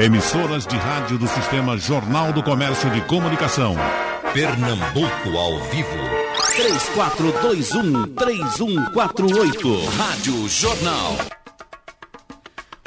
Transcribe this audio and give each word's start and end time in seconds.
Emissoras 0.00 0.66
de 0.66 0.76
rádio 0.76 1.18
do 1.18 1.28
Sistema 1.28 1.76
Jornal 1.76 2.32
do 2.32 2.42
Comércio 2.42 2.90
de 2.90 3.02
Comunicação. 3.02 3.74
Pernambuco 4.32 5.36
ao 5.36 5.60
vivo. 5.64 5.90
3421-3148. 8.16 9.84
Rádio 9.98 10.48
Jornal. 10.48 11.16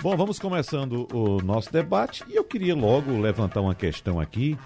Bom, 0.01 0.17
vamos 0.17 0.39
começando 0.39 1.07
o 1.13 1.39
nosso 1.43 1.71
debate 1.71 2.23
e 2.27 2.35
eu 2.35 2.43
queria 2.43 2.73
logo 2.73 3.15
levantar 3.21 3.61
uma 3.61 3.75
questão 3.75 4.19
aqui 4.19 4.57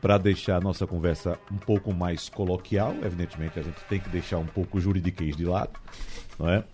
para 0.00 0.16
deixar 0.16 0.56
a 0.56 0.60
nossa 0.62 0.86
conversa 0.86 1.38
um 1.52 1.58
pouco 1.58 1.92
mais 1.92 2.30
coloquial. 2.30 2.94
Evidentemente, 3.02 3.60
a 3.60 3.62
gente 3.62 3.84
tem 3.90 4.00
que 4.00 4.08
deixar 4.08 4.38
um 4.38 4.46
pouco 4.46 4.78
o 4.78 4.80
juridiquês 4.80 5.36
de 5.36 5.44
lado, 5.44 5.78
não 6.38 6.48
é? 6.48 6.64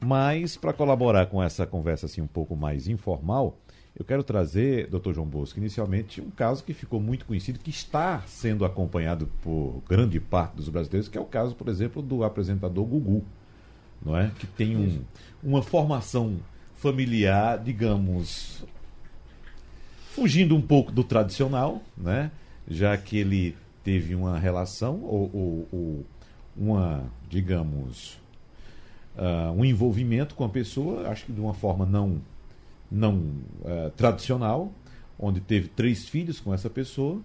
Mas 0.00 0.56
para 0.56 0.72
colaborar 0.72 1.26
com 1.26 1.42
essa 1.42 1.66
conversa 1.66 2.06
assim 2.06 2.20
um 2.20 2.28
pouco 2.28 2.54
mais 2.54 2.86
informal, 2.86 3.58
eu 3.98 4.04
quero 4.04 4.22
trazer, 4.22 4.86
doutor 4.86 5.12
João 5.12 5.26
Bosco, 5.26 5.58
inicialmente 5.58 6.20
um 6.20 6.30
caso 6.30 6.62
que 6.62 6.72
ficou 6.72 7.00
muito 7.00 7.26
conhecido, 7.26 7.58
que 7.58 7.70
está 7.70 8.22
sendo 8.26 8.64
acompanhado 8.64 9.28
por 9.42 9.82
grande 9.88 10.20
parte 10.20 10.54
dos 10.54 10.68
brasileiros, 10.68 11.08
que 11.08 11.18
é 11.18 11.20
o 11.20 11.24
caso, 11.24 11.56
por 11.56 11.68
exemplo, 11.68 12.00
do 12.00 12.22
apresentador 12.22 12.84
Gugu, 12.84 13.24
não 14.00 14.16
é? 14.16 14.30
Que 14.38 14.46
tem 14.46 14.76
um, 14.76 15.02
uma 15.42 15.62
formação 15.62 16.36
familiar, 16.76 17.58
digamos, 17.58 18.64
fugindo 20.12 20.54
um 20.54 20.62
pouco 20.62 20.92
do 20.92 21.02
tradicional, 21.02 21.82
né? 21.96 22.30
Já 22.68 22.96
que 22.96 23.18
ele 23.18 23.56
teve 23.82 24.14
uma 24.14 24.38
relação 24.38 25.00
ou, 25.02 25.30
ou, 25.34 25.68
ou 25.72 26.06
uma, 26.56 27.04
digamos, 27.28 28.16
uh, 29.16 29.50
um 29.56 29.64
envolvimento 29.64 30.36
com 30.36 30.44
a 30.44 30.48
pessoa, 30.48 31.08
acho 31.08 31.26
que 31.26 31.32
de 31.32 31.40
uma 31.40 31.54
forma 31.54 31.84
não 31.84 32.20
não 32.90 33.16
uh, 33.18 33.90
tradicional, 33.96 34.72
onde 35.18 35.40
teve 35.40 35.68
três 35.68 36.08
filhos 36.08 36.40
com 36.40 36.52
essa 36.54 36.70
pessoa. 36.70 37.20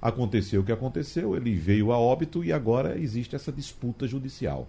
Aconteceu 0.00 0.62
o 0.62 0.64
que 0.64 0.72
aconteceu, 0.72 1.36
ele 1.36 1.54
veio 1.54 1.92
a 1.92 1.98
óbito 1.98 2.44
e 2.44 2.52
agora 2.52 2.98
existe 2.98 3.36
essa 3.36 3.52
disputa 3.52 4.06
judicial, 4.08 4.68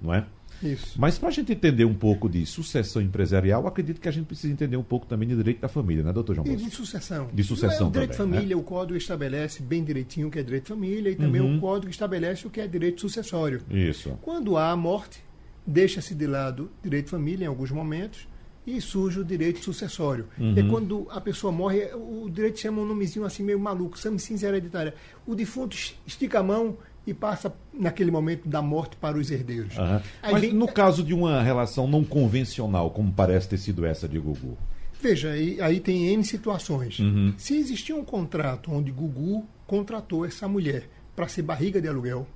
não 0.00 0.12
é? 0.12 0.26
Isso. 0.62 1.00
Mas 1.00 1.18
para 1.18 1.30
a 1.30 1.32
gente 1.32 1.50
entender 1.52 1.86
um 1.86 1.94
pouco 1.94 2.28
de 2.28 2.44
sucessão 2.44 3.00
empresarial, 3.00 3.66
acredito 3.66 3.98
que 3.98 4.06
a 4.08 4.12
gente 4.12 4.26
precisa 4.26 4.52
entender 4.52 4.76
um 4.76 4.82
pouco 4.82 5.06
também 5.06 5.26
de 5.26 5.34
direito 5.34 5.60
da 5.62 5.68
família, 5.68 6.02
né, 6.04 6.12
doutor 6.12 6.34
João 6.34 6.46
E 6.46 6.50
Bosco? 6.50 6.68
de 6.68 6.74
sucessão. 6.76 7.30
De 7.32 7.42
sucessão 7.42 7.88
o 7.88 7.90
direito 7.90 8.10
de 8.10 8.16
também, 8.18 8.34
família, 8.40 8.54
né? 8.56 8.60
o 8.60 8.64
código 8.64 8.98
estabelece 8.98 9.62
bem 9.62 9.82
direitinho 9.82 10.28
o 10.28 10.30
que 10.30 10.38
é 10.38 10.42
direito 10.42 10.64
de 10.64 10.68
família 10.68 11.10
e 11.10 11.16
também 11.16 11.40
Uhum. 11.40 11.56
o 11.56 11.60
código 11.60 11.90
estabelece 11.90 12.46
o 12.46 12.50
que 12.50 12.60
é 12.60 12.66
direito 12.66 13.00
sucessório. 13.00 13.62
Isso. 13.70 14.10
Quando 14.20 14.58
há 14.58 14.70
a 14.70 14.76
morte, 14.76 15.24
deixa-se 15.66 16.14
de 16.14 16.26
lado 16.26 16.70
direito 16.82 17.06
de 17.06 17.10
família 17.12 17.46
em 17.46 17.48
alguns 17.48 17.70
momentos 17.70 18.28
e 18.76 18.80
surge 18.80 19.20
o 19.20 19.24
direito 19.24 19.62
sucessório. 19.64 20.26
Uhum. 20.38 20.54
É 20.56 20.62
quando 20.62 21.06
a 21.10 21.20
pessoa 21.20 21.52
morre, 21.52 21.84
o 21.94 22.28
direito 22.30 22.60
chama 22.60 22.82
um 22.82 22.84
nomezinho 22.86 23.24
assim 23.24 23.42
meio 23.42 23.58
maluco, 23.58 23.98
cinza 23.98 24.48
hereditária. 24.48 24.94
O 25.26 25.34
defunto 25.34 25.76
estica 26.06 26.40
a 26.40 26.42
mão 26.42 26.76
e 27.06 27.14
passa 27.14 27.52
naquele 27.72 28.10
momento 28.10 28.48
da 28.48 28.60
morte 28.60 28.96
para 28.96 29.16
os 29.16 29.30
herdeiros. 29.30 29.78
Aí 30.22 30.32
Mas 30.32 30.40
vem- 30.42 30.52
no 30.52 30.68
caso 30.68 31.02
de 31.02 31.14
uma 31.14 31.42
relação 31.42 31.88
não 31.88 32.04
convencional, 32.04 32.90
como 32.90 33.12
parece 33.12 33.48
ter 33.48 33.58
sido 33.58 33.84
essa 33.84 34.08
de 34.08 34.18
Gugu. 34.18 34.56
Veja, 35.00 35.30
aí, 35.30 35.60
aí 35.62 35.80
tem 35.80 36.08
N 36.12 36.22
situações. 36.22 36.98
Uhum. 36.98 37.32
Se 37.38 37.56
existia 37.56 37.96
um 37.96 38.04
contrato 38.04 38.70
onde 38.70 38.90
Gugu 38.92 39.46
contratou 39.66 40.26
essa 40.26 40.46
mulher 40.46 40.88
para 41.16 41.26
ser 41.26 41.42
barriga 41.42 41.80
de 41.80 41.88
aluguel, 41.88 42.26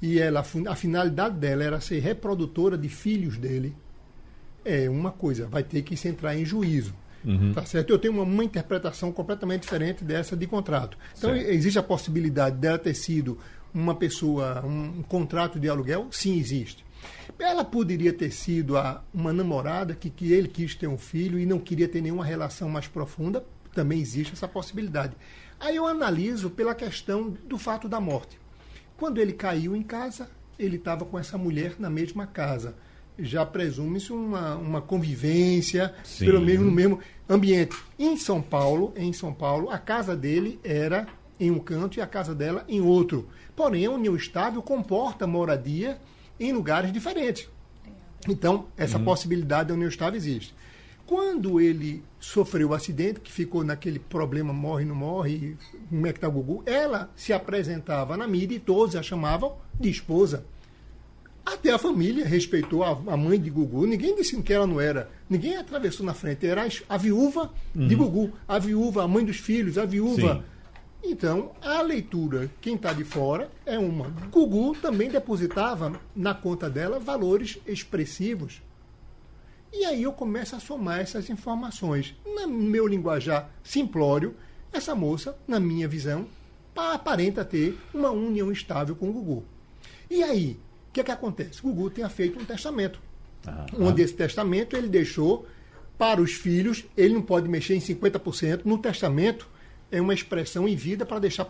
e 0.00 0.20
ela, 0.20 0.44
a 0.68 0.74
finalidade 0.76 1.36
dela 1.36 1.64
era 1.64 1.80
ser 1.80 1.98
reprodutora 1.98 2.78
de 2.78 2.88
filhos 2.88 3.36
dele, 3.36 3.74
é 4.68 4.88
uma 4.88 5.10
coisa, 5.10 5.46
vai 5.46 5.62
ter 5.62 5.82
que 5.82 5.96
se 5.96 6.08
entrar 6.08 6.36
em 6.36 6.44
juízo. 6.44 6.94
Uhum. 7.24 7.52
Tá 7.52 7.64
certo? 7.64 7.90
Eu 7.90 7.98
tenho 7.98 8.14
uma, 8.14 8.22
uma 8.22 8.44
interpretação 8.44 9.10
completamente 9.12 9.62
diferente 9.62 10.04
dessa 10.04 10.36
de 10.36 10.46
contrato. 10.46 10.96
Então, 11.16 11.34
Certo. 11.34 11.50
existe 11.50 11.78
a 11.78 11.82
possibilidade 11.82 12.56
dela 12.56 12.78
ter 12.78 12.94
sido 12.94 13.38
uma 13.74 13.94
pessoa, 13.94 14.64
um, 14.64 15.00
um 15.00 15.02
contrato 15.02 15.58
de 15.58 15.68
aluguel? 15.68 16.06
Sim, 16.10 16.38
existe. 16.38 16.84
Ela 17.38 17.64
poderia 17.64 18.12
ter 18.12 18.30
sido 18.30 18.76
a, 18.76 19.02
uma 19.12 19.32
namorada 19.32 19.94
que, 19.94 20.10
que 20.10 20.32
ele 20.32 20.48
quis 20.48 20.74
ter 20.74 20.86
um 20.86 20.98
filho 20.98 21.38
e 21.38 21.46
não 21.46 21.58
queria 21.58 21.88
ter 21.88 22.00
nenhuma 22.00 22.24
relação 22.24 22.68
mais 22.68 22.86
profunda? 22.86 23.44
Também 23.74 24.00
existe 24.00 24.32
essa 24.32 24.48
possibilidade. 24.48 25.16
Aí 25.60 25.76
eu 25.76 25.86
analiso 25.86 26.50
pela 26.50 26.74
questão 26.74 27.30
do 27.46 27.58
fato 27.58 27.88
da 27.88 28.00
morte. 28.00 28.38
Quando 28.96 29.18
ele 29.18 29.32
caiu 29.32 29.76
em 29.76 29.82
casa, 29.82 30.28
ele 30.58 30.76
estava 30.76 31.04
com 31.04 31.18
essa 31.18 31.38
mulher 31.38 31.74
na 31.78 31.90
mesma 31.90 32.26
casa. 32.26 32.74
Já 33.18 33.44
presume-se 33.44 34.12
uma, 34.12 34.54
uma 34.56 34.80
convivência, 34.80 35.94
Sim. 36.04 36.26
pelo 36.26 36.40
menos 36.40 36.64
no 36.64 36.72
mesmo 36.72 37.00
ambiente. 37.28 37.76
Em 37.98 38.16
São 38.16 38.40
Paulo, 38.40 38.92
em 38.96 39.12
São 39.12 39.32
Paulo, 39.32 39.70
a 39.70 39.78
casa 39.78 40.16
dele 40.16 40.58
era 40.62 41.06
em 41.40 41.50
um 41.50 41.58
canto 41.58 41.98
e 41.98 42.00
a 42.00 42.06
casa 42.06 42.34
dela 42.34 42.64
em 42.68 42.80
outro. 42.80 43.28
Porém, 43.54 43.86
a 43.86 43.90
união 43.90 44.14
estável 44.16 44.62
comporta 44.62 45.26
moradia 45.26 45.98
em 46.38 46.52
lugares 46.52 46.92
diferentes. 46.92 47.48
Então, 48.28 48.66
essa 48.76 48.98
possibilidade 48.98 49.68
da 49.68 49.74
união 49.74 49.88
estável 49.88 50.16
existe. 50.16 50.54
Quando 51.06 51.58
ele 51.58 52.04
sofreu 52.20 52.68
o 52.68 52.74
acidente, 52.74 53.20
que 53.20 53.32
ficou 53.32 53.64
naquele 53.64 53.98
problema 53.98 54.52
morre, 54.52 54.84
não 54.84 54.94
morre, 54.94 55.56
como 55.88 56.06
é 56.06 56.12
que 56.12 56.18
está 56.18 56.28
o 56.28 56.32
Gugu, 56.32 56.62
ela 56.66 57.10
se 57.16 57.32
apresentava 57.32 58.14
na 58.14 58.28
mídia 58.28 58.56
e 58.56 58.60
todos 58.60 58.94
a 58.94 59.02
chamavam 59.02 59.56
de 59.80 59.88
esposa. 59.88 60.44
Até 61.50 61.70
a 61.72 61.78
família 61.78 62.26
respeitou 62.26 62.82
a, 62.84 62.90
a 62.90 63.16
mãe 63.16 63.40
de 63.40 63.48
Gugu. 63.48 63.86
Ninguém 63.86 64.14
disse 64.14 64.40
que 64.42 64.52
ela 64.52 64.66
não 64.66 64.78
era. 64.80 65.10
Ninguém 65.30 65.56
atravessou 65.56 66.04
na 66.04 66.12
frente. 66.12 66.46
Era 66.46 66.66
a, 66.88 66.96
viúva 66.98 67.50
de 67.74 67.94
Gugu. 67.94 68.32
A 68.46 68.58
viúva, 68.58 69.02
a 69.04 69.08
mãe 69.08 69.24
dos 69.24 69.38
filhos, 69.38 69.78
a 69.78 69.86
viúva. 69.86 70.34
Sim. 70.34 70.42
Então, 71.10 71.52
a 71.62 71.80
leitura, 71.80 72.50
quem 72.60 72.74
está 72.74 72.92
de 72.92 73.02
fora, 73.04 73.50
é 73.64 73.78
uma. 73.78 74.08
Gugu 74.30 74.76
também 74.76 75.08
depositava 75.08 75.98
na 76.14 76.34
conta 76.34 76.68
dela 76.68 76.98
valores 76.98 77.58
expressivos. 77.66 78.60
E 79.72 79.84
aí 79.84 80.02
eu 80.02 80.12
começo 80.12 80.54
a 80.56 80.60
somar 80.60 81.00
essas 81.00 81.30
informações. 81.30 82.14
No 82.26 82.46
meu 82.48 82.86
linguajar 82.86 83.48
simplório, 83.62 84.34
essa 84.72 84.94
moça, 84.94 85.36
na 85.46 85.58
minha 85.60 85.86
visão, 85.88 86.26
pa- 86.74 86.92
aparenta 86.94 87.44
ter 87.44 87.78
uma 87.94 88.10
união 88.10 88.50
estável 88.52 88.94
com 88.96 89.08
o 89.08 89.12
Gugu. 89.12 89.44
E 90.10 90.22
aí, 90.22 90.58
que, 91.04 91.10
é 91.12 91.14
que 91.14 91.18
acontece? 91.18 91.60
Gugu 91.62 91.90
tinha 91.90 92.08
feito 92.08 92.38
um 92.40 92.44
testamento. 92.44 93.00
Aham. 93.46 93.66
Onde 93.78 94.02
esse 94.02 94.14
testamento 94.14 94.76
ele 94.76 94.88
deixou 94.88 95.46
para 95.96 96.20
os 96.20 96.32
filhos, 96.32 96.84
ele 96.96 97.14
não 97.14 97.22
pode 97.22 97.48
mexer 97.48 97.74
em 97.74 97.80
50%. 97.80 98.60
No 98.64 98.78
testamento 98.78 99.48
é 99.90 100.00
uma 100.00 100.14
expressão 100.14 100.68
em 100.68 100.76
vida 100.76 101.04
para 101.06 101.18
deixar 101.18 101.46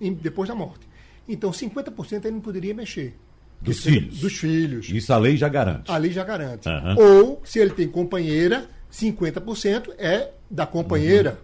em- 0.00 0.12
depois 0.14 0.48
da 0.48 0.54
morte. 0.54 0.86
Então, 1.28 1.52
50% 1.52 2.24
ele 2.26 2.34
não 2.34 2.40
poderia 2.40 2.74
mexer. 2.74 3.14
Dos 3.60 3.82
seja- 3.82 4.00
filhos. 4.00 4.20
Dos 4.20 4.32
filhos. 4.38 4.88
Isso 4.90 5.12
a 5.12 5.16
lei 5.18 5.36
já 5.36 5.48
garante. 5.48 5.90
A 5.90 5.96
lei 5.96 6.12
já 6.12 6.22
garante. 6.24 6.68
Aham. 6.68 6.96
Ou, 6.98 7.42
se 7.44 7.58
ele 7.58 7.70
tem 7.70 7.88
companheira, 7.88 8.68
50% 8.90 9.92
é 9.98 10.30
da 10.50 10.66
companheira. 10.66 11.38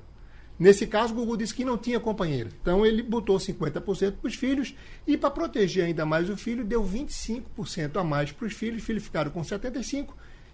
Nesse 0.61 0.87
caso, 0.87 1.15
o 1.15 1.17
Gugu 1.17 1.39
disse 1.39 1.55
que 1.55 1.65
não 1.65 1.79
tinha 1.79 1.99
companheira. 1.99 2.51
Então, 2.61 2.85
ele 2.85 3.03
botou 3.03 3.39
50% 3.39 3.81
para 4.19 4.29
os 4.29 4.35
filhos 4.35 4.75
e, 5.07 5.17
para 5.17 5.31
proteger 5.31 5.87
ainda 5.87 6.05
mais 6.05 6.29
o 6.29 6.37
filho, 6.37 6.63
deu 6.63 6.85
25% 6.85 7.97
a 7.97 8.05
mais 8.05 8.31
para 8.31 8.47
os 8.47 8.53
filhos. 8.53 8.83
Os 8.83 8.87
filhos 8.87 9.03
ficaram 9.03 9.31
com 9.31 9.41
75% 9.41 10.09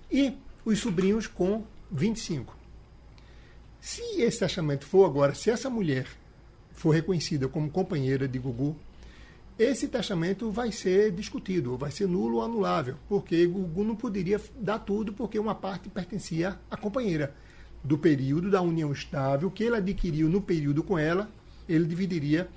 e 0.08 0.32
os 0.64 0.78
sobrinhos 0.78 1.26
com 1.26 1.64
25%. 1.92 2.46
Se 3.80 4.00
esse 4.22 4.38
testamento 4.38 4.86
for 4.86 5.04
agora, 5.06 5.34
se 5.34 5.50
essa 5.50 5.68
mulher 5.68 6.06
for 6.70 6.90
reconhecida 6.90 7.48
como 7.48 7.68
companheira 7.68 8.28
de 8.28 8.38
Gugu, 8.38 8.76
esse 9.58 9.88
testamento 9.88 10.52
vai 10.52 10.70
ser 10.70 11.10
discutido, 11.10 11.76
vai 11.76 11.90
ser 11.90 12.06
nulo 12.06 12.36
ou 12.36 12.42
anulável, 12.44 12.96
porque 13.08 13.44
Gugu 13.44 13.82
não 13.82 13.96
poderia 13.96 14.40
dar 14.56 14.78
tudo 14.78 15.12
porque 15.12 15.36
uma 15.36 15.54
parte 15.54 15.88
pertencia 15.88 16.56
à 16.70 16.76
companheira. 16.76 17.34
Do 17.82 17.96
período 17.96 18.50
da 18.50 18.60
união 18.60 18.92
estável 18.92 19.50
que 19.50 19.64
ele 19.64 19.76
adquiriu 19.76 20.28
no 20.28 20.40
período 20.40 20.82
com 20.82 20.98
ela, 20.98 21.30
ele 21.68 21.84
dividiria 21.84 22.48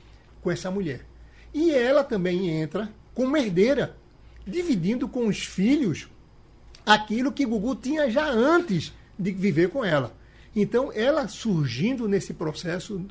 com 0.41 0.49
essa 0.49 0.71
mulher. 0.71 1.05
E 1.53 1.71
ela 1.71 2.03
também 2.03 2.49
entra 2.49 2.89
como 3.13 3.37
herdeira, 3.37 3.95
dividindo 4.45 5.07
com 5.07 5.27
os 5.27 5.43
filhos 5.43 6.07
aquilo 6.85 7.31
que 7.31 7.45
Gugu 7.45 7.75
tinha 7.75 8.09
já 8.09 8.29
antes 8.29 8.93
de 9.17 9.31
viver 9.31 9.69
com 9.69 9.83
ela. 9.83 10.15
Então, 10.55 10.91
ela 10.93 11.27
surgindo 11.27 12.07
nesse 12.07 12.33
processo, 12.33 13.05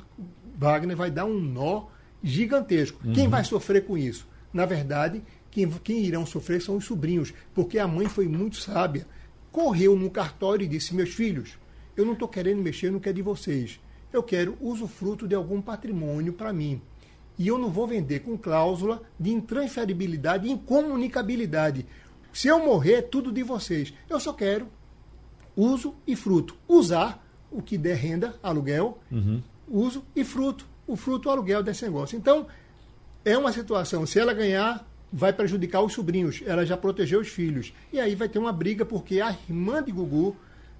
Wagner 0.57 0.97
vai 0.97 1.09
dar 1.09 1.25
um 1.25 1.39
nó 1.39 1.85
gigantesco. 2.21 2.99
Quem 3.13 3.27
vai 3.27 3.43
sofrer 3.43 3.85
com 3.85 3.97
isso? 3.97 4.27
Na 4.51 4.65
verdade, 4.65 5.23
quem, 5.51 5.69
quem 5.69 6.03
irão 6.03 6.25
sofrer 6.25 6.61
são 6.61 6.75
os 6.75 6.85
sobrinhos, 6.85 7.33
porque 7.53 7.79
a 7.79 7.87
mãe 7.87 8.07
foi 8.07 8.27
muito 8.27 8.57
sábia. 8.57 9.07
Correu 9.51 9.95
no 9.95 10.09
cartório 10.09 10.65
e 10.65 10.67
disse: 10.67 10.93
Meus 10.93 11.13
filhos, 11.13 11.57
eu 11.99 12.05
não 12.05 12.13
estou 12.13 12.27
querendo 12.27 12.61
mexer 12.61 12.89
no 12.91 12.99
que 12.99 13.09
é 13.09 13.13
de 13.13 13.21
vocês. 13.21 13.79
Eu 14.11 14.23
quero 14.23 14.57
usufruto 14.61 15.27
de 15.27 15.35
algum 15.35 15.61
patrimônio 15.61 16.31
para 16.31 16.53
mim. 16.53 16.81
E 17.37 17.47
eu 17.47 17.57
não 17.57 17.69
vou 17.69 17.85
vender 17.85 18.19
com 18.21 18.37
cláusula 18.37 19.01
de 19.19 19.31
intransferibilidade 19.31 20.47
e 20.47 20.51
incomunicabilidade. 20.51 21.85
Se 22.31 22.47
eu 22.47 22.63
morrer, 22.63 22.93
é 22.93 23.01
tudo 23.01 23.31
de 23.31 23.43
vocês. 23.43 23.93
Eu 24.09 24.19
só 24.19 24.31
quero 24.31 24.67
uso 25.55 25.93
e 26.07 26.15
fruto. 26.15 26.55
Usar 26.67 27.21
o 27.51 27.61
que 27.61 27.77
der 27.77 27.97
renda, 27.97 28.39
aluguel, 28.41 28.99
uso 29.67 30.03
e 30.15 30.23
fruto. 30.23 30.65
O 30.87 30.95
fruto, 30.95 31.27
o 31.27 31.31
aluguel 31.31 31.61
desse 31.61 31.83
negócio. 31.83 32.17
Então, 32.17 32.47
é 33.25 33.37
uma 33.37 33.51
situação, 33.51 34.05
se 34.05 34.19
ela 34.19 34.33
ganhar, 34.33 34.87
vai 35.11 35.33
prejudicar 35.33 35.81
os 35.81 35.93
sobrinhos. 35.93 36.41
Ela 36.45 36.65
já 36.65 36.77
protegeu 36.77 37.19
os 37.19 37.27
filhos. 37.27 37.73
E 37.91 37.99
aí 37.99 38.15
vai 38.15 38.29
ter 38.29 38.39
uma 38.39 38.53
briga, 38.53 38.85
porque 38.85 39.19
a 39.19 39.31
irmã 39.31 39.83
de 39.83 39.91
Gugu, 39.91 40.35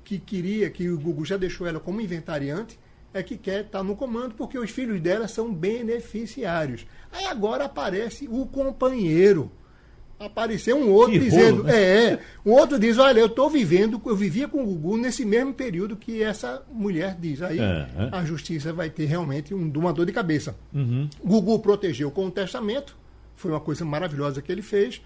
que 0.09 0.17
queria, 0.17 0.71
que 0.71 0.89
o 0.89 0.97
Gugu 0.97 1.23
já 1.23 1.37
deixou 1.37 1.67
ela 1.67 1.79
como 1.79 2.01
inventariante, 2.01 2.79
é 3.13 3.21
que 3.21 3.37
quer 3.37 3.61
estar 3.61 3.83
no 3.83 3.95
comando, 3.95 4.33
porque 4.33 4.57
os 4.57 4.71
filhos 4.71 4.99
dela 4.99 5.27
são 5.27 5.53
beneficiários. 5.53 6.83
Aí 7.11 7.25
agora 7.25 7.65
aparece 7.65 8.27
o 8.27 8.43
companheiro. 8.47 9.51
Apareceu 10.19 10.75
um 10.77 10.89
outro 10.89 11.11
Que 11.13 11.19
dizendo, 11.19 11.57
rolo, 11.57 11.63
né? 11.65 11.77
é, 11.77 12.05
é, 12.13 12.19
um 12.43 12.51
outro 12.53 12.79
diz, 12.79 12.97
olha, 12.97 13.19
eu 13.19 13.27
estou 13.27 13.51
vivendo, 13.51 14.01
eu 14.03 14.15
vivia 14.15 14.47
com 14.47 14.63
o 14.63 14.65
Gugu 14.65 14.97
nesse 14.97 15.23
mesmo 15.23 15.53
período 15.53 15.95
que 15.95 16.23
essa 16.23 16.63
mulher 16.73 17.15
diz. 17.19 17.43
Aí 17.43 17.59
É, 17.59 17.87
é. 17.95 18.09
a 18.11 18.25
justiça 18.25 18.73
vai 18.73 18.89
ter 18.89 19.05
realmente 19.05 19.53
um, 19.53 19.71
uma 19.75 19.93
dor 19.93 20.07
de 20.07 20.11
cabeça. 20.11 20.57
Uhum. 20.73 21.07
Gugu 21.23 21.59
protegeu 21.59 22.09
com 22.09 22.25
o 22.25 22.31
testamento, 22.31 22.97
foi 23.35 23.51
uma 23.51 23.59
coisa 23.59 23.85
maravilhosa 23.85 24.41
que 24.41 24.51
ele 24.51 24.63
fez, 24.63 25.01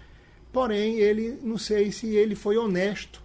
porém 0.50 0.94
ele, 0.96 1.38
não 1.42 1.58
sei 1.58 1.92
se 1.92 2.06
ele 2.14 2.34
foi 2.34 2.56
honesto, 2.56 3.22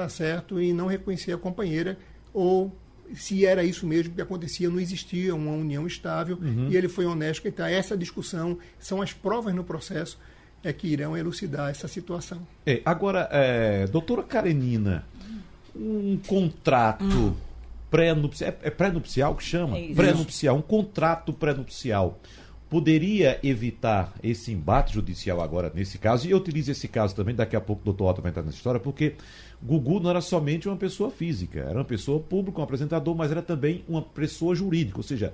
tá 0.00 0.08
certo, 0.08 0.60
e 0.60 0.72
não 0.72 0.86
reconhecer 0.86 1.32
a 1.32 1.38
companheira, 1.38 1.98
ou 2.32 2.74
se 3.14 3.46
era 3.46 3.64
isso 3.64 3.86
mesmo 3.86 4.14
que 4.14 4.20
acontecia, 4.20 4.68
não 4.68 4.80
existia 4.80 5.34
uma 5.34 5.52
união 5.52 5.86
estável, 5.86 6.38
e 6.68 6.76
ele 6.76 6.88
foi 6.88 7.06
honesto. 7.06 7.46
Então, 7.46 7.64
essa 7.64 7.96
discussão, 7.96 8.58
são 8.78 9.00
as 9.00 9.12
provas 9.12 9.54
no 9.54 9.64
processo, 9.64 10.18
é 10.62 10.72
que 10.72 10.88
irão 10.88 11.16
elucidar 11.16 11.70
essa 11.70 11.88
situação. 11.88 12.46
É, 12.66 12.82
agora, 12.84 13.28
é, 13.30 13.86
doutora 13.86 14.22
Karenina, 14.22 15.04
um 15.74 16.18
contrato 16.26 17.36
pré-nupcial, 17.90 18.50
é, 18.50 18.68
é 18.68 18.70
pré-nupcial 18.70 19.34
que 19.34 19.44
chama? 19.44 19.78
É. 19.78 19.94
Pré-nupcial, 19.94 20.56
um 20.56 20.62
contrato 20.62 21.32
pré-nupcial 21.32 22.18
poderia 22.68 23.38
evitar 23.44 24.12
esse 24.22 24.52
embate 24.52 24.94
judicial 24.94 25.40
agora 25.40 25.70
nesse 25.72 25.98
caso, 25.98 26.26
e 26.26 26.32
eu 26.32 26.38
utilizo 26.38 26.72
esse 26.72 26.88
caso 26.88 27.14
também, 27.14 27.34
daqui 27.34 27.54
a 27.54 27.60
pouco 27.60 27.82
o 27.82 27.84
doutor 27.84 28.10
Otto 28.10 28.22
vai 28.22 28.30
entrar 28.30 28.42
nessa 28.42 28.56
história, 28.56 28.80
porque 28.80 29.14
Gugu 29.62 30.00
não 30.00 30.10
era 30.10 30.20
somente 30.20 30.68
uma 30.68 30.76
pessoa 30.76 31.10
física, 31.10 31.60
era 31.60 31.78
uma 31.78 31.84
pessoa 31.84 32.20
pública, 32.20 32.60
um 32.60 32.64
apresentador, 32.64 33.14
mas 33.14 33.30
era 33.30 33.42
também 33.42 33.84
uma 33.88 34.02
pessoa 34.02 34.54
jurídica, 34.54 34.98
ou 34.98 35.02
seja, 35.02 35.32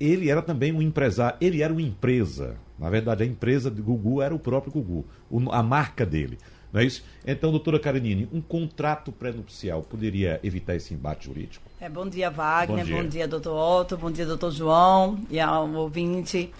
ele 0.00 0.30
era 0.30 0.40
também 0.42 0.72
um 0.72 0.80
empresário, 0.80 1.36
ele 1.40 1.62
era 1.62 1.72
uma 1.72 1.82
empresa. 1.82 2.56
Na 2.78 2.88
verdade, 2.88 3.24
a 3.24 3.26
empresa 3.26 3.70
de 3.70 3.82
Gugu 3.82 4.22
era 4.22 4.34
o 4.34 4.38
próprio 4.38 4.72
Gugu, 4.72 5.04
a 5.50 5.62
marca 5.62 6.06
dele. 6.06 6.38
Não 6.72 6.80
é 6.80 6.84
isso? 6.84 7.02
Então, 7.26 7.50
doutora 7.50 7.80
Karenine, 7.80 8.28
um 8.32 8.40
contrato 8.40 9.10
pré-nupcial 9.10 9.82
poderia 9.82 10.38
evitar 10.42 10.76
esse 10.76 10.92
embate 10.92 11.26
jurídico? 11.26 11.64
É, 11.80 11.88
bom 11.88 12.06
dia, 12.06 12.30
Wagner. 12.30 12.84
Bom 12.84 12.90
Bom 12.90 13.00
dia. 13.00 13.08
dia, 13.08 13.28
doutor 13.28 13.56
Otto. 13.56 13.96
Bom 13.96 14.10
dia, 14.10 14.26
doutor 14.26 14.50
João 14.50 15.18
e 15.30 15.40
ao 15.40 15.68
ouvinte. 15.72 16.52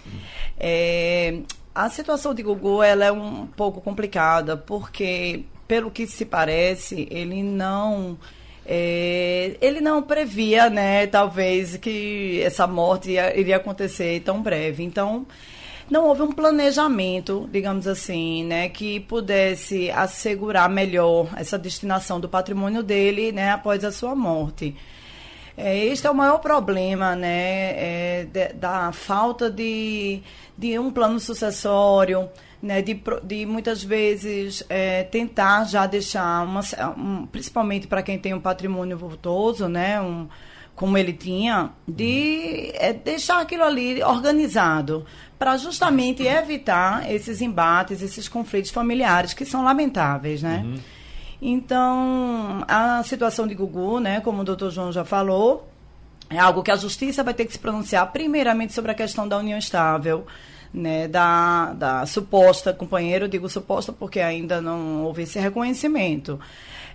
É, 0.57 1.41
a 1.75 1.89
situação 1.89 2.33
de 2.33 2.41
Gugu 2.41 2.81
ela 2.81 3.05
é 3.05 3.11
um 3.11 3.45
pouco 3.45 3.79
complicada, 3.81 4.57
porque, 4.57 5.45
pelo 5.69 5.89
que 5.91 6.07
se 6.07 6.25
parece, 6.25 7.07
ele 7.11 7.43
não. 7.43 8.17
é, 8.65 9.55
ele 9.61 9.79
não 9.81 10.01
previa, 10.03 10.69
né, 10.69 11.07
talvez, 11.07 11.77
que 11.77 12.41
essa 12.43 12.67
morte 12.67 13.11
ia- 13.11 13.39
iria 13.39 13.55
acontecer 13.57 14.19
tão 14.21 14.41
breve. 14.41 14.83
Então, 14.83 15.25
não 15.89 16.05
houve 16.07 16.21
um 16.23 16.31
planejamento, 16.31 17.47
digamos 17.51 17.87
assim, 17.87 18.43
né, 18.45 18.67
que 18.69 18.99
pudesse 19.01 19.89
assegurar 19.91 20.67
melhor 20.69 21.29
essa 21.37 21.57
destinação 21.57 22.19
do 22.19 22.27
patrimônio 22.29 22.83
dele, 22.83 23.31
né, 23.31 23.51
após 23.51 23.83
a 23.85 23.91
sua 23.91 24.15
morte. 24.15 24.75
É, 25.57 25.77
este 25.85 26.07
é 26.07 26.09
o 26.11 26.15
maior 26.15 26.39
problema, 26.39 27.15
né, 27.15 27.71
é, 28.21 28.27
de- 28.31 28.53
da 28.53 28.91
falta 28.91 29.49
de, 29.51 30.21
de 30.57 30.77
um 30.79 30.89
plano 30.91 31.19
sucessório, 31.19 32.29
né, 32.61 32.81
de, 32.81 33.01
de 33.23 33.45
muitas 33.45 33.83
vezes 33.83 34.63
é, 34.69 35.03
tentar 35.03 35.63
já 35.65 35.85
deixar, 35.85 36.43
uma, 36.43 36.61
um, 36.97 37.25
principalmente 37.25 37.87
para 37.87 38.03
quem 38.03 38.19
tem 38.19 38.33
um 38.33 38.41
patrimônio 38.41 38.97
vultoso, 38.97 39.67
né, 39.67 40.01
um, 40.01 40.27
como 40.75 40.97
ele 40.97 41.13
tinha, 41.13 41.71
de 41.87 42.71
é, 42.75 42.93
deixar 42.93 43.41
aquilo 43.41 43.63
ali 43.63 44.03
organizado, 44.03 45.05
para 45.37 45.55
justamente 45.57 46.23
evitar 46.23 47.09
esses 47.09 47.41
embates, 47.41 48.01
esses 48.01 48.27
conflitos 48.27 48.71
familiares 48.71 49.33
que 49.33 49.45
são 49.45 49.63
lamentáveis, 49.63 50.41
né? 50.41 50.65
Então, 51.41 52.65
a 52.67 53.01
situação 53.03 53.47
de 53.47 53.55
Gugu, 53.55 53.99
né, 53.99 54.19
como 54.19 54.41
o 54.41 54.43
doutor 54.43 54.69
João 54.69 54.91
já 54.91 55.05
falou, 55.05 55.69
é 56.29 56.37
algo 56.37 56.61
que 56.61 56.71
a 56.71 56.75
justiça 56.75 57.23
vai 57.23 57.33
ter 57.33 57.45
que 57.45 57.53
se 57.53 57.59
pronunciar 57.59 58.11
primeiramente 58.11 58.73
sobre 58.73 58.91
a 58.91 58.93
questão 58.93 59.27
da 59.27 59.37
união 59.37 59.57
estável, 59.57 60.27
né, 60.73 61.07
da, 61.07 61.73
da 61.73 62.05
suposta 62.05 62.73
companheira, 62.73 63.25
eu 63.25 63.29
digo 63.29 63.49
suposta 63.49 63.91
porque 63.91 64.19
ainda 64.19 64.61
não 64.61 65.03
houve 65.03 65.23
esse 65.23 65.39
reconhecimento. 65.39 66.39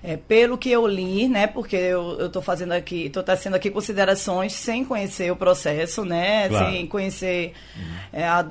É, 0.07 0.19
pelo 0.19 0.59
que 0.59 0.71
eu 0.71 0.87
li, 0.87 1.29
né, 1.29 1.47
porque 1.47 1.77
eu 1.77 2.27
estou 2.27 2.43
fazendo 2.43 2.73
aqui, 2.73 3.07
estou 3.07 3.23
trazendo 3.23 3.57
aqui 3.57 3.71
considerações 3.71 4.53
sem 4.53 4.85
conhecer 4.85 5.33
o 5.33 5.37
processo, 5.37 6.05
né, 6.05 6.47
Claro. 6.51 6.73
sem 6.73 6.87
conhecer 6.87 7.55
é, 8.13 8.29
a 8.29 8.45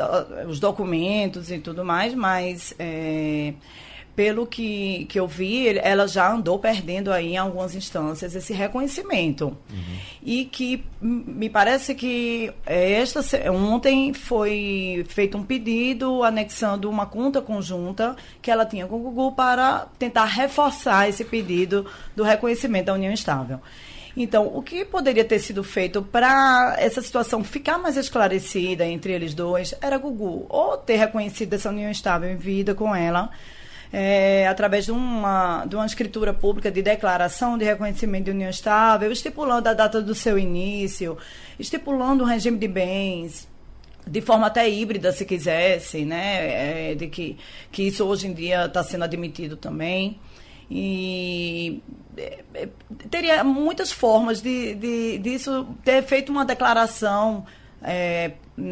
os 0.47 0.59
documentos 0.59 1.51
e 1.51 1.59
tudo 1.59 1.85
mais, 1.85 2.15
mas 2.15 2.73
é, 2.79 3.53
pelo 4.15 4.45
que, 4.45 5.05
que 5.05 5.19
eu 5.19 5.27
vi, 5.27 5.77
ela 5.79 6.07
já 6.07 6.31
andou 6.31 6.59
perdendo 6.59 7.11
aí 7.11 7.33
em 7.33 7.37
algumas 7.37 7.73
instâncias 7.75 8.35
esse 8.35 8.53
reconhecimento. 8.53 9.57
E 10.21 10.45
que 10.45 10.83
me 11.01 11.49
parece 11.49 11.95
que 11.95 12.51
é, 12.65 12.93
esta 12.93 13.21
ontem 13.51 14.13
foi 14.13 15.05
feito 15.09 15.37
um 15.37 15.43
pedido 15.43 16.23
anexando 16.23 16.89
uma 16.89 17.05
conta 17.05 17.41
conjunta 17.41 18.15
que 18.41 18.51
ela 18.51 18.65
tinha 18.65 18.85
com 18.87 18.95
o 18.95 18.99
Gugu 18.99 19.31
para 19.33 19.87
tentar 19.97 20.25
reforçar 20.25 21.09
esse 21.09 21.25
pedido 21.25 21.85
do 22.15 22.23
reconhecimento 22.23 22.85
da 22.85 22.93
união 22.93 23.11
estável. 23.11 23.59
Então, 24.15 24.45
o 24.53 24.61
que 24.61 24.85
poderia 24.85 25.25
ter 25.25 25.39
sido 25.39 25.63
feito 25.63 26.03
para 26.03 26.75
essa 26.77 27.01
situação 27.01 27.43
ficar 27.43 27.79
mais 27.79 27.97
esclarecida 27.97 28.85
entre 28.85 29.11
eles 29.11 29.33
dois 29.33 29.73
era 29.81 29.97
Gugu 29.97 30.45
ou 30.49 30.77
ter 30.77 30.97
reconhecido 30.97 31.53
essa 31.53 31.69
união 31.69 31.89
estável 31.89 32.29
em 32.29 32.37
vida 32.37 32.75
com 32.75 32.95
ela, 32.95 33.31
é, 33.95 34.47
através 34.47 34.85
de 34.85 34.91
uma, 34.91 35.65
de 35.67 35.75
uma 35.75 35.85
escritura 35.85 36.33
pública 36.33 36.71
de 36.71 36.81
declaração 36.81 37.59
de 37.59 37.63
reconhecimento 37.63 38.25
de 38.25 38.31
união 38.31 38.49
estável, 38.49 39.11
estipulando 39.11 39.69
a 39.69 39.73
data 39.73 40.01
do 40.01 40.15
seu 40.15 40.39
início, 40.39 41.15
estipulando 41.59 42.23
um 42.23 42.27
regime 42.27 42.57
de 42.57 42.67
bens, 42.67 43.47
de 44.07 44.19
forma 44.19 44.47
até 44.47 44.67
híbrida, 44.67 45.11
se 45.11 45.23
quisesse, 45.25 46.03
né? 46.05 46.89
É, 46.91 46.95
de 46.95 47.07
que, 47.07 47.37
que 47.71 47.83
isso 47.83 48.03
hoje 48.03 48.25
em 48.25 48.33
dia 48.33 48.65
está 48.65 48.83
sendo 48.83 49.03
admitido 49.03 49.55
também. 49.55 50.19
E 50.71 51.79
é, 52.17 52.39
é, 52.55 52.69
teria 53.11 53.43
muitas 53.43 53.91
formas 53.91 54.41
de, 54.41 54.73
de 54.73 55.19
disso 55.19 55.67
ter 55.85 56.01
feito 56.01 56.31
uma 56.31 56.43
declaração 56.43 57.45
é, 57.79 58.31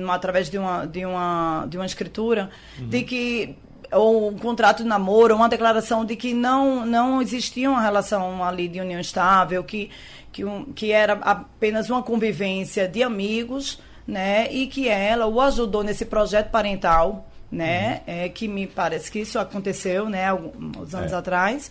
através 0.10 0.50
de 0.50 0.57
uma, 0.57 0.86
de 0.88 1.05
uma, 1.05 1.67
de 1.69 1.77
uma 1.77 1.86
escritura 1.86 2.50
de 2.79 3.03
que 3.03 3.55
ou 3.91 4.29
um 4.29 4.38
contrato 4.38 4.83
de 4.83 4.89
namoro, 4.89 5.36
uma 5.36 5.50
declaração 5.50 6.05
de 6.05 6.15
que 6.15 6.33
não, 6.33 6.86
não 6.86 7.21
existia 7.21 7.69
uma 7.69 7.81
relação 7.81 8.43
ali 8.43 8.67
de 8.67 8.79
união 8.79 9.00
estável, 9.00 9.63
que, 9.63 9.89
que, 10.31 10.45
um, 10.45 10.65
que 10.65 10.91
era 10.91 11.13
apenas 11.21 11.89
uma 11.89 12.01
convivência 12.01 12.88
de 12.88 13.03
amigos, 13.03 13.79
né? 14.07 14.48
E 14.51 14.67
que 14.67 14.88
ela 14.89 15.27
o 15.27 15.39
ajudou 15.41 15.83
nesse 15.83 16.05
projeto 16.05 16.50
parental, 16.50 17.27
né? 17.51 18.01
É, 18.07 18.29
que 18.29 18.48
me 18.48 18.65
parece 18.67 19.12
que 19.12 19.19
isso 19.19 19.38
aconteceu, 19.38 20.07
né? 20.10 20.27
Alguns 20.29 20.95
anos 20.95 21.12
É. 21.12 21.15
atrás. 21.15 21.69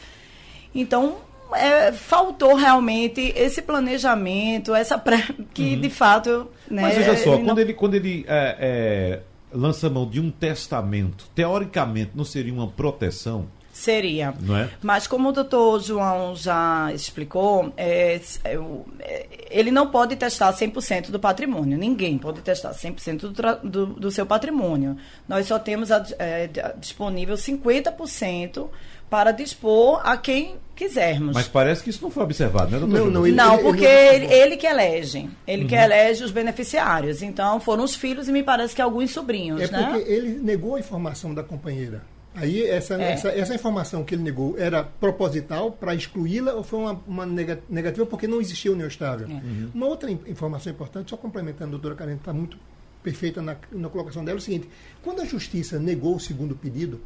Então, 0.75 1.17
é, 1.55 1.91
faltou 1.91 2.55
realmente 2.55 3.33
esse 3.37 3.61
planejamento, 3.63 4.75
essa 4.75 4.97
pré, 4.99 5.25
que 5.53 5.75
de 5.75 5.91
fato, 5.91 6.49
né? 6.71 6.83
Mas 6.83 6.97
veja 6.97 7.17
só, 7.17 7.33
quando 7.37 7.47
não- 7.47 7.59
ele, 7.59 7.75
quando 7.75 7.95
ele 7.95 8.25
é, 8.29 8.57
é, 8.61 9.21
lança 9.53 9.89
mão 9.91 10.09
de 10.09 10.21
um 10.21 10.31
testamento, 10.31 11.27
teoricamente 11.35 12.13
não 12.15 12.25
seria 12.25 12.53
uma 12.53 12.69
proteção, 12.69 13.47
Seria. 13.73 14.35
não 14.41 14.57
é? 14.57 14.69
Mas 14.83 15.07
como 15.07 15.29
o 15.29 15.33
doutor 15.33 15.81
João 15.81 16.35
já 16.37 16.93
explicou, 16.93 17.73
é, 17.77 18.21
é, 18.45 18.59
é, 18.99 19.27
ele 19.49 19.71
não 19.71 19.87
pode 19.87 20.17
testar 20.17 20.53
100% 20.53 21.11
do 21.11 21.19
patrimônio. 21.21 21.79
Ninguém 21.79 22.19
pode 22.19 22.43
testar 22.43 22.73
100% 22.73 23.21
do, 23.31 23.69
do, 23.71 23.87
do 23.87 24.11
seu 24.11 24.27
patrimônio. 24.27 24.97
Nós 25.27 25.47
só 25.47 25.59
temos 25.59 25.91
a- 25.91 26.05
é, 26.19 26.49
disponível 26.79 27.37
50% 27.37 28.69
para 29.11 29.33
dispor 29.33 30.01
a 30.05 30.17
quem 30.17 30.55
quisermos. 30.77 31.35
Mas 31.35 31.49
parece 31.49 31.83
que 31.83 31.91
isso 31.91 32.01
não 32.03 32.11
foi 32.11 32.23
observado, 32.23 32.71
né, 32.71 32.79
doutor? 32.79 32.99
Não, 33.01 33.11
não, 33.11 33.27
ele- 33.27 33.37
não, 33.37 33.59
porque 33.59 33.85
ele- 33.85 34.25
ele, 34.27 34.33
ele 34.35 34.57
que 34.57 34.67
elege. 34.67 35.29
Ele 35.47 35.63
Uhum. 35.63 35.69
que 35.69 35.75
elege 35.75 36.25
os 36.25 36.31
beneficiários. 36.31 37.21
Então, 37.21 37.61
foram 37.61 37.85
os 37.85 37.95
filhos 37.95 38.29
e 38.29 38.33
me 38.33 38.43
parece 38.43 38.75
que 38.75 38.81
alguns 38.81 39.11
sobrinhos, 39.11 39.61
É 39.61 39.71
né? 39.71 39.91
porque 39.93 40.11
ele 40.11 40.39
negou 40.41 40.77
a 40.77 40.81
informação 40.81 41.35
da 41.35 41.43
companheira. 41.43 42.03
Aí 42.33 42.63
essa, 42.63 42.95
É. 42.95 43.13
essa, 43.13 43.29
essa 43.31 43.55
informação 43.55 44.05
que 44.05 44.15
ele 44.15 44.23
negou 44.23 44.55
era 44.57 44.85
proposital 44.85 45.73
para 45.73 45.93
excluí-la 45.97 46.53
ou 46.53 46.63
foi 46.63 46.79
uma, 46.79 47.03
uma 47.07 47.27
nega- 47.27 47.59
negativa 47.69 48.07
porque 48.07 48.29
não 48.29 48.41
existia 48.41 48.71
união 48.73 48.87
estável? 48.87 49.27
Uma 49.75 49.87
outra 49.87 50.09
in- 50.11 50.21
informação 50.29 50.73
importante, 50.73 51.11
só 51.11 51.17
complementando, 51.17 51.65
a 51.71 51.71
doutora 51.73 51.97
Karen 51.97 52.15
está 52.15 52.33
muito 52.33 52.57
perfeita 53.03 53.43
na, 53.43 53.57
na 53.73 53.89
colocação 53.89 54.25
dela, 54.25 54.39
é 54.39 54.41
o 54.41 54.43
seguinte, 54.43 54.69
quando 55.03 55.21
a 55.21 55.25
justiça 55.25 55.79
negou 55.81 56.15
o 56.15 56.21
segundo 56.21 56.55
pedido, 56.55 57.01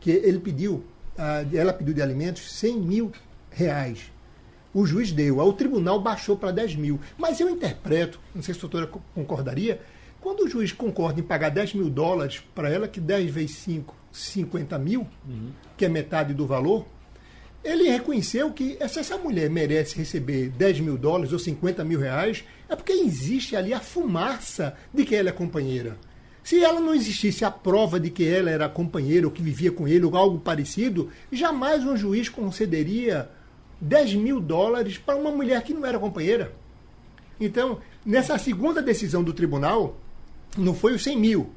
que 0.00 0.10
ele 0.10 0.38
pediu, 0.38 0.84
ela 1.52 1.72
pediu 1.72 1.94
de 1.94 2.02
alimentos 2.02 2.50
100 2.52 2.76
mil 2.80 3.12
reais. 3.50 4.10
O 4.74 4.84
juiz 4.84 5.10
deu, 5.12 5.38
o 5.38 5.52
tribunal 5.52 6.00
baixou 6.00 6.36
para 6.36 6.50
10 6.50 6.76
mil. 6.76 7.00
Mas 7.16 7.40
eu 7.40 7.48
interpreto, 7.48 8.20
não 8.34 8.42
sei 8.42 8.52
se 8.54 8.58
a 8.60 8.62
doutora 8.62 8.86
co- 8.86 9.00
concordaria, 9.14 9.80
quando 10.20 10.40
o 10.44 10.48
juiz 10.48 10.72
concorda 10.72 11.20
em 11.20 11.22
pagar 11.22 11.48
10 11.50 11.74
mil 11.74 11.88
dólares 11.88 12.42
para 12.54 12.68
ela, 12.68 12.86
que 12.86 13.00
10 13.00 13.30
vezes 13.30 13.56
5, 13.56 13.94
50 14.12 14.78
mil, 14.78 15.06
que 15.76 15.84
é 15.84 15.88
metade 15.88 16.34
do 16.34 16.46
valor, 16.46 16.84
ele 17.64 17.88
reconheceu 17.90 18.52
que 18.52 18.76
se 18.88 18.98
essa 19.00 19.16
mulher 19.16 19.48
merece 19.50 19.96
receber 19.96 20.50
10 20.50 20.80
mil 20.80 20.98
dólares 20.98 21.32
ou 21.32 21.38
50 21.38 21.82
mil 21.84 21.98
reais, 21.98 22.44
é 22.68 22.76
porque 22.76 22.92
existe 22.92 23.56
ali 23.56 23.72
a 23.72 23.80
fumaça 23.80 24.76
de 24.92 25.04
que 25.04 25.14
ela 25.16 25.30
é 25.30 25.32
companheira. 25.32 25.96
Se 26.46 26.62
ela 26.62 26.78
não 26.78 26.94
existisse 26.94 27.44
a 27.44 27.50
prova 27.50 27.98
de 27.98 28.08
que 28.08 28.24
ela 28.24 28.48
era 28.48 28.68
companheira 28.68 29.26
ou 29.26 29.32
que 29.32 29.42
vivia 29.42 29.72
com 29.72 29.88
ele 29.88 30.04
ou 30.04 30.16
algo 30.16 30.38
parecido, 30.38 31.10
jamais 31.32 31.84
um 31.84 31.96
juiz 31.96 32.28
concederia 32.28 33.28
10 33.80 34.14
mil 34.14 34.38
dólares 34.38 34.96
para 34.96 35.16
uma 35.16 35.32
mulher 35.32 35.60
que 35.64 35.74
não 35.74 35.84
era 35.84 35.98
companheira. 35.98 36.52
Então, 37.40 37.80
nessa 38.04 38.38
segunda 38.38 38.80
decisão 38.80 39.24
do 39.24 39.32
tribunal, 39.32 39.96
não 40.56 40.72
foi 40.72 40.94
os 40.94 41.02
100 41.02 41.18
mil 41.18 41.50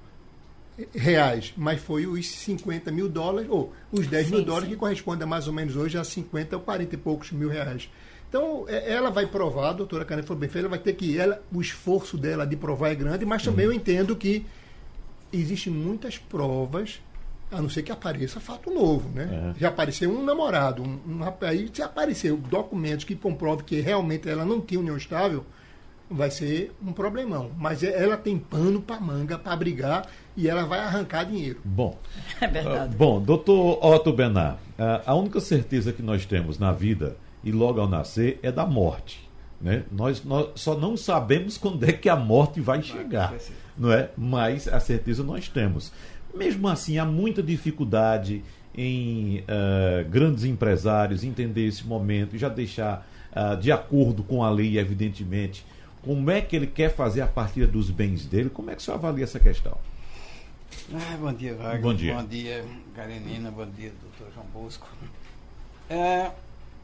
reais, 0.91 1.53
mas 1.55 1.79
foi 1.79 2.07
os 2.07 2.27
50 2.27 2.91
mil 2.91 3.07
dólares, 3.07 3.47
ou 3.47 3.71
os 3.91 4.07
10 4.07 4.31
mil 4.31 4.39
Sim, 4.39 4.45
dólares, 4.45 4.69
sim. 4.69 4.73
que 4.73 4.79
corresponde 4.79 5.21
a 5.21 5.27
mais 5.27 5.45
ou 5.45 5.53
menos 5.53 5.75
hoje 5.75 5.99
a 5.99 6.03
50 6.03 6.55
ou 6.55 6.63
40 6.63 6.95
e 6.95 6.97
poucos 6.97 7.31
mil 7.31 7.49
reais. 7.49 7.91
Então, 8.27 8.65
é- 8.67 8.91
ela 8.91 9.11
vai 9.11 9.27
provar, 9.27 9.69
a 9.69 9.73
doutora 9.73 10.03
Karen 10.03 10.23
foi 10.23 10.35
bem 10.35 10.49
feita, 10.49 10.65
ela 10.65 10.69
vai 10.75 10.79
ter 10.79 10.93
que, 10.93 11.15
ela, 11.15 11.43
o 11.53 11.61
esforço 11.61 12.17
dela 12.17 12.43
de 12.43 12.55
provar 12.55 12.89
é 12.89 12.95
grande, 12.95 13.23
mas 13.23 13.43
também 13.43 13.65
eu 13.65 13.71
entendo 13.71 14.15
que 14.15 14.47
existem 15.31 15.71
muitas 15.71 16.17
provas, 16.17 17.01
a 17.51 17.61
não 17.61 17.69
ser 17.69 17.81
que 17.83 17.91
apareça 17.91 18.39
fato 18.39 18.71
novo, 18.71 19.09
né? 19.09 19.53
Já 19.57 19.69
apareceu 19.69 20.11
um 20.11 20.23
namorado, 20.23 20.83
um, 20.83 20.99
um 21.07 21.19
rapaz, 21.19 21.51
aí 21.57 21.69
se 21.73 21.81
apareceu 21.81 22.37
documentos 22.37 23.05
que 23.05 23.15
comprovem 23.15 23.65
que 23.65 23.79
realmente 23.81 24.29
ela 24.29 24.45
não 24.45 24.61
tinha 24.61 24.79
união 24.79 24.95
estável, 24.95 25.43
vai 26.09 26.29
ser 26.31 26.71
um 26.85 26.91
problemão. 26.91 27.51
Mas 27.57 27.83
é- 27.83 28.01
ela 28.03 28.17
tem 28.17 28.37
pano 28.37 28.81
para 28.81 28.99
manga 28.99 29.37
para 29.37 29.55
brigar 29.55 30.07
e 30.35 30.47
ela 30.47 30.63
vai 30.65 30.79
arrancar 30.79 31.23
dinheiro. 31.25 31.59
Bom, 31.63 31.97
É 32.41 32.47
verdade. 32.47 32.93
Ah, 32.93 32.97
Bom, 32.97 33.21
doutor 33.21 33.83
Otto 33.83 34.13
Benar, 34.13 34.59
ah, 34.77 35.01
a 35.05 35.15
única 35.15 35.39
certeza 35.39 35.91
que 35.93 36.01
nós 36.01 36.25
temos 36.25 36.57
na 36.59 36.71
vida 36.71 37.17
e 37.43 37.51
logo 37.51 37.79
ao 37.81 37.87
nascer 37.87 38.39
é 38.43 38.51
da 38.51 38.65
morte. 38.65 39.27
Né? 39.61 39.83
Nós, 39.91 40.23
nós 40.23 40.49
só 40.55 40.73
não 40.77 40.95
sabemos 40.95 41.57
quando 41.57 41.83
é 41.83 41.91
que 41.91 42.07
a 42.07 42.15
morte 42.15 42.61
vai 42.61 42.81
chegar, 42.81 43.33
não 43.79 43.91
é? 43.91 44.09
Mas 44.17 44.67
a 44.67 44.79
certeza 44.79 45.23
nós 45.23 45.47
temos. 45.47 45.91
Mesmo 46.35 46.67
assim, 46.67 46.97
há 46.97 47.05
muita 47.05 47.41
dificuldade 47.41 48.43
em 48.75 49.43
ah, 49.47 50.03
grandes 50.03 50.43
empresários 50.43 51.23
entender 51.23 51.65
esse 51.65 51.87
momento 51.87 52.35
e 52.35 52.39
já 52.39 52.49
deixar 52.49 53.07
ah, 53.31 53.55
de 53.55 53.71
acordo 53.71 54.21
com 54.23 54.43
a 54.43 54.49
lei, 54.51 54.77
evidentemente, 54.77 55.65
como 56.03 56.29
é 56.29 56.41
que 56.41 56.55
ele 56.55 56.67
quer 56.67 56.93
fazer 56.93 57.21
a 57.21 57.27
partilha 57.27 57.67
dos 57.67 57.89
bens 57.89 58.25
dele. 58.25 58.49
Como 58.49 58.69
é 58.69 58.75
que 58.75 58.81
o 58.81 58.83
senhor 58.83 58.97
avalia 58.97 59.23
essa 59.23 59.39
questão? 59.39 59.77
Ah, 60.93 61.17
bom 61.19 61.33
dia, 61.33 61.53
Wagner. 61.55 61.81
Bom 61.81 61.93
dia. 61.93 62.15
Bom 62.15 62.25
dia, 62.25 62.65
Karenina. 62.95 63.51
Bom 63.51 63.65
dia, 63.65 63.91
doutor 64.01 64.33
João 64.33 64.45
Bosco. 64.53 64.87
É, 65.89 66.31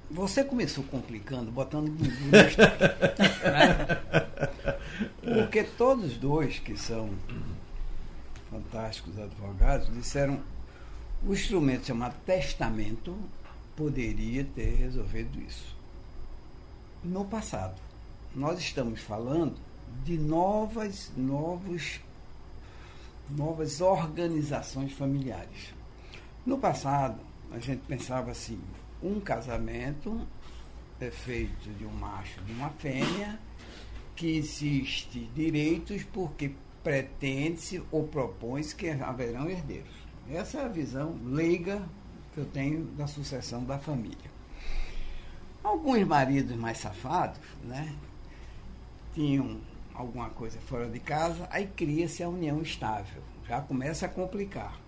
você 0.10 0.44
começou 0.44 0.84
complicando, 0.86 1.52
botando 1.52 1.90
Gugu 1.90 2.32
na 2.32 2.42
história. 2.44 2.78
né? 3.44 3.86
Porque 5.22 5.64
todos 5.64 6.18
dois, 6.18 6.60
que 6.60 6.78
são 6.78 7.10
fantásticos 8.50 9.20
advogados, 9.20 9.94
disseram 9.94 10.40
o 11.26 11.34
instrumento 11.34 11.88
chamado 11.88 12.16
testamento 12.26 13.18
poderia 13.76 14.44
ter 14.44 14.76
resolvido 14.76 15.40
isso. 15.42 15.76
No 17.04 17.26
passado, 17.26 17.76
nós 18.34 18.60
estamos 18.60 19.02
falando 19.02 19.56
de 20.04 20.18
novas, 20.18 21.12
novos 21.16 22.00
novas 23.30 23.82
organizações 23.82 24.94
familiares. 24.94 25.74
No 26.46 26.58
passado, 26.58 27.20
a 27.52 27.60
gente 27.60 27.82
pensava 27.88 28.32
assim: 28.32 28.60
um 29.06 29.20
casamento 29.20 30.28
é 31.00 31.12
feito 31.12 31.70
de 31.78 31.86
um 31.86 31.92
macho 31.92 32.40
e 32.40 32.44
de 32.46 32.54
uma 32.54 32.70
fêmea, 32.72 33.40
que 34.16 34.38
existe 34.38 35.30
direitos 35.36 36.04
porque 36.06 36.54
pretende-se 36.84 37.84
ou 37.92 38.08
propõe-se 38.08 38.76
que 38.76 38.90
haverão 38.90 39.50
herdeiros. 39.50 39.94
Essa 40.30 40.60
é 40.60 40.66
a 40.66 40.70
visão 40.70 41.20
leiga 41.24 41.84
que 42.34 42.40
eu 42.40 42.46
tenho 42.46 42.86
da 42.98 43.08
sucessão 43.08 43.64
da 43.64 43.78
família. 43.78 44.34
Alguns 45.64 46.06
maridos 46.08 46.56
mais 46.56 46.78
safados, 46.78 47.40
né, 47.64 47.94
tinham 49.14 49.60
alguma 49.94 50.30
coisa 50.30 50.60
fora 50.62 50.90
de 50.90 51.00
casa, 51.00 51.48
aí 51.52 51.68
cria-se 51.68 52.24
a 52.24 52.30
união 52.30 52.62
estável. 52.62 53.22
Já 53.48 53.62
começa 53.62 54.06
a 54.06 54.10
complicar. 54.10 54.85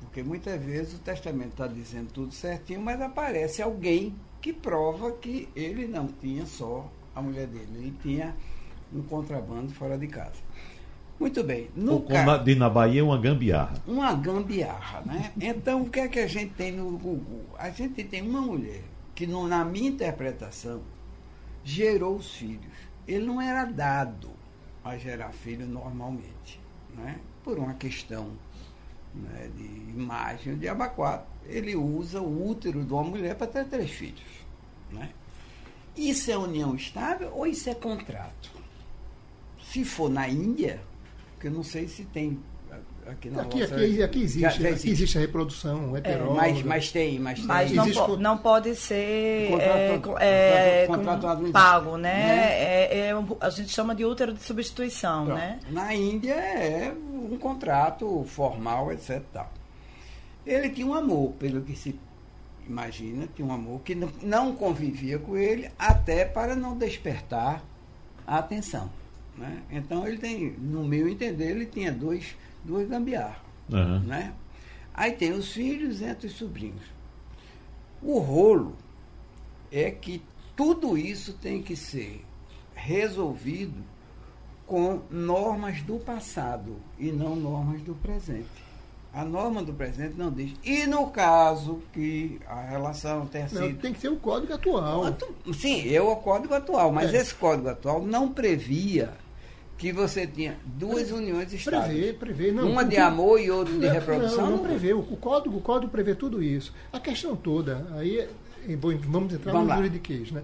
Porque 0.00 0.22
muitas 0.22 0.60
vezes 0.62 0.94
o 0.94 0.98
testamento 0.98 1.50
está 1.50 1.66
dizendo 1.66 2.10
tudo 2.12 2.32
certinho, 2.32 2.80
mas 2.80 3.00
aparece 3.00 3.60
alguém 3.62 4.14
que 4.40 4.52
prova 4.52 5.10
que 5.12 5.48
ele 5.54 5.86
não 5.86 6.06
tinha 6.06 6.46
só 6.46 6.90
a 7.14 7.20
mulher 7.20 7.46
dele, 7.48 7.68
ele 7.74 7.94
tinha 8.02 8.34
um 8.94 9.02
contrabando 9.02 9.72
fora 9.72 9.98
de 9.98 10.06
casa. 10.06 10.36
Muito 11.18 11.42
bem. 11.42 11.68
No 11.74 11.94
Ou 11.94 12.00
como 12.02 12.14
ca- 12.14 12.24
na, 12.24 12.36
de 12.38 12.54
na 12.54 12.70
Bahia, 12.70 13.04
uma 13.04 13.18
gambiarra. 13.18 13.74
uma 13.86 14.14
gambiarra, 14.14 15.02
né? 15.04 15.32
Então, 15.40 15.82
o 15.82 15.90
que 15.90 15.98
é 15.98 16.06
que 16.08 16.20
a 16.20 16.28
gente 16.28 16.54
tem 16.54 16.70
no 16.72 16.96
Gugu? 16.96 17.42
A 17.58 17.70
gente 17.70 18.04
tem 18.04 18.22
uma 18.22 18.40
mulher 18.40 18.84
que, 19.16 19.26
no- 19.26 19.48
na 19.48 19.64
minha 19.64 19.88
interpretação, 19.90 20.80
gerou 21.64 22.16
os 22.16 22.32
filhos. 22.34 22.72
Ele 23.06 23.26
não 23.26 23.40
era 23.40 23.64
dado 23.64 24.30
a 24.84 24.96
gerar 24.96 25.30
filho 25.32 25.66
normalmente, 25.66 26.60
né? 26.96 27.18
Por 27.42 27.58
uma 27.58 27.74
questão 27.74 28.28
né, 29.18 29.50
de 29.56 29.64
imagem 29.90 30.56
de 30.56 30.68
abacuado. 30.68 31.26
Ele 31.46 31.74
usa 31.74 32.20
o 32.20 32.48
útero 32.50 32.84
de 32.84 32.92
uma 32.92 33.04
mulher 33.04 33.34
para 33.34 33.46
ter 33.46 33.66
três 33.66 33.90
filhos, 33.90 34.22
né? 34.90 35.10
Isso 35.96 36.30
é 36.30 36.38
união 36.38 36.76
estável 36.76 37.32
ou 37.34 37.46
isso 37.46 37.68
é 37.68 37.74
contrato? 37.74 38.50
Se 39.62 39.84
for 39.84 40.08
na 40.08 40.28
Índia, 40.28 40.80
porque 41.32 41.48
eu 41.48 41.52
não 41.52 41.64
sei 41.64 41.88
se 41.88 42.04
tem 42.04 42.38
aqui 43.10 43.30
na 43.30 43.42
Aqui, 43.42 43.62
aqui, 43.62 44.02
aqui 44.02 44.18
existe, 44.22 44.40
Já- 44.40 44.50
já 44.50 44.68
aqui 44.70 44.90
existe 44.90 45.18
a 45.18 45.20
reprodução 45.20 45.94
É, 45.96 45.98
heteróloga. 45.98 46.34
mas, 46.40 46.62
mas 46.62 46.92
tem, 46.92 47.18
mas 47.18 47.38
tem. 47.38 47.46
Mas 47.48 47.72
não, 47.72 47.84
Existe 47.84 48.04
po- 48.06 48.16
não 48.16 48.38
pode 48.38 48.74
ser 48.74 49.48
Contrato- 49.50 50.18
é, 50.18 50.82
é, 50.82 50.86
contrato- 50.86 51.42
com- 51.44 51.52
pago, 51.52 51.90
existe, 51.90 52.02
né? 52.02 52.26
né? 52.26 52.52
É, 52.62 53.08
é 53.10 53.14
a 53.40 53.50
gente 53.50 53.68
chama 53.70 53.94
de 53.94 54.04
útero 54.04 54.32
de 54.32 54.42
substituição, 54.42 55.26
Pronto. 55.26 55.38
né? 55.38 55.58
Na 55.70 55.94
Índia 55.94 56.34
é 56.34 56.92
um 56.92 57.36
contrato 57.38 58.24
formal, 58.28 58.92
etc. 58.92 59.22
Tal. 59.32 59.52
Ele 60.46 60.68
tinha 60.70 60.86
um 60.86 60.94
amor, 60.94 61.32
pelo 61.32 61.60
que 61.62 61.76
se 61.76 61.98
imagina, 62.66 63.26
tinha 63.34 63.46
um 63.46 63.52
amor 63.52 63.80
que 63.80 63.94
não, 63.94 64.10
não 64.22 64.54
convivia 64.54 65.18
com 65.18 65.36
ele 65.36 65.70
até 65.78 66.24
para 66.24 66.54
não 66.54 66.76
despertar 66.76 67.62
a 68.26 68.38
atenção. 68.38 68.90
Né? 69.36 69.62
Então 69.70 70.06
ele 70.06 70.18
tem, 70.18 70.50
no 70.58 70.84
meu 70.84 71.08
entender, 71.08 71.50
ele 71.50 71.64
tinha 71.66 71.92
dois, 71.92 72.36
duas 72.64 72.88
gambiarras. 72.88 73.36
Aham. 73.72 74.00
né? 74.00 74.32
Aí 74.94 75.12
tem 75.12 75.32
os 75.32 75.52
filhos 75.52 76.00
entre 76.02 76.26
os 76.26 76.32
sobrinhos. 76.34 76.82
O 78.02 78.18
rolo 78.18 78.76
é 79.70 79.90
que 79.90 80.22
tudo 80.56 80.96
isso 80.98 81.34
tem 81.34 81.62
que 81.62 81.76
ser 81.76 82.24
resolvido 82.74 83.84
com 84.66 85.00
normas 85.10 85.82
do 85.82 85.98
passado 85.98 86.76
e 86.98 87.10
não 87.12 87.36
normas 87.36 87.80
do 87.82 87.94
presente. 87.94 88.66
A 89.12 89.24
norma 89.24 89.62
do 89.62 89.72
presente 89.72 90.14
não 90.16 90.30
diz. 90.30 90.52
E 90.62 90.86
no 90.86 91.08
caso 91.10 91.82
que 91.92 92.38
a 92.46 92.60
relação 92.62 93.26
tenha 93.26 93.48
Não, 93.52 93.62
sido 93.68 93.80
tem 93.80 93.92
que 93.92 94.00
ser 94.00 94.08
o 94.10 94.16
código 94.16 94.52
atual. 94.52 95.00
Quanto- 95.00 95.54
Sim, 95.54 95.82
eu 95.84 96.08
o 96.08 96.16
código 96.16 96.54
atual, 96.54 96.92
mas 96.92 97.12
É. 97.14 97.18
esse 97.18 97.34
código 97.34 97.68
atual 97.68 98.02
não 98.02 98.28
previa 98.32 99.14
que 99.78 99.92
você 99.92 100.26
tinha 100.26 100.58
duas 100.66 101.10
uniões 101.12 101.52
estáveis. 101.52 101.86
Prevê, 101.98 102.12
prevê. 102.12 102.52
Não, 102.52 102.68
Uma 102.70 102.84
de 102.84 102.96
que- 102.96 103.00
amor 103.00 103.40
e 103.40 103.50
outra 103.50 103.72
de 103.72 103.78
Não, 103.86 103.92
reprodução? 103.92 104.44
Não, 104.44 104.56
não 104.56 104.58
prevê. 104.58 104.92
O 104.92 105.02
código, 105.02 105.56
o 105.56 105.60
código 105.60 105.90
prevê 105.90 106.14
tudo 106.14 106.42
isso. 106.42 106.74
A 106.92 106.98
questão 107.00 107.36
toda, 107.36 107.86
aí 107.92 108.18
é- 108.18 108.28
é 108.68 108.76
bom, 108.76 108.94
vamos 108.98 109.32
entrar 109.32 109.52
Vamos 109.52 109.68
no 109.68 109.70
lá. 109.70 109.76
juridiquês, 109.76 110.32
né? 110.32 110.42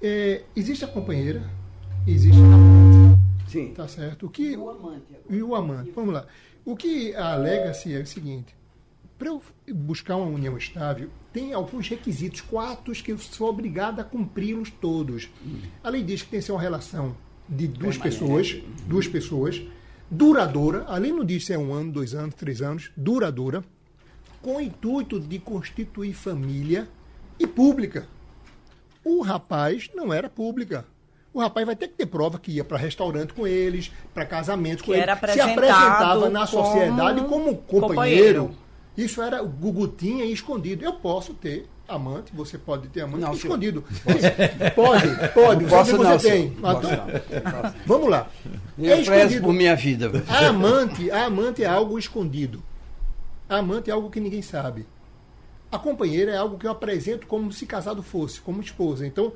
É, 0.00 0.42
existe 0.56 0.84
a 0.84 0.88
companheira, 0.88 1.48
existe 2.06 2.40
a 2.40 2.44
amante, 2.44 3.20
Sim. 3.48 3.72
tá 3.74 3.86
certo? 3.86 4.26
O 4.26 4.30
que, 4.30 4.56
O 4.56 4.70
amante 4.70 5.04
agora. 5.14 5.22
e 5.36 5.42
o 5.42 5.54
amante. 5.54 5.90
Vamos 5.94 6.14
lá. 6.14 6.26
O 6.64 6.74
que 6.74 7.14
alega-se 7.14 7.94
é 7.94 8.00
o 8.00 8.06
seguinte: 8.06 8.54
para 9.18 9.28
eu 9.28 9.42
buscar 9.74 10.16
uma 10.16 10.26
união 10.26 10.56
estável, 10.56 11.08
tem 11.32 11.52
alguns 11.52 11.88
requisitos, 11.88 12.40
quatro 12.40 12.92
que 12.94 13.12
eu 13.12 13.18
sou 13.18 13.48
obrigado 13.48 14.00
a 14.00 14.04
cumpri-los 14.04 14.70
todos. 14.70 15.28
A 15.84 15.88
lei 15.90 16.02
diz 16.02 16.22
que 16.22 16.30
tem 16.30 16.40
que 16.40 16.46
ser 16.46 16.52
uma 16.52 16.60
relação 16.60 17.14
de 17.52 17.68
duas 17.68 17.98
pessoas, 17.98 18.56
duas 18.86 19.06
pessoas, 19.06 19.62
duradoura, 20.10 20.84
a 20.88 20.96
lei 20.96 21.12
não 21.12 21.24
diz 21.24 21.46
se 21.46 21.52
é 21.52 21.58
um 21.58 21.72
ano, 21.72 21.92
dois 21.92 22.14
anos, 22.14 22.34
três 22.34 22.62
anos, 22.62 22.90
duradoura, 22.96 23.62
com 24.40 24.56
o 24.56 24.60
intuito 24.60 25.20
de 25.20 25.38
constituir 25.38 26.14
família 26.14 26.88
e 27.38 27.46
pública. 27.46 28.06
O 29.04 29.20
rapaz 29.22 29.90
não 29.94 30.12
era 30.12 30.28
pública. 30.28 30.84
O 31.34 31.40
rapaz 31.40 31.64
vai 31.64 31.74
ter 31.74 31.88
que 31.88 31.94
ter 31.94 32.06
prova 32.06 32.38
que 32.38 32.52
ia 32.52 32.64
para 32.64 32.76
restaurante 32.76 33.32
com 33.32 33.46
eles, 33.46 33.90
para 34.12 34.26
casamento 34.26 34.84
com 34.84 34.92
Que 34.92 34.98
eles. 34.98 35.04
se 35.32 35.40
apresentava 35.40 36.28
na 36.28 36.46
como 36.46 36.64
sociedade 36.64 37.20
como 37.22 37.56
companheiro. 37.56 37.86
companheiro. 38.48 38.50
Isso 38.96 39.22
era 39.22 39.42
o 39.42 39.48
Gugu 39.48 39.88
tinha 39.88 40.24
escondido. 40.26 40.84
Eu 40.84 40.94
posso 40.94 41.32
ter 41.32 41.66
amante, 41.88 42.32
você 42.34 42.56
pode 42.56 42.88
ter 42.88 43.02
amante 43.02 43.22
Não, 43.22 43.32
escondido. 43.32 43.84
Pode, 44.74 45.08
pode. 45.34 45.62
Não 45.64 45.70
posso 45.70 45.96
você 45.96 46.02
não, 46.02 46.18
tem. 46.18 46.50
Posso 46.52 46.88
não. 46.88 47.74
Vamos 47.86 48.08
lá. 48.08 48.28
Eu 48.78 48.94
É 48.94 49.00
escondido. 49.00 49.42
por 49.42 49.52
minha 49.52 49.76
vida. 49.76 50.10
A 50.28 50.46
amante, 50.46 51.10
a 51.10 51.26
amante 51.26 51.62
é 51.62 51.66
algo 51.66 51.98
escondido. 51.98 52.62
A 53.48 53.56
amante 53.58 53.90
é 53.90 53.92
algo 53.92 54.10
que 54.10 54.20
ninguém 54.20 54.42
sabe. 54.42 54.86
A 55.70 55.78
companheira 55.78 56.32
é 56.32 56.36
algo 56.36 56.58
que 56.58 56.66
eu 56.66 56.70
apresento 56.70 57.26
como 57.26 57.52
se 57.52 57.66
casado 57.66 58.02
fosse, 58.02 58.40
como 58.40 58.60
esposa. 58.60 59.06
Então, 59.06 59.32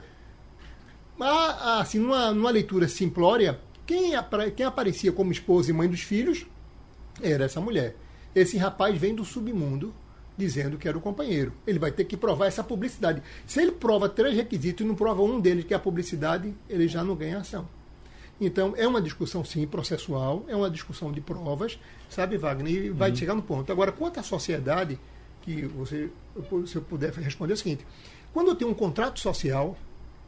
assim, 1.80 1.98
numa, 1.98 2.32
numa 2.32 2.50
leitura 2.50 2.88
simplória, 2.88 3.58
quem, 3.86 4.12
quem 4.54 4.66
aparecia 4.66 5.12
como 5.12 5.32
esposa 5.32 5.70
e 5.70 5.74
mãe 5.74 5.88
dos 5.88 6.00
filhos 6.00 6.46
era 7.22 7.44
essa 7.44 7.60
mulher. 7.60 7.96
Esse 8.34 8.58
rapaz 8.58 8.98
vem 8.98 9.14
do 9.14 9.24
submundo 9.24 9.94
dizendo 10.37 10.76
que 10.76 10.88
era 10.88 10.97
o 10.97 11.00
companheiro. 11.00 11.52
Ele 11.66 11.78
vai 11.78 11.90
ter 11.90 12.05
que 12.05 12.16
provar 12.16 12.47
essa 12.47 12.62
publicidade. 12.62 13.23
Se 13.47 13.61
ele 13.61 13.73
prova 13.73 14.09
três 14.09 14.35
requisitos 14.35 14.85
e 14.85 14.88
não 14.88 14.95
prova 14.95 15.23
um 15.23 15.40
deles, 15.40 15.64
que 15.64 15.73
é 15.73 15.76
a 15.76 15.81
publicidade, 15.81 16.55
ele 16.69 16.87
já 16.87 17.02
não 17.02 17.16
ganha 17.16 17.38
ação. 17.38 17.69
Então, 18.40 18.75
é 18.76 18.87
uma 18.87 19.00
discussão, 19.00 19.43
sim, 19.45 19.66
processual, 19.66 20.45
é 20.47 20.55
uma 20.55 20.71
discussão 20.71 21.11
de 21.11 21.23
provas, 21.23 21.78
sabe, 22.11 22.37
Wagner? 22.37 22.85
E 22.85 22.90
vai 22.90 23.14
chegar 23.16 23.35
no 23.35 23.43
ponto. 23.43 23.73
Agora, 23.73 23.90
quanto 23.90 24.21
à 24.21 24.23
sociedade, 24.23 24.99
que 25.40 25.64
você, 25.64 26.11
se 26.66 26.76
eu 26.76 26.83
puder 26.83 27.12
responder 27.12 27.52
é 27.52 27.55
o 27.55 27.57
seguinte: 27.57 27.87
quando 28.35 28.49
eu 28.49 28.55
tenho 28.55 28.71
um 28.71 28.75
contrato 28.75 29.21
social, 29.21 29.78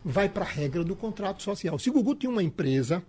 vai 0.03 0.29
para 0.29 0.45
a 0.45 0.49
regra 0.49 0.83
do 0.85 0.97
contrato 0.97 1.43
social. 1.43 1.79
Se 1.79 1.91
o 1.91 1.93
Gugu 1.93 2.15
tinha 2.15 2.31
uma 2.31 2.43
empresa 2.43 3.03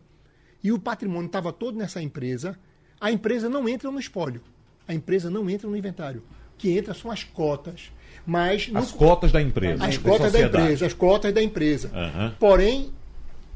e 0.62 0.72
o 0.72 0.80
patrimônio 0.80 1.28
estava 1.28 1.54
todo 1.54 1.78
nessa 1.78 2.02
empresa, 2.02 2.60
a 3.00 3.12
empresa 3.12 3.48
não 3.48 3.70
entra 3.70 3.90
no 3.90 4.00
espólio. 4.00 4.42
A 4.88 4.94
empresa 4.94 5.30
não 5.30 5.50
entra 5.50 5.70
no 5.70 5.78
inventário. 5.78 6.24
Que 6.60 6.78
entra 6.78 6.94
são 6.94 7.10
as 7.10 7.24
cotas. 7.24 7.92
Mas 8.26 8.68
no- 8.68 8.78
As 8.78 8.92
cotas 8.92 9.32
da 9.32 9.42
empresa. 9.42 9.84
as 9.84 9.98
cotas 9.98 10.32
da 10.32 10.42
empresa, 10.42 10.86
as 10.86 10.94
cotas 10.94 11.34
da 11.34 11.42
empresa. 11.42 11.90
Aham. 11.92 12.36
Porém, 12.40 12.94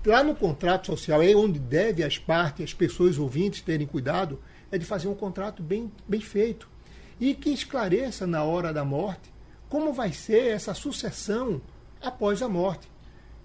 lá 0.03 0.24
no 0.24 0.33
contrato 0.33 0.88
social, 0.88 1.22
é 1.22 1.36
onde 1.36 1.60
deve 1.60 2.01
as 2.03 2.17
partes, 2.17 2.63
as 2.63 2.74
pessoas 2.74 3.19
ouvintes 3.19 3.62
terem 3.62 3.86
cuidado, 3.86 4.39
é 4.72 4.77
de 4.79 4.86
fazer 4.86 5.07
um 5.07 5.13
contrato 5.13 5.62
bem, 5.62 5.91
bem 6.07 6.19
feito. 6.22 6.67
E 7.19 7.36
que 7.36 7.51
esclareça 7.51 8.25
na 8.25 8.43
hora 8.43 8.74
da 8.74 8.83
morte 8.83 9.31
como 9.69 9.93
vai 9.93 10.12
ser 10.13 10.48
essa 10.48 10.74
sucessão 10.74 11.62
após 12.01 12.41
a 12.41 12.50
morte. 12.50 12.88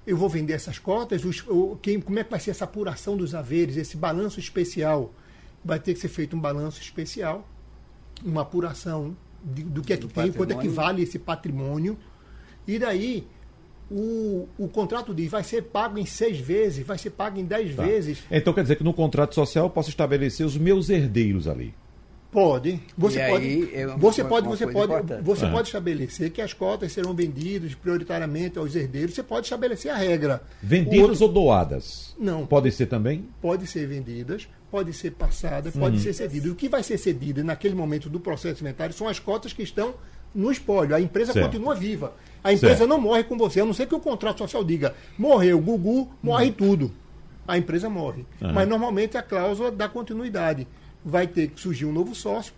Eu 0.07 0.17
vou 0.17 0.29
vender 0.29 0.55
essas 0.55 0.79
cotas, 0.79 1.25
os- 1.25 1.45
o- 1.47 1.79
quem, 1.83 2.01
como 2.01 2.19
é 2.19 2.25
que 2.25 2.31
vai 2.31 2.41
ser 2.41 2.53
essa 2.53 2.65
apuração 2.65 3.17
dos 3.17 3.35
haveres, 3.35 3.77
esse 3.77 3.97
balanço 3.97 4.41
especial? 4.41 5.13
Vai 5.65 5.79
ter 5.79 5.93
que 5.95 6.01
ser 6.01 6.09
feito 6.09 6.35
um 6.37 6.41
balanço 6.41 6.81
especial, 6.81 7.47
uma 8.25 8.43
apuração 8.43 9.15
de- 9.43 9.63
do 9.65 9.83
que 9.83 9.93
é 9.93 9.97
que 9.97 10.07
Do 10.07 10.09
tem, 10.13 10.33
quanto 10.33 10.51
é 10.51 10.55
que 10.55 10.69
patrimônio. 10.69 10.73
vale 10.75 11.03
esse 11.03 11.19
patrimônio. 11.19 11.99
E 12.67 12.79
daí, 12.79 13.27
o, 13.91 14.47
o 14.59 14.69
contrato 14.69 15.15
diz, 15.15 15.31
vai 15.31 15.43
ser 15.43 15.63
pago 15.63 15.99
em 15.99 16.05
seis 16.05 16.39
vezes, 16.39 16.85
vai 16.87 16.99
ser 16.99 17.11
pago 17.11 17.39
em 17.39 17.45
dez 17.45 17.75
Tá. 17.75 17.83
vezes. 17.85 18.19
Então 18.31 18.53
quer 18.53 18.63
dizer 18.63 18.77
que 18.77 18.85
no 18.85 18.93
contrato 18.93 19.35
social 19.35 19.67
eu 19.67 19.71
posso 19.71 19.89
estabelecer 19.89 20.45
os 20.45 20.57
meus 20.57 20.91
herdeiros 20.91 21.49
ali. 21.49 21.75
Pode. 22.31 22.79
Você 22.97 23.19
E 23.23 23.29
pode. 23.31 23.75
é 23.75 23.87
uma- 23.87 23.97
você 23.97 24.21
uma- 24.23 24.29
pode, 24.29 24.47
uma 24.47 24.57
você 24.57 24.67
pode, 24.67 24.93
importante. 24.93 25.23
você 25.23 25.47
Ah. 25.47 25.51
pode 25.51 25.69
estabelecer 25.69 26.31
que 26.31 26.43
as 26.43 26.53
cotas 26.53 26.93
serão 26.93 27.15
vendidas 27.15 27.75
prioritariamente 27.75 28.59
aos 28.59 28.77
herdeiros. 28.77 29.15
Você 29.15 29.23
pode 29.23 29.47
estabelecer 29.47 29.91
a 29.91 29.97
regra. 29.97 30.43
Vendidas 30.63 31.23
outro- 31.23 31.27
ou 31.27 31.33
doadas? 31.33 32.15
Não. 32.19 32.47
Pode 32.47 32.71
ser 32.71 32.87
também? 32.87 33.25
pode 33.41 33.67
ser 33.67 33.87
vendidas, 33.87 34.47
pode 34.71 34.93
ser 34.93 35.13
passadas, 35.13 35.75
pode 35.75 36.01
ser 36.01 36.13
cedidas. 36.13 36.51
O 36.53 36.55
que 36.55 36.69
vai 36.69 36.83
ser 36.83 36.99
cedido 36.99 37.43
naquele 37.43 37.75
momento 37.75 38.11
do 38.11 38.21
processo 38.21 38.63
inventário 38.63 38.95
são 38.95 39.09
as 39.09 39.19
cotas 39.19 39.55
que 39.55 39.63
estão 39.63 39.95
no 40.35 40.53
espólio. 40.53 40.95
A 40.95 41.01
empresa 41.01 41.33
Certo. 41.33 41.47
continua 41.47 41.75
viva. 41.75 42.13
A 42.45 42.53
empresa 42.53 42.77
Certo. 42.77 42.91
não 42.91 43.01
morre 43.01 43.25
com 43.25 43.39
você, 43.39 43.63
a 43.63 43.65
não 43.65 43.73
ser 43.73 43.87
que 43.87 43.95
o 43.95 44.01
contrato 44.01 44.39
social 44.39 44.63
diga 44.63 44.95
morreu, 45.19 45.59
Gugu, 45.61 46.11
morre 46.23 46.53
tudo. 46.53 46.93
A 47.47 47.57
empresa 47.57 47.89
morre. 47.89 48.27
Aham. 48.43 48.53
Mas 48.53 48.69
normalmente 48.69 49.17
a 49.17 49.23
cláusula 49.23 49.71
dá 49.71 49.89
continuidade. 49.89 50.69
Vai 51.05 51.27
ter 51.27 51.49
que 51.49 51.61
surgir 51.61 51.87
um 51.87 51.93
novo 51.93 52.15
sócio. 52.15 52.53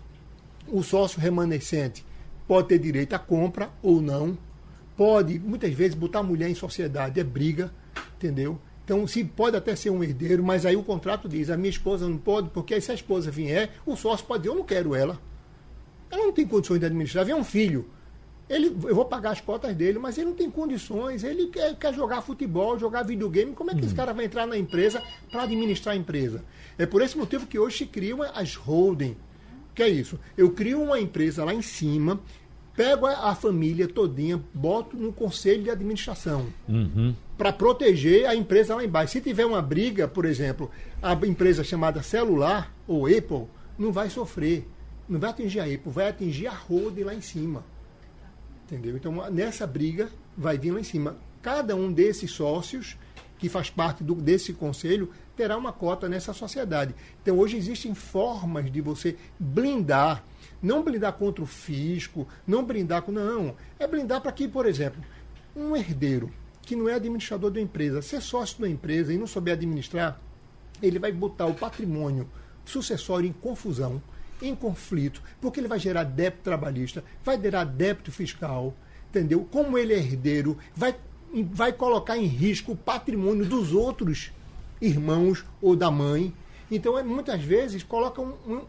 O 0.69 0.83
sócio 0.83 1.21
remanescente 1.21 2.05
pode 2.47 2.69
ter 2.69 2.79
direito 2.79 3.15
à 3.15 3.19
compra 3.19 3.71
ou 3.83 4.01
não. 4.01 4.37
Pode, 4.97 5.39
muitas 5.39 5.73
vezes, 5.73 5.95
botar 5.95 6.19
a 6.19 6.23
mulher 6.23 6.51
em 6.51 6.55
sociedade 6.55 7.19
é 7.19 7.25
briga, 7.25 7.73
entendeu? 8.17 8.59
Então, 8.85 9.07
se 9.07 9.25
pode 9.25 9.57
até 9.57 9.77
ser 9.77 9.91
um 9.91 10.03
herdeiro, 10.03 10.43
mas 10.43 10.67
aí 10.67 10.75
o 10.75 10.83
contrato 10.83 11.29
diz: 11.29 11.49
a 11.49 11.57
minha 11.57 11.71
esposa 11.71 12.09
não 12.09 12.19
pode, 12.19 12.51
porque 12.51 12.75
aí 12.75 12.81
se 12.81 12.91
a 12.91 12.95
esposa 12.95 13.31
vier, 13.31 13.71
o 13.87 13.95
sócio 13.97 14.27
pode 14.27 14.43
dizer: 14.43 14.53
eu 14.53 14.59
não 14.59 14.65
quero 14.65 14.95
ela. 14.95 15.21
Ela 16.11 16.25
não 16.25 16.33
tem 16.33 16.47
condições 16.47 16.81
de 16.81 16.87
administrar. 16.87 17.25
Vem 17.25 17.35
um 17.35 17.45
filho. 17.45 17.89
Ele, 18.51 18.67
eu 18.67 18.97
vou 18.97 19.05
pagar 19.05 19.31
as 19.31 19.41
cotas 19.41 19.73
dele, 19.77 20.01
mas 20.01 20.19
ele 20.19 20.27
não 20.27 20.35
tem 20.35 20.51
condições. 20.51 21.23
Ele 21.23 21.47
quer, 21.47 21.77
quer 21.77 21.95
jogar 21.95 22.21
futebol, 22.21 22.77
jogar 22.77 23.05
videogame. 23.05 23.53
Como 23.53 23.71
é 23.71 23.75
que 23.77 23.85
esse 23.85 23.95
cara 23.95 24.13
vai 24.13 24.25
entrar 24.25 24.45
na 24.45 24.59
empresa 24.59 25.01
para 25.31 25.45
administrar 25.45 25.95
a 25.95 25.97
empresa? 25.97 26.45
É 26.77 26.85
por 26.85 27.01
esse 27.01 27.17
motivo 27.17 27.47
que 27.47 27.61
hoje 27.61 27.79
se 27.79 27.87
criam 27.87 28.23
as 28.23 28.57
holding. 28.57 29.17
Que 29.73 29.85
é 29.85 29.89
isso? 29.89 30.19
Eu 30.37 30.51
crio 30.51 30.83
uma 30.83 30.99
empresa 30.99 31.45
lá 31.45 31.55
em 31.55 31.63
cima, 31.63 32.21
pego 32.75 33.07
a, 33.07 33.31
a 33.31 33.35
família 33.37 33.87
todinha, 33.87 34.43
boto 34.53 34.97
no 34.97 35.13
conselho 35.13 35.63
de 35.63 35.71
administração 35.71 36.49
para 37.39 37.53
proteger 37.53 38.27
a 38.27 38.35
empresa 38.35 38.75
lá 38.75 38.85
embaixo. 38.85 39.13
Se 39.13 39.21
tiver 39.21 39.47
uma 39.47 39.63
briga, 39.63 40.09
por 40.09 40.25
exemplo, 40.25 40.69
a 41.01 41.15
empresa 41.25 41.63
chamada 41.63 42.03
celular 42.03 42.75
ou 42.87 43.07
Apple 43.07 43.47
não 43.79 43.93
vai 43.93 44.11
sofrer, 44.11 44.67
não 45.09 45.21
vai 45.21 45.31
atingir 45.31 45.61
a 45.61 45.65
Apple, 45.65 45.81
vai 45.87 46.09
atingir 46.09 46.49
a 46.49 46.53
holding 46.53 47.05
lá 47.05 47.15
em 47.15 47.21
cima. 47.21 47.65
Entendeu? 48.71 48.97
Então, 48.97 49.13
nessa 49.31 49.67
briga, 49.67 50.09
vai 50.37 50.57
vir 50.57 50.71
lá 50.71 50.79
em 50.79 50.85
cima. 50.85 51.17
Cada 51.43 51.75
um 51.75 51.93
desses 51.93 52.31
sócios, 52.31 52.97
que 53.37 53.49
faz 53.49 53.69
parte 53.69 54.05
do, 54.05 54.15
desse 54.15 54.53
conselho, 54.53 55.11
terá 55.37 55.57
uma 55.57 55.73
cota 55.73 56.09
nessa 56.09 56.33
sociedade. 56.33 56.95
Então, 57.21 57.37
hoje 57.37 57.57
existem 57.57 57.95
formas 57.95 58.71
de 58.71 58.81
você 58.81 59.17
blindar. 59.39 60.23
Não 60.63 60.85
blindar 60.85 61.15
contra 61.15 61.43
o 61.43 61.47
fisco, 61.47 62.29
não 62.47 62.65
blindar 62.65 63.03
com. 63.03 63.11
Não. 63.11 63.57
É 63.79 63.89
blindar 63.89 64.21
para 64.21 64.31
que, 64.31 64.47
por 64.47 64.67
exemplo, 64.67 65.03
um 65.57 65.75
herdeiro 65.75 66.31
que 66.63 66.77
não 66.77 66.89
é 66.89 66.95
administrador 66.95 67.51
da 67.51 67.61
empresa, 67.61 68.01
ser 68.01 68.21
sócio 68.21 68.61
da 68.61 68.69
empresa 68.69 69.13
e 69.13 69.19
não 69.19 69.27
souber 69.27 69.55
administrar, 69.55 70.21
ele 70.81 71.01
vai 71.01 71.11
botar 71.11 71.47
o 71.47 71.55
patrimônio 71.55 72.29
sucessório 72.65 73.29
em 73.29 73.33
confusão, 73.33 74.01
em 74.43 74.55
conflito, 74.55 75.23
porque 75.41 75.61
ele 75.61 75.69
vai 75.69 75.79
gerar 75.79 76.05
débito 76.05 76.43
trabalhista, 76.43 77.05
vai 77.25 77.41
gerar 77.41 77.65
débito 77.65 78.11
fiscal, 78.11 78.75
entendeu? 79.09 79.47
Como 79.51 79.77
ele 79.77 79.93
é 79.93 79.99
herdeiro, 79.99 80.57
vai, 80.75 80.95
vai 81.53 81.73
colocar 81.73 82.17
em 82.17 82.27
risco 82.27 82.73
o 82.73 82.77
patrimônio 82.77 83.45
dos 83.45 83.73
outros 83.73 84.33
irmãos 84.81 85.45
ou 85.61 85.77
da 85.77 85.91
mãe. 85.91 86.33
Então, 86.71 86.99
é, 86.99 87.03
muitas 87.03 87.43
vezes, 87.43 87.83
coloca 87.83 88.23
um, 88.23 88.35
um, 88.47 88.61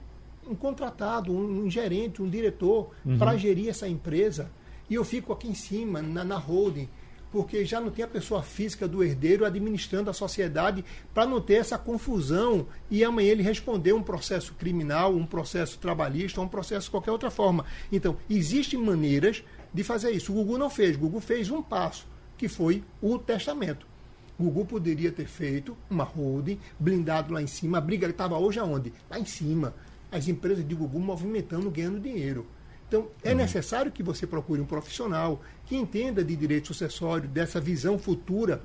um 0.51 0.55
contratado, 0.55 1.31
um, 1.31 1.65
um 1.65 1.69
gerente, 1.69 2.21
um 2.21 2.29
diretor 2.29 2.91
para 3.17 3.37
gerir 3.37 3.69
essa 3.69 3.87
empresa. 3.87 4.51
E 4.89 4.95
eu 4.95 5.05
fico 5.05 5.31
aqui 5.31 5.47
em 5.47 5.53
cima, 5.53 6.01
na, 6.01 6.23
na 6.23 6.37
holding, 6.37 6.89
porque 7.31 7.63
já 7.63 7.79
não 7.79 7.89
tem 7.89 8.03
a 8.03 8.07
pessoa 8.07 8.43
física 8.43 8.87
do 8.87 9.03
herdeiro 9.03 9.45
administrando 9.45 10.09
a 10.09 10.13
sociedade 10.13 10.83
para 11.13 11.25
não 11.25 11.39
ter 11.39 11.55
essa 11.55 11.77
confusão 11.77 12.67
e 12.89 13.03
amanhã 13.03 13.31
ele 13.31 13.41
responder 13.43 13.93
um 13.93 14.03
processo 14.03 14.53
criminal, 14.55 15.15
um 15.15 15.25
processo 15.25 15.79
trabalhista, 15.79 16.41
um 16.41 16.47
processo 16.47 16.85
de 16.85 16.91
qualquer 16.91 17.11
outra 17.11 17.31
forma. 17.31 17.65
Então, 17.91 18.17
existem 18.29 18.79
maneiras 18.79 19.43
de 19.73 19.83
fazer 19.83 20.11
isso. 20.11 20.31
O 20.31 20.35
Gugu 20.35 20.57
não 20.57 20.69
fez, 20.69 20.95
o 20.95 20.99
Gugu 20.99 21.21
fez 21.21 21.49
um 21.49 21.61
passo, 21.61 22.05
que 22.37 22.49
foi 22.49 22.83
o 23.01 23.17
testamento. 23.17 23.87
O 24.37 24.43
Gugu 24.43 24.65
poderia 24.65 25.11
ter 25.11 25.27
feito 25.27 25.77
uma 25.89 26.03
holding, 26.03 26.59
blindado 26.79 27.33
lá 27.33 27.41
em 27.41 27.47
cima. 27.47 27.77
A 27.77 27.81
briga 27.81 28.07
estava 28.07 28.37
hoje 28.37 28.59
aonde? 28.59 28.91
Lá 29.09 29.19
em 29.19 29.25
cima. 29.25 29.73
As 30.11 30.27
empresas 30.27 30.67
de 30.67 30.75
Gugu 30.75 30.99
movimentando, 30.99 31.71
ganhando 31.71 31.99
dinheiro. 31.99 32.45
Então, 32.91 33.07
é 33.23 33.33
necessário 33.33 33.89
que 33.89 34.03
você 34.03 34.27
procure 34.27 34.59
um 34.59 34.65
profissional 34.65 35.41
que 35.65 35.77
entenda 35.77 36.21
de 36.25 36.35
direito 36.35 36.67
sucessório, 36.67 37.29
dessa 37.29 37.57
visão 37.57 37.97
futura 37.97 38.61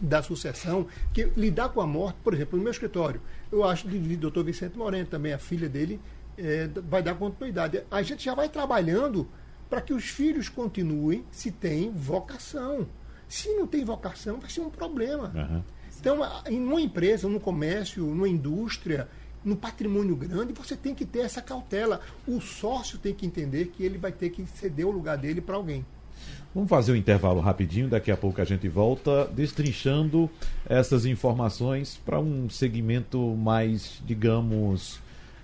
da 0.00 0.22
sucessão, 0.22 0.86
que 1.12 1.24
lidar 1.36 1.70
com 1.70 1.80
a 1.80 1.86
morte, 1.86 2.20
por 2.22 2.32
exemplo, 2.34 2.56
no 2.56 2.62
meu 2.62 2.70
escritório, 2.70 3.20
eu 3.50 3.64
acho 3.64 3.88
de 3.88 4.16
doutor 4.16 4.44
Vicente 4.44 4.78
Moreno 4.78 5.08
também, 5.08 5.32
a 5.32 5.38
filha 5.38 5.68
dele, 5.68 6.00
é, 6.36 6.70
vai 6.88 7.02
dar 7.02 7.16
continuidade. 7.16 7.82
A 7.90 8.00
gente 8.00 8.24
já 8.24 8.32
vai 8.32 8.48
trabalhando 8.48 9.26
para 9.68 9.80
que 9.80 9.92
os 9.92 10.04
filhos 10.04 10.48
continuem 10.48 11.24
se 11.32 11.50
tem 11.50 11.90
vocação. 11.90 12.86
Se 13.28 13.52
não 13.56 13.66
tem 13.66 13.84
vocação, 13.84 14.38
vai 14.38 14.50
ser 14.50 14.60
um 14.60 14.70
problema. 14.70 15.32
Aham. 15.34 15.64
Então, 15.98 16.20
em 16.46 16.62
uma 16.62 16.80
empresa, 16.80 17.28
no 17.28 17.40
comércio, 17.40 18.04
numa 18.04 18.28
indústria, 18.28 19.08
no 19.44 19.56
patrimônio 19.56 20.16
grande, 20.16 20.52
você 20.52 20.76
tem 20.76 20.94
que 20.94 21.04
ter 21.04 21.20
essa 21.20 21.40
cautela. 21.40 22.00
O 22.26 22.40
sócio 22.40 22.98
tem 22.98 23.14
que 23.14 23.26
entender 23.26 23.66
que 23.66 23.84
ele 23.84 23.98
vai 23.98 24.12
ter 24.12 24.30
que 24.30 24.44
ceder 24.46 24.86
o 24.86 24.90
lugar 24.90 25.16
dele 25.16 25.40
para 25.40 25.56
alguém. 25.56 25.84
Vamos 26.54 26.70
fazer 26.70 26.92
um 26.92 26.96
intervalo 26.96 27.40
rapidinho, 27.40 27.88
daqui 27.88 28.10
a 28.10 28.16
pouco 28.16 28.40
a 28.40 28.44
gente 28.44 28.68
volta 28.68 29.26
destrinchando 29.26 30.28
essas 30.66 31.04
informações 31.04 32.00
para 32.04 32.18
um 32.18 32.48
segmento 32.48 33.18
mais, 33.36 34.02
digamos. 34.04 34.98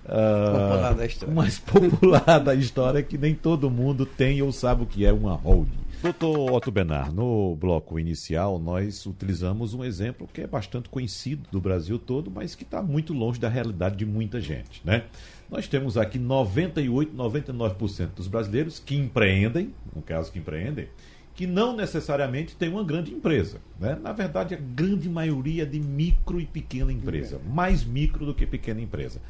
ah, 0.05 0.51
Popular 0.51 0.93
da 0.95 1.05
história. 1.05 1.33
Mais 1.33 1.59
popular 1.63 2.39
da 2.39 2.55
história, 2.55 3.03
que 3.03 3.17
nem 3.17 3.33
todo 3.35 3.69
mundo 3.69 4.05
tem 4.05 4.41
ou 4.41 4.51
sabe 4.51 4.83
o 4.83 4.85
que 4.85 5.05
é 5.05 5.13
uma 5.13 5.33
holding. 5.35 5.85
Doutor 6.01 6.51
Otto 6.51 6.71
Benar, 6.71 7.11
no 7.11 7.55
bloco 7.55 7.99
inicial 7.99 8.59
nós 8.59 9.05
utilizamos 9.05 9.73
um 9.73 9.83
exemplo 9.83 10.27
que 10.31 10.41
é 10.41 10.47
bastante 10.47 10.87
conhecido 10.87 11.49
do 11.51 11.59
Brasil 11.59 11.97
todo, 11.97 12.29
mas 12.29 12.53
que 12.53 12.63
está 12.63 12.81
muito 12.81 13.13
longe 13.13 13.39
da 13.39 13.49
realidade 13.49 13.95
de 13.95 14.05
muita 14.05 14.39
gente. 14.39 14.81
Né? 14.85 15.05
Nós 15.49 15.67
temos 15.67 15.97
aqui 15.97 16.19
98, 16.19 17.15
99% 17.15 18.09
dos 18.15 18.27
brasileiros 18.27 18.77
que 18.77 18.95
empreendem, 18.95 19.73
no 19.95 20.01
caso 20.01 20.31
que 20.31 20.37
empreendem, 20.37 20.87
que 21.33 21.47
não 21.47 21.75
necessariamente 21.75 22.55
tem 22.55 22.69
uma 22.69 22.83
grande 22.83 23.11
empresa. 23.11 23.59
Né? 23.79 23.97
Na 24.01 24.13
verdade, 24.13 24.53
a 24.53 24.57
grande 24.57 25.09
maioria 25.09 25.63
é 25.63 25.65
de 25.65 25.79
micro 25.79 26.39
e 26.39 26.45
pequena 26.45 26.91
empresa, 26.91 27.41
mais 27.47 27.83
micro 27.83 28.25
do 28.25 28.33
que 28.33 28.45
pequena 28.45 28.79
empresa. 28.79 29.21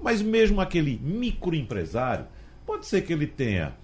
Mas 0.00 0.20
mesmo 0.20 0.60
aquele 0.60 1.00
microempresário, 1.02 2.26
pode 2.66 2.86
ser 2.86 3.02
que 3.02 3.12
ele 3.12 3.26
tenha 3.26 3.74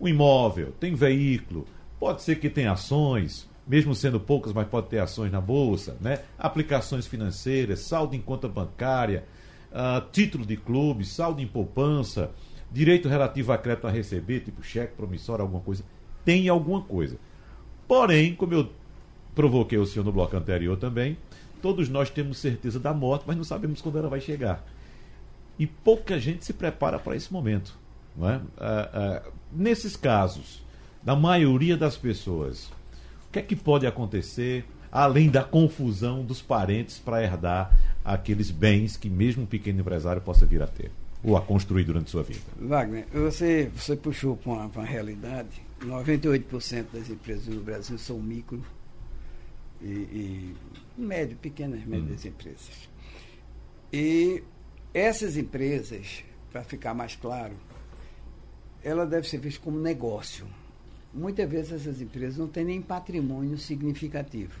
um 0.00 0.08
imóvel, 0.08 0.72
tem 0.78 0.94
veículo, 0.94 1.66
pode 1.98 2.22
ser 2.22 2.36
que 2.36 2.50
tenha 2.50 2.72
ações, 2.72 3.48
mesmo 3.66 3.94
sendo 3.94 4.20
poucas, 4.20 4.52
mas 4.52 4.66
pode 4.68 4.88
ter 4.88 4.98
ações 4.98 5.32
na 5.32 5.40
bolsa, 5.40 5.96
né? 6.00 6.20
aplicações 6.38 7.06
financeiras, 7.06 7.80
saldo 7.80 8.14
em 8.14 8.20
conta 8.20 8.48
bancária, 8.48 9.24
ah, 9.72 10.04
título 10.12 10.44
de 10.44 10.56
clube, 10.56 11.04
saldo 11.04 11.40
em 11.40 11.46
poupança, 11.46 12.30
direito 12.70 13.08
relativo 13.08 13.52
a 13.52 13.58
crédito 13.58 13.86
a 13.86 13.90
receber, 13.90 14.40
tipo 14.40 14.62
cheque 14.62 14.94
promissório, 14.94 15.42
alguma 15.42 15.62
coisa. 15.62 15.84
Tem 16.24 16.48
alguma 16.48 16.82
coisa. 16.82 17.16
Porém, 17.86 18.34
como 18.34 18.54
eu 18.54 18.70
provoquei 19.34 19.78
o 19.78 19.86
senhor 19.86 20.04
no 20.04 20.12
bloco 20.12 20.36
anterior 20.36 20.76
também, 20.76 21.16
todos 21.60 21.88
nós 21.88 22.10
temos 22.10 22.38
certeza 22.38 22.78
da 22.78 22.92
morte, 22.92 23.24
mas 23.26 23.36
não 23.36 23.44
sabemos 23.44 23.80
quando 23.80 23.98
ela 23.98 24.08
vai 24.08 24.20
chegar. 24.20 24.64
E 25.58 25.66
pouca 25.66 26.18
gente 26.18 26.44
se 26.44 26.52
prepara 26.52 26.98
para 26.98 27.16
esse 27.16 27.32
momento. 27.32 27.78
É? 28.22 28.40
Ah, 28.58 28.90
ah, 28.92 29.22
nesses 29.52 29.96
casos, 29.96 30.62
da 31.02 31.16
maioria 31.16 31.76
das 31.76 31.96
pessoas, 31.96 32.66
o 33.28 33.32
que 33.32 33.38
é 33.38 33.42
que 33.42 33.56
pode 33.56 33.86
acontecer 33.86 34.64
além 34.90 35.28
da 35.28 35.42
confusão 35.42 36.24
dos 36.24 36.40
parentes 36.40 36.98
para 36.98 37.22
herdar 37.22 37.76
aqueles 38.04 38.50
bens 38.50 38.96
que 38.96 39.10
mesmo 39.10 39.42
um 39.42 39.46
pequeno 39.46 39.80
empresário 39.80 40.22
possa 40.22 40.46
vir 40.46 40.62
a 40.62 40.66
ter 40.68 40.90
ou 41.22 41.36
a 41.36 41.40
construir 41.40 41.84
durante 41.84 42.10
sua 42.10 42.22
vida? 42.22 42.40
Wagner, 42.56 43.06
você, 43.12 43.70
você 43.74 43.96
puxou 43.96 44.36
para 44.36 44.52
uma, 44.52 44.66
uma 44.66 44.84
realidade. 44.84 45.62
98% 45.82 46.86
das 46.92 47.10
empresas 47.10 47.48
no 47.48 47.60
Brasil 47.60 47.98
são 47.98 48.20
micro 48.20 48.62
e, 49.82 49.86
e 49.86 50.56
médio, 50.96 51.36
pequenas, 51.38 51.84
médias 51.84 52.24
empresas. 52.24 52.88
E 53.92 54.42
essas 54.92 55.36
empresas, 55.36 56.22
para 56.52 56.62
ficar 56.62 56.94
mais 56.94 57.16
claro, 57.16 57.54
ela 58.84 59.06
deve 59.06 59.28
ser 59.28 59.38
vista 59.38 59.60
como 59.64 59.80
negócio. 59.80 60.46
Muitas 61.12 61.48
vezes 61.48 61.72
essas 61.72 62.00
empresas 62.00 62.36
não 62.36 62.46
têm 62.46 62.64
nem 62.64 62.82
patrimônio 62.82 63.56
significativo, 63.56 64.60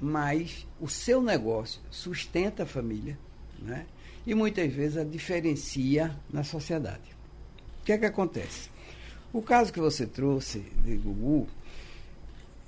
mas 0.00 0.66
o 0.80 0.88
seu 0.88 1.22
negócio 1.22 1.80
sustenta 1.90 2.64
a 2.64 2.66
família, 2.66 3.16
né? 3.60 3.86
E 4.26 4.34
muitas 4.34 4.72
vezes 4.72 4.96
a 4.96 5.04
diferencia 5.04 6.16
na 6.32 6.42
sociedade. 6.42 7.16
O 7.80 7.84
que 7.84 7.92
é 7.92 7.98
que 7.98 8.06
acontece? 8.06 8.70
O 9.32 9.42
caso 9.42 9.72
que 9.72 9.80
você 9.80 10.06
trouxe 10.06 10.60
de 10.84 10.96
Gugu, 10.96 11.48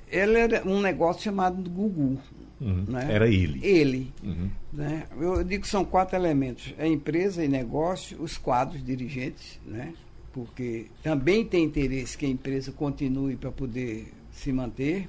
ele 0.09 0.38
era 0.38 0.68
um 0.68 0.80
negócio 0.80 1.22
chamado 1.22 1.68
Gugu. 1.68 2.20
Uhum. 2.61 2.85
né? 2.88 3.09
Era 3.11 3.28
ele. 3.28 3.64
Ele. 3.64 4.12
Uhum. 4.22 4.50
Né? 4.72 5.07
Eu 5.18 5.42
digo 5.42 5.62
que 5.62 5.68
são 5.68 5.85
quatro 5.85 6.16
elementos: 6.16 6.72
a 6.78 6.87
empresa 6.87 7.44
e 7.44 7.48
negócio, 7.48 8.20
os 8.22 8.38
quadros 8.38 8.85
dirigentes, 8.85 9.61
né? 9.66 9.92
Porque 10.34 10.86
também 11.00 11.46
tem 11.46 11.62
interesse 11.62 12.18
que 12.18 12.26
a 12.26 12.28
empresa 12.28 12.72
continue 12.72 13.36
para 13.36 13.52
poder 13.52 14.12
se 14.32 14.52
manter, 14.52 15.08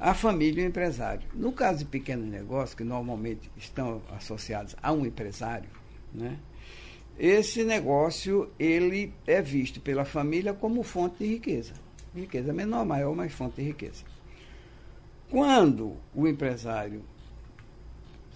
a 0.00 0.12
família 0.14 0.62
e 0.62 0.64
o 0.64 0.68
empresário. 0.68 1.22
No 1.32 1.52
caso 1.52 1.78
de 1.78 1.84
pequenos 1.84 2.26
negócios, 2.26 2.74
que 2.74 2.82
normalmente 2.82 3.48
estão 3.56 4.02
associados 4.10 4.74
a 4.82 4.92
um 4.92 5.06
empresário, 5.06 5.70
né? 6.12 6.36
esse 7.16 7.62
negócio 7.62 8.50
ele 8.58 9.14
é 9.28 9.40
visto 9.40 9.80
pela 9.80 10.04
família 10.04 10.52
como 10.52 10.82
fonte 10.82 11.18
de 11.18 11.26
riqueza. 11.26 11.74
Riqueza 12.12 12.52
menor, 12.52 12.84
maior, 12.84 13.14
mas 13.14 13.32
fonte 13.32 13.56
de 13.56 13.62
riqueza. 13.62 14.02
Quando 15.30 15.96
o 16.12 16.26
empresário 16.26 17.02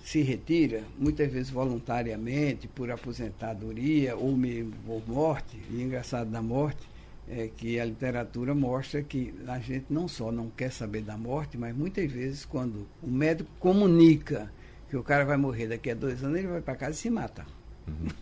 se 0.04 0.20
retira, 0.22 0.82
muitas 0.98 1.30
vezes 1.30 1.50
voluntariamente, 1.50 2.66
por 2.66 2.90
aposentadoria 2.90 4.16
ou 4.16 4.36
mesmo 4.36 4.72
por 4.84 5.02
morte, 5.06 5.56
e 5.70 5.80
engraçado 5.80 6.30
da 6.30 6.42
morte 6.42 6.90
é 7.28 7.48
que 7.56 7.78
a 7.78 7.84
literatura 7.84 8.54
mostra 8.54 9.02
que 9.02 9.32
a 9.46 9.58
gente 9.60 9.86
não 9.88 10.08
só 10.08 10.32
não 10.32 10.50
quer 10.50 10.72
saber 10.72 11.02
da 11.02 11.16
morte, 11.16 11.56
mas 11.56 11.74
muitas 11.74 12.10
vezes 12.10 12.44
quando 12.44 12.86
o 13.00 13.08
médico 13.08 13.48
comunica 13.60 14.52
que 14.90 14.96
o 14.96 15.02
cara 15.02 15.24
vai 15.24 15.36
morrer 15.36 15.68
daqui 15.68 15.90
a 15.90 15.94
dois 15.94 16.22
anos, 16.22 16.38
ele 16.38 16.48
vai 16.48 16.60
para 16.60 16.76
casa 16.76 16.92
e 16.92 16.96
se 16.96 17.08
mata. 17.08 17.46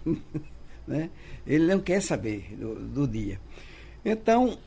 né? 0.87 1.11
Ele 1.47 1.67
não 1.67 1.81
quer 1.81 2.01
saber 2.03 2.55
do, 2.57 2.75
do 2.75 3.09
dia. 3.09 3.41
Então, 4.05 4.59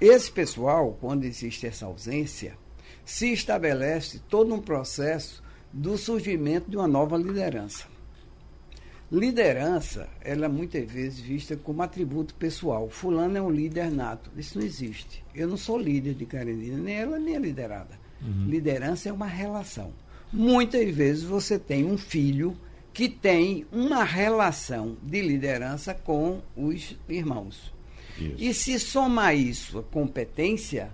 esse 0.00 0.32
pessoal, 0.32 0.96
quando 1.00 1.24
existe 1.24 1.66
essa 1.66 1.86
ausência, 1.86 2.56
se 3.04 3.32
estabelece 3.32 4.20
todo 4.28 4.54
um 4.54 4.60
processo 4.60 5.42
do 5.72 5.96
surgimento 5.96 6.70
de 6.70 6.76
uma 6.76 6.88
nova 6.88 7.16
liderança. 7.16 7.86
Liderança, 9.10 10.08
ela 10.20 10.46
é 10.46 10.48
muitas 10.48 10.88
vezes 10.88 11.18
vista 11.18 11.56
como 11.56 11.82
atributo 11.82 12.34
pessoal. 12.34 12.88
Fulano 12.88 13.36
é 13.36 13.42
um 13.42 13.50
líder 13.50 13.90
nato. 13.90 14.30
Isso 14.36 14.58
não 14.58 14.64
existe. 14.64 15.24
Eu 15.34 15.48
não 15.48 15.56
sou 15.56 15.76
líder 15.76 16.14
de 16.14 16.24
Carolina, 16.24 16.78
nem 16.78 16.94
ela, 16.94 17.18
nem 17.18 17.36
a 17.36 17.40
liderada. 17.40 17.98
Liderança 18.46 19.08
é 19.08 19.12
uma 19.12 19.26
relação. 19.26 19.92
Muitas 20.32 20.94
vezes 20.94 21.24
você 21.24 21.58
tem 21.58 21.84
um 21.84 21.96
filho 21.98 22.56
que 22.92 23.08
tem 23.08 23.66
uma 23.72 24.04
relação 24.04 24.96
de 25.02 25.20
liderança 25.22 25.94
com 25.94 26.40
os 26.56 26.96
irmãos. 27.08 27.72
Isso. 28.18 28.34
E 28.38 28.54
se 28.54 28.78
somar 28.78 29.34
isso 29.34 29.78
à 29.78 29.82
competência, 29.82 30.90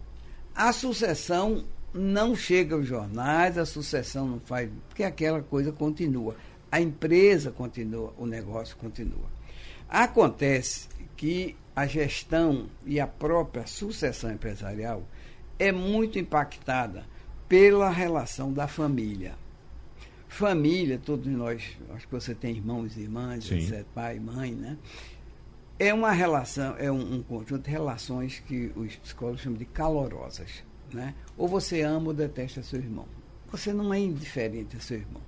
a 0.54 0.72
sucessão 0.72 1.64
não 1.96 2.36
chega 2.36 2.74
aos 2.74 2.86
jornais, 2.86 3.56
a 3.56 3.64
sucessão 3.64 4.26
não 4.26 4.40
faz, 4.40 4.70
porque 4.88 5.02
aquela 5.02 5.42
coisa 5.42 5.72
continua. 5.72 6.36
A 6.70 6.80
empresa 6.80 7.50
continua, 7.50 8.12
o 8.18 8.26
negócio 8.26 8.76
continua. 8.76 9.30
Acontece 9.88 10.88
que 11.16 11.56
a 11.74 11.86
gestão 11.86 12.68
e 12.84 13.00
a 13.00 13.06
própria 13.06 13.66
sucessão 13.66 14.30
empresarial 14.30 15.02
é 15.58 15.72
muito 15.72 16.18
impactada 16.18 17.04
pela 17.48 17.90
relação 17.90 18.52
da 18.52 18.66
família. 18.66 19.34
Família, 20.28 21.00
todos 21.02 21.26
nós, 21.26 21.62
acho 21.94 22.06
que 22.06 22.12
você 22.12 22.34
tem 22.34 22.56
irmãos 22.56 22.96
e 22.96 23.00
irmãs, 23.00 23.44
Sim. 23.44 23.58
etc., 23.58 23.86
pai, 23.94 24.18
mãe, 24.18 24.52
né? 24.52 24.76
É 25.78 25.94
uma 25.94 26.10
relação, 26.10 26.74
é 26.78 26.90
um, 26.90 27.16
um 27.16 27.22
conjunto 27.22 27.64
de 27.64 27.70
relações 27.70 28.40
que 28.40 28.72
os 28.74 28.96
psicólogos 28.96 29.42
chamam 29.42 29.58
de 29.58 29.66
calorosas. 29.66 30.64
Né? 30.92 31.14
Ou 31.36 31.48
você 31.48 31.82
ama 31.82 32.08
ou 32.08 32.14
detesta 32.14 32.62
seu 32.62 32.78
irmão. 32.78 33.06
Você 33.50 33.72
não 33.72 33.92
é 33.92 33.98
indiferente 33.98 34.76
a 34.76 34.80
seu 34.80 34.98
irmão. 34.98 35.22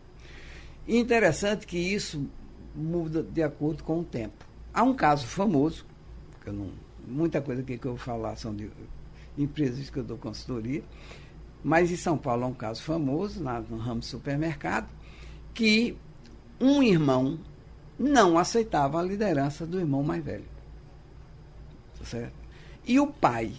E 0.87 0.97
interessante 0.97 1.67
que 1.67 1.79
isso 1.79 2.29
muda 2.75 3.23
de 3.23 3.43
acordo 3.43 3.83
com 3.83 4.01
o 4.01 4.05
tempo. 4.05 4.47
Há 4.73 4.83
um 4.83 4.95
caso 4.95 5.27
famoso, 5.27 5.85
que 6.43 6.49
eu 6.49 6.53
não, 6.53 6.71
muita 7.07 7.41
coisa 7.41 7.63
aqui 7.63 7.77
que 7.77 7.87
eu 7.87 7.93
vou 7.93 7.99
falar 7.99 8.37
são 8.37 8.55
de 8.55 8.71
empresas 9.37 9.91
que 9.91 9.99
eu 9.99 10.05
dou 10.05 10.17
consultoria, 10.17 10.83
mas 11.63 11.91
em 11.91 11.97
São 11.97 12.17
Paulo 12.17 12.45
é 12.45 12.47
um 12.47 12.55
caso 12.55 12.83
famoso, 12.83 13.43
na, 13.43 13.61
no 13.61 13.77
ramo 13.77 14.03
supermercado, 14.03 14.89
que 15.53 15.97
um 16.61 16.83
irmão 16.83 17.39
não 17.99 18.39
aceitava 18.39 19.01
a 19.01 19.03
liderança 19.03 19.67
do 19.67 19.79
irmão 19.79 20.03
mais 20.03 20.25
velho. 20.25 20.45
Tá 21.99 22.05
certo? 22.05 22.35
E 22.87 23.01
o 23.01 23.09
pai, 23.09 23.53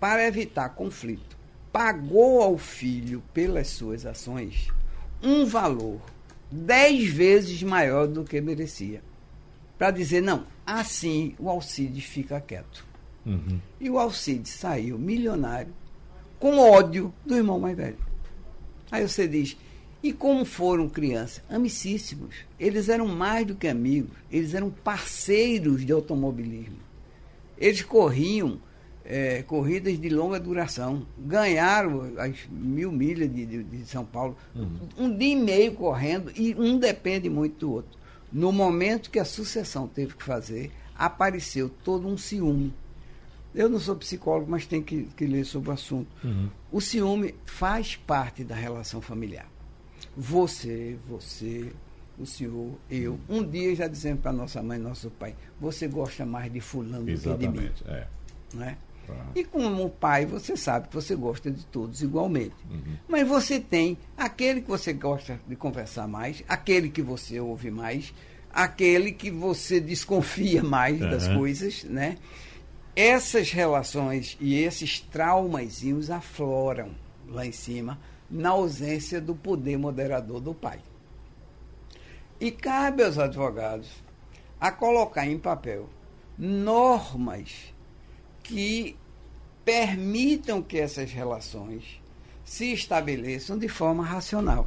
para 0.00 0.26
evitar 0.26 0.70
conflito, 0.70 1.36
pagou 1.72 2.42
ao 2.42 2.56
filho, 2.56 3.22
pelas 3.32 3.68
suas 3.68 4.06
ações, 4.06 4.68
um 5.22 5.44
valor 5.44 6.00
dez 6.50 7.08
vezes 7.08 7.62
maior 7.62 8.06
do 8.06 8.24
que 8.24 8.40
merecia. 8.40 9.02
Para 9.76 9.90
dizer, 9.90 10.20
não, 10.20 10.44
Assim, 10.68 11.34
o 11.38 11.48
Alcides 11.48 12.04
fica 12.04 12.38
quieto. 12.42 12.84
Uhum. 13.24 13.58
E 13.80 13.88
o 13.88 13.98
Alcides 13.98 14.52
saiu 14.52 14.98
milionário 14.98 15.72
com 16.38 16.58
ódio 16.58 17.10
do 17.24 17.34
irmão 17.34 17.58
mais 17.58 17.74
velho. 17.74 17.96
Aí 18.90 19.08
você 19.08 19.26
diz, 19.26 19.56
e 20.02 20.12
como 20.12 20.44
foram 20.44 20.90
crianças? 20.90 21.42
Amicíssimos. 21.48 22.34
Eles 22.60 22.90
eram 22.90 23.06
mais 23.06 23.46
do 23.46 23.54
que 23.54 23.66
amigos, 23.66 24.14
eles 24.30 24.52
eram 24.52 24.68
parceiros 24.68 25.86
de 25.86 25.90
automobilismo. 25.90 26.76
Eles 27.56 27.80
corriam 27.80 28.60
é, 29.10 29.42
corridas 29.42 29.98
de 29.98 30.10
longa 30.10 30.38
duração. 30.38 31.06
Ganharam 31.18 32.12
as 32.18 32.46
mil 32.50 32.92
milhas 32.92 33.34
de, 33.34 33.46
de, 33.46 33.62
de 33.64 33.86
São 33.86 34.04
Paulo. 34.04 34.36
Um 34.98 35.16
dia 35.16 35.32
e 35.32 35.36
meio 35.36 35.72
correndo 35.72 36.30
e 36.36 36.54
um 36.54 36.78
depende 36.78 37.30
muito 37.30 37.66
do 37.66 37.72
outro. 37.72 37.98
No 38.30 38.52
momento 38.52 39.10
que 39.10 39.18
a 39.18 39.24
sucessão 39.24 39.88
teve 39.88 40.14
que 40.14 40.22
fazer, 40.22 40.70
apareceu 40.94 41.70
todo 41.82 42.06
um 42.06 42.18
ciúme. 42.18 42.74
Eu 43.54 43.70
não 43.70 43.80
sou 43.80 43.96
psicólogo, 43.96 44.50
mas 44.50 44.66
tenho 44.66 44.84
que, 44.84 45.04
que 45.16 45.26
ler 45.26 45.46
sobre 45.46 45.70
o 45.70 45.72
assunto. 45.72 46.08
O 46.70 46.78
ciúme 46.78 47.34
faz 47.46 47.96
parte 47.96 48.44
da 48.44 48.54
relação 48.54 49.00
familiar. 49.00 49.48
Você, 50.14 50.98
você, 51.08 51.72
o 52.18 52.26
senhor, 52.26 52.72
eu, 52.90 53.18
um 53.26 53.42
dia 53.42 53.74
já 53.74 53.88
dizemos 53.88 54.20
para 54.20 54.32
nossa 54.32 54.62
mãe, 54.62 54.78
nosso 54.78 55.10
pai, 55.10 55.34
você 55.58 55.88
gosta 55.88 56.26
mais 56.26 56.52
de 56.52 56.60
fulano 56.60 57.06
do 57.06 57.18
que 57.18 57.34
de 57.38 57.48
mim. 57.48 57.70
Exatamente. 57.70 57.84
É. 57.86 58.06
Não 58.52 58.66
E 59.34 59.44
como 59.44 59.88
pai, 59.90 60.26
você 60.26 60.56
sabe 60.56 60.88
que 60.88 60.94
você 60.94 61.14
gosta 61.14 61.50
de 61.50 61.64
todos 61.66 62.02
igualmente. 62.02 62.56
Mas 63.06 63.26
você 63.26 63.58
tem 63.60 63.96
aquele 64.16 64.60
que 64.60 64.68
você 64.68 64.92
gosta 64.92 65.40
de 65.46 65.56
conversar 65.56 66.06
mais, 66.08 66.42
aquele 66.48 66.90
que 66.90 67.02
você 67.02 67.40
ouve 67.40 67.70
mais, 67.70 68.12
aquele 68.52 69.12
que 69.12 69.30
você 69.30 69.80
desconfia 69.80 70.62
mais 70.62 71.00
das 71.00 71.26
Aham. 71.26 71.38
coisas, 71.38 71.84
né? 71.84 72.18
Essas 72.94 73.50
relações 73.52 74.36
e 74.40 74.56
esses 74.56 75.00
traumazinhos 75.00 76.10
afloram 76.10 76.90
lá 77.28 77.46
em 77.46 77.52
cima 77.52 77.98
na 78.28 78.50
ausência 78.50 79.20
do 79.20 79.34
poder 79.34 79.78
moderador 79.78 80.40
do 80.40 80.52
pai. 80.52 80.80
E 82.40 82.50
cabe 82.50 83.04
aos 83.04 83.18
advogados 83.18 83.88
a 84.60 84.72
colocar 84.72 85.26
em 85.26 85.38
papel 85.38 85.88
normas 86.36 87.72
que 88.42 88.96
permitam 89.68 90.62
que 90.62 90.78
essas 90.78 91.12
relações 91.12 92.00
se 92.42 92.72
estabeleçam 92.72 93.58
de 93.58 93.68
forma 93.68 94.02
racional. 94.02 94.66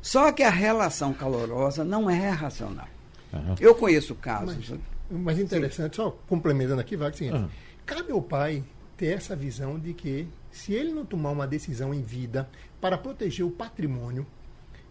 Só 0.00 0.30
que 0.30 0.44
a 0.44 0.50
relação 0.50 1.12
calorosa 1.12 1.82
não 1.84 2.08
é 2.08 2.28
racional. 2.30 2.86
Aham. 3.34 3.56
Eu 3.58 3.74
conheço 3.74 4.14
casos. 4.14 4.74
Mas 5.10 5.40
interessante, 5.40 5.96
só 5.96 6.12
complementando 6.28 6.80
aqui, 6.80 6.96
vai 6.96 7.10
que 7.10 7.16
o 7.16 7.18
seguinte, 7.18 7.36
Ah. 7.36 7.48
cabe 7.84 8.12
ao 8.12 8.22
pai 8.22 8.62
ter 8.96 9.06
essa 9.16 9.34
visão 9.34 9.76
de 9.76 9.92
que 9.92 10.28
se 10.52 10.72
ele 10.72 10.92
não 10.92 11.04
tomar 11.04 11.32
uma 11.32 11.46
decisão 11.46 11.92
em 11.92 12.00
vida 12.02 12.48
para 12.80 12.96
proteger 12.96 13.44
o 13.44 13.50
patrimônio, 13.50 14.24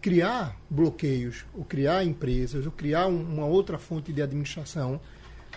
criar 0.02 0.54
bloqueios, 0.68 1.46
ou 1.54 1.64
criar 1.64 2.04
empresas, 2.04 2.66
ou 2.66 2.70
criar 2.72 3.06
um- 3.06 3.22
uma 3.22 3.46
outra 3.46 3.78
fonte 3.78 4.12
de 4.12 4.20
administração, 4.20 5.00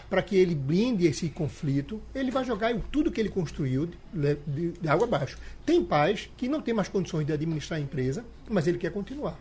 para 0.10 0.22
que 0.22 0.36
ele 0.36 0.54
blinde 0.54 1.08
esse 1.08 1.30
conflito, 1.30 2.02
ele 2.14 2.30
vai 2.32 2.46
jogar 2.46 2.74
tudo 2.92 3.12
que 3.12 3.20
ele 3.20 3.30
construiu 3.30 3.88
de, 4.14 4.36
de- 4.46 4.72
de 4.74 4.88
água 4.90 5.06
abaixo. 5.08 5.38
Tem 5.66 5.84
pais 5.84 6.30
que 6.38 6.48
não 6.48 6.62
tem 6.62 6.74
mais 6.74 6.88
condições 6.88 7.26
de 7.26 7.34
administrar 7.34 7.80
a 7.80 7.82
empresa, 7.82 8.24
mas 8.50 8.68
ele 8.68 8.78
quer 8.78 8.92
continuar. 8.92 9.40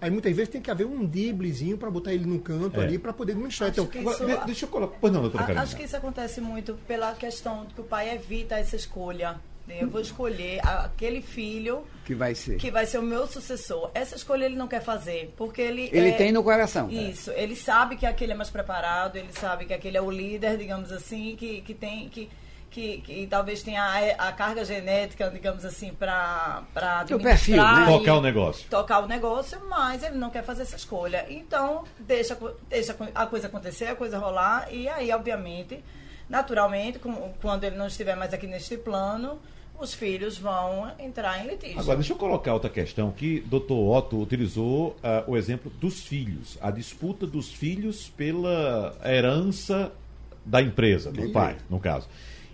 Aí 0.00 0.10
muitas 0.10 0.34
vezes 0.36 0.50
tem 0.50 0.60
que 0.60 0.70
haver 0.70 0.86
um 0.86 1.06
driblezinho 1.06 1.78
para 1.78 1.90
botar 1.90 2.12
ele 2.12 2.26
num 2.26 2.38
canto 2.38 2.78
É. 2.80 2.84
ali 2.84 2.98
para 2.98 3.12
poder 3.12 3.32
administrar. 3.32 3.70
Acho 3.70 3.80
Então, 3.82 4.00
Agora, 4.02 4.16
isso- 4.16 4.40
de- 4.40 4.46
deixa 4.46 4.64
eu 4.66 4.68
colocar. 4.68 4.98
Pois 5.00 5.12
não, 5.12 5.22
doutora 5.22 5.44
A- 5.44 5.46
Carolina. 5.46 5.62
Acho 5.64 5.76
que 5.76 5.82
isso 5.84 5.96
acontece 5.96 6.40
muito 6.40 6.74
pela 6.86 7.14
questão 7.14 7.64
de 7.64 7.72
que 7.74 7.80
o 7.80 7.84
pai 7.84 8.14
evita 8.14 8.56
essa 8.56 8.76
escolha. 8.76 9.36
Né? 9.66 9.78
Eu 9.80 9.88
vou 9.88 10.00
escolher 10.00 10.60
aquele 10.66 11.20
filho 11.20 11.84
Que 12.04 12.14
vai 12.14 12.34
ser. 12.34 12.56
que 12.56 12.70
vai 12.70 12.86
ser 12.86 12.98
o 12.98 13.02
meu 13.02 13.26
sucessor. 13.26 13.90
Essa 13.94 14.14
escolha 14.16 14.44
ele 14.44 14.56
não 14.56 14.68
quer 14.68 14.80
fazer, 14.82 15.32
porque 15.36 15.60
ele 15.60 15.90
Ele 15.92 16.10
é- 16.10 16.12
tem 16.16 16.30
no 16.32 16.42
coração. 16.42 16.88
Isso, 16.90 17.30
ele 17.32 17.56
sabe 17.56 17.96
que 17.96 18.06
aquele 18.06 18.32
é 18.32 18.34
mais 18.34 18.50
preparado, 18.50 19.16
ele 19.16 19.32
sabe 19.32 19.64
que 19.66 19.74
aquele 19.74 19.96
é 19.96 20.00
o 20.02 20.10
líder, 20.10 20.56
digamos 20.56 20.92
assim, 20.92 21.34
que, 21.36 21.60
que 21.62 21.74
tem 21.74 22.08
que 22.08 22.30
que, 22.68 22.98
que 22.98 23.26
talvez 23.26 23.62
tenha 23.62 23.82
a, 23.82 24.28
a 24.28 24.32
carga 24.32 24.62
genética, 24.62 25.30
digamos 25.30 25.64
assim, 25.64 25.94
para 25.94 26.62
para 26.74 27.04
Que 27.06 27.14
o 27.14 27.18
perfil, 27.18 27.56
né? 27.56 27.86
Tocar 27.86 28.14
o 28.16 28.20
negócio. 28.20 28.68
tocar 28.68 28.98
o 28.98 29.06
negócio, 29.06 29.58
mas 29.66 30.02
ele 30.02 30.16
não 30.18 30.28
quer 30.28 30.42
fazer 30.44 30.62
essa 30.62 30.76
escolha. 30.76 31.24
Então, 31.30 31.84
deixa, 31.98 32.36
deixa 32.68 32.94
a 33.14 33.24
coisa 33.26 33.46
acontecer, 33.46 33.86
a 33.86 33.96
coisa 33.96 34.18
rolar, 34.18 34.68
e 34.70 34.86
aí, 34.90 35.10
obviamente, 35.10 35.82
naturalmente, 36.28 36.98
com- 36.98 37.32
quando 37.40 37.64
ele 37.64 37.76
não 37.76 37.86
estiver 37.86 38.14
mais 38.16 38.34
aqui 38.34 38.46
neste 38.46 38.76
plano, 38.76 39.40
os 39.78 39.92
filhos 39.94 40.38
vão 40.38 40.90
entrar 40.98 41.44
em 41.44 41.48
litígio. 41.48 41.78
Agora, 41.80 41.96
deixa 41.98 42.12
eu 42.12 42.16
colocar 42.16 42.52
outra 42.54 42.70
questão 42.70 43.10
que 43.10 43.40
Dr. 43.40 43.72
Otto 43.72 44.20
utilizou 44.20 44.96
ah, 45.02 45.24
o 45.26 45.36
exemplo 45.36 45.70
dos 45.80 46.02
filhos, 46.02 46.56
a 46.60 46.70
disputa 46.70 47.26
dos 47.26 47.52
filhos 47.52 48.08
pela 48.16 48.96
herança 49.04 49.92
da 50.44 50.62
empresa, 50.62 51.10
do 51.12 51.30
pai, 51.30 51.56
no 51.68 51.78
caso. 51.80 52.08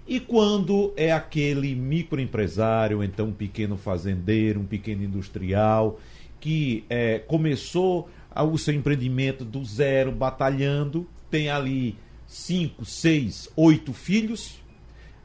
E 0.06 0.18
quando 0.18 0.92
é 0.96 1.12
aquele 1.12 1.74
microempresário, 1.74 3.02
então 3.04 3.28
um 3.28 3.32
pequeno 3.32 3.76
fazendeiro, 3.76 4.61
um 4.61 4.64
pequeno 4.66 5.04
industrial, 5.04 6.00
que 6.40 6.85
eh, 6.90 7.20
começou 7.20 8.08
a- 8.30 8.42
o 8.42 8.58
seu 8.58 8.74
empreendimento 8.74 9.44
do 9.44 9.64
zero, 9.64 10.11
batalhando, 10.11 11.06
tem 11.30 11.48
ali 11.48 11.96
cinco, 12.26 12.85
seis, 12.85 13.48
oito 13.54 13.92
filhos, 13.92 14.61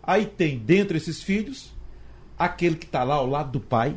aí 0.03 0.25
tem 0.25 0.59
dentro 0.59 0.95
esses 0.95 1.23
filhos 1.23 1.73
aquele 2.37 2.75
que 2.75 2.85
está 2.85 3.03
lá 3.03 3.15
ao 3.15 3.27
lado 3.27 3.51
do 3.51 3.59
pai, 3.59 3.95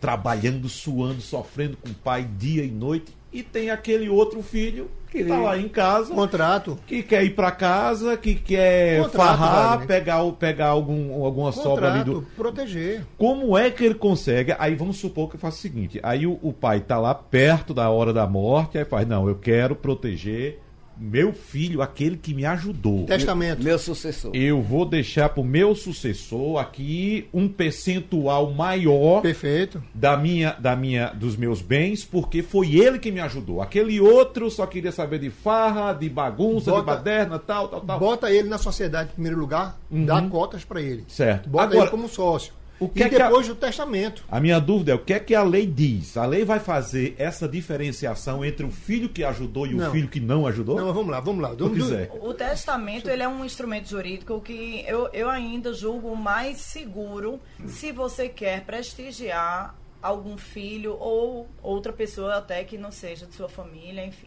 trabalhando, 0.00 0.68
suando, 0.68 1.20
sofrendo 1.20 1.76
com 1.76 1.90
o 1.90 1.94
pai 1.94 2.24
dia 2.24 2.64
e 2.64 2.70
noite, 2.70 3.14
e 3.32 3.42
tem 3.42 3.70
aquele 3.70 4.08
outro 4.08 4.42
filho 4.42 4.90
que 5.08 5.18
está 5.18 5.38
lá 5.38 5.56
em 5.58 5.68
casa, 5.68 6.12
contrato. 6.14 6.78
que 6.86 7.02
quer 7.02 7.24
ir 7.24 7.30
para 7.34 7.50
casa, 7.50 8.16
que 8.16 8.34
quer 8.34 9.02
Contrato, 9.02 9.16
farrar, 9.16 9.68
Wagner. 9.70 9.86
pegar, 9.86 10.32
pegar 10.32 10.66
algum, 10.66 11.24
alguma 11.24 11.52
sobra 11.52 11.92
ali 11.92 11.98
Contrato, 12.00 12.20
do. 12.20 12.26
proteger. 12.36 13.04
Como 13.18 13.56
é 13.56 13.70
que 13.70 13.84
ele 13.84 13.94
consegue? 13.94 14.54
Aí 14.58 14.74
vamos 14.74 14.98
supor 14.98 15.28
que 15.28 15.36
eu 15.36 15.40
faço 15.40 15.58
o 15.58 15.60
seguinte: 15.60 16.00
aí 16.02 16.26
o, 16.26 16.38
o 16.42 16.52
pai 16.52 16.78
está 16.78 16.98
lá 16.98 17.14
perto 17.14 17.72
da 17.74 17.88
hora 17.90 18.12
da 18.12 18.26
morte, 18.26 18.78
aí 18.78 18.84
faz, 18.84 19.06
não, 19.06 19.28
eu 19.28 19.36
quero 19.36 19.74
proteger 19.76 20.60
meu 21.00 21.32
filho, 21.32 21.80
aquele 21.80 22.16
que 22.16 22.34
me 22.34 22.44
ajudou. 22.44 23.06
Testamento. 23.06 23.62
Meu 23.64 23.78
sucessor. 23.78 24.30
Eu 24.34 24.60
vou 24.60 24.84
deixar 24.84 25.30
para 25.30 25.40
o 25.40 25.44
meu 25.44 25.74
sucessor 25.74 26.58
aqui 26.58 27.26
um 27.32 27.48
percentual 27.48 28.50
maior 28.52 29.22
Perfeito. 29.22 29.82
da 29.94 30.16
minha, 30.16 30.52
da 30.58 30.76
minha, 30.76 31.06
dos 31.08 31.36
meus 31.36 31.62
bens, 31.62 32.04
porque 32.04 32.42
foi 32.42 32.74
ele 32.76 32.98
que 32.98 33.10
me 33.10 33.20
ajudou. 33.20 33.62
Aquele 33.62 33.98
outro 34.00 34.50
só 34.50 34.66
queria 34.66 34.92
saber 34.92 35.18
de 35.18 35.30
farra, 35.30 35.92
de 35.94 36.08
bagunça, 36.08 36.66
de 36.70 36.76
Bota- 36.76 36.82
baderna, 36.96 37.38
tal, 37.38 37.68
tal, 37.68 37.80
tal. 37.80 37.98
Bota 37.98 38.30
ele 38.30 38.48
na 38.48 38.58
sociedade 38.58 39.08
em 39.10 39.14
primeiro 39.14 39.38
lugar, 39.38 39.80
dá 39.90 40.20
cotas 40.22 40.64
para 40.64 40.82
ele. 40.82 41.04
Certo. 41.08 41.48
Bota 41.48 41.64
Agora, 41.64 41.80
ele 41.82 41.90
como 41.90 42.08
sócio. 42.08 42.52
O 42.80 42.88
que 42.88 43.00
e 43.00 43.02
é 43.02 43.08
que 43.08 43.16
a- 43.16 43.26
depois 43.28 43.48
o 43.48 43.54
testamento. 43.54 44.24
A 44.28 44.40
minha 44.40 44.58
dúvida 44.58 44.92
é 44.92 44.94
o 44.94 44.98
que 44.98 45.12
é 45.12 45.20
que 45.20 45.34
a 45.34 45.42
lei 45.42 45.66
diz? 45.66 46.16
A 46.16 46.24
lei 46.26 46.44
vai 46.44 46.58
fazer 46.58 47.14
essa 47.18 47.46
diferenciação 47.46 48.44
entre 48.44 48.64
o 48.66 48.70
filho 48.70 49.08
que 49.08 49.22
ajudou 49.22 49.66
e 49.66 49.74
o 49.74 49.76
Não. 49.78 49.92
filho 49.92 50.08
que 50.08 50.18
não 50.18 50.46
ajudou? 50.46 50.76
Não, 50.80 50.92
vamos 50.92 51.10
lá, 51.10 51.20
vamos 51.20 51.42
lá. 51.42 51.50
Se 51.50 51.70
quiser. 51.74 52.10
O 52.20 52.32
testamento 52.34 53.08
ele 53.08 53.22
é 53.22 53.28
um 53.28 53.44
instrumento 53.44 53.88
jurídico 53.88 54.40
que 54.40 54.82
eu, 54.88 55.08
eu 55.12 55.28
ainda 55.30 55.72
julgo 55.74 56.16
mais 56.16 56.56
seguro 56.58 57.38
se 57.68 57.92
você 57.92 58.28
quer 58.28 58.64
prestigiar 58.64 59.74
algum 60.02 60.38
filho 60.38 60.96
ou 60.98 61.46
outra 61.62 61.92
pessoa 61.92 62.36
até 62.36 62.64
que 62.64 62.78
não 62.78 62.90
seja 62.90 63.26
de 63.26 63.34
sua 63.34 63.48
família, 63.50 64.04
enfim. 64.06 64.26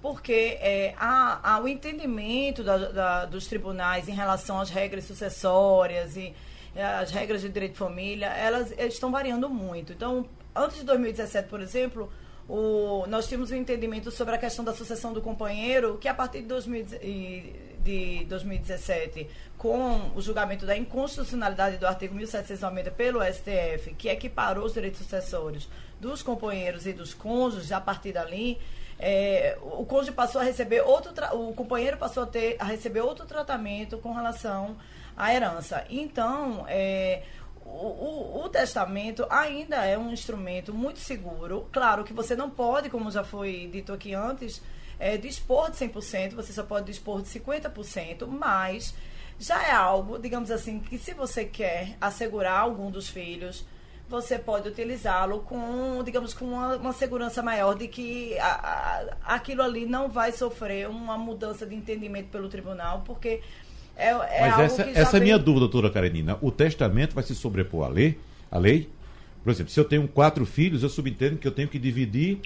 Porque 0.00 0.58
é, 0.60 0.94
há, 0.98 1.40
há 1.54 1.60
o 1.60 1.66
entendimento 1.66 2.62
da- 2.62 2.76
da- 2.90 3.24
dos 3.24 3.46
tribunais 3.46 4.06
em 4.08 4.12
relação 4.12 4.60
às 4.60 4.68
regras 4.70 5.04
sucessórias 5.04 6.16
e 6.16 6.32
as 6.80 7.10
regras 7.10 7.40
de 7.42 7.48
direito 7.48 7.72
de 7.72 7.78
família, 7.78 8.26
elas, 8.28 8.72
elas 8.76 8.94
estão 8.94 9.10
variando 9.10 9.48
muito. 9.48 9.92
Então, 9.92 10.26
antes 10.54 10.78
de 10.78 10.84
2017, 10.84 11.48
por 11.48 11.60
exemplo, 11.60 12.12
o- 12.48 13.04
nós 13.06 13.26
tínhamos 13.26 13.50
um 13.50 13.56
entendimento 13.56 14.10
sobre 14.10 14.34
a 14.34 14.38
questão 14.38 14.64
da 14.64 14.74
sucessão 14.74 15.12
do 15.12 15.20
companheiro, 15.22 15.96
que 15.98 16.08
a 16.08 16.14
partir 16.14 16.42
de, 16.42 16.48
2000 16.48 16.86
e- 17.02 17.74
de 17.84 18.24
2017, 18.24 19.28
com 19.58 20.10
o 20.16 20.20
julgamento 20.22 20.64
da 20.66 20.76
inconstitucionalidade 20.76 21.76
do 21.76 21.86
artigo 21.86 22.14
1790 22.14 22.90
pelo 22.90 23.22
STF, 23.22 23.94
que 23.94 24.08
equiparou 24.08 24.64
os 24.64 24.72
direitos 24.72 25.00
sucessórios 25.00 25.68
dos 26.00 26.22
companheiros 26.22 26.86
e 26.86 26.92
dos 26.92 27.12
cônjuges, 27.14 27.70
a 27.72 27.80
partir 27.80 28.12
dali, 28.12 28.58
é, 28.98 29.58
o 29.60 29.84
cônjuge 29.84 30.12
passou 30.12 30.40
a 30.40 30.44
receber 30.44 30.80
outro, 30.82 31.12
o 31.34 31.52
companheiro 31.54 31.96
passou 31.98 32.22
a, 32.22 32.26
ter, 32.26 32.56
a 32.58 32.64
receber 32.64 33.00
outro 33.00 33.26
tratamento 33.26 33.98
com 33.98 34.12
relação 34.12 34.76
à 35.16 35.34
herança. 35.34 35.84
Então, 35.88 36.64
é, 36.68 37.22
o, 37.64 37.68
o, 37.70 38.44
o, 38.44 38.48
testamento 38.48 39.26
ainda 39.30 39.84
é 39.84 39.98
um 39.98 40.12
instrumento 40.12 40.72
muito 40.72 41.00
seguro. 41.00 41.68
Claro 41.72 42.04
que 42.04 42.12
você 42.12 42.36
não 42.36 42.50
pode, 42.50 42.90
como 42.90 43.10
já 43.10 43.24
foi 43.24 43.68
dito 43.72 43.92
aqui 43.92 44.14
antes, 44.14 44.62
é, 44.98 45.16
dispor 45.16 45.70
de 45.70 45.76
100%, 45.76 46.34
você 46.34 46.52
só 46.52 46.62
pode 46.62 46.86
dispor 46.86 47.22
de 47.22 47.28
50%, 47.28 48.26
mas 48.26 48.94
já 49.38 49.66
é 49.66 49.72
algo, 49.72 50.18
digamos 50.18 50.50
assim, 50.50 50.78
que 50.78 50.98
se 50.98 51.12
você 51.12 51.44
quer 51.44 51.96
assegurar 52.00 52.60
algum 52.60 52.90
dos 52.90 53.08
filhos, 53.08 53.64
você 54.08 54.38
pode 54.38 54.68
utilizá-lo 54.68 55.40
com, 55.40 56.02
digamos, 56.04 56.34
com 56.34 56.44
uma, 56.44 56.76
uma, 56.76 56.92
segurança 56.92 57.42
maior 57.42 57.74
de 57.74 57.88
que 57.88 58.38
a, 58.38 59.06
a, 59.26 59.34
aquilo 59.34 59.62
ali 59.62 59.86
não 59.86 60.08
vai 60.08 60.30
sofrer 60.30 60.88
uma 60.88 61.16
mudança 61.16 61.66
de 61.66 61.74
entendimento 61.74 62.28
pelo 62.28 62.48
tribunal, 62.48 63.02
porque 63.04 63.40
é, 63.96 64.08
é 64.10 64.40
Mas 64.40 64.52
algo 64.52 64.62
essa, 64.64 64.82
essa 64.94 65.16
é 65.16 65.20
a 65.20 65.22
minha 65.22 65.38
dúvida, 65.38 65.60
doutora 65.60 65.90
Karenina. 65.90 66.38
O 66.40 66.50
testamento 66.50 67.14
vai 67.14 67.24
se 67.24 67.34
sobrepor 67.34 67.86
à 67.86 67.88
lei? 67.88 68.18
À 68.50 68.58
lei? 68.58 68.88
Por 69.42 69.50
exemplo, 69.50 69.70
se 69.70 69.78
eu 69.78 69.84
tenho 69.84 70.08
quatro 70.08 70.46
filhos, 70.46 70.82
eu 70.82 70.88
subentendo 70.88 71.36
que 71.36 71.46
eu 71.46 71.52
tenho 71.52 71.68
que 71.68 71.78
dividir 71.78 72.40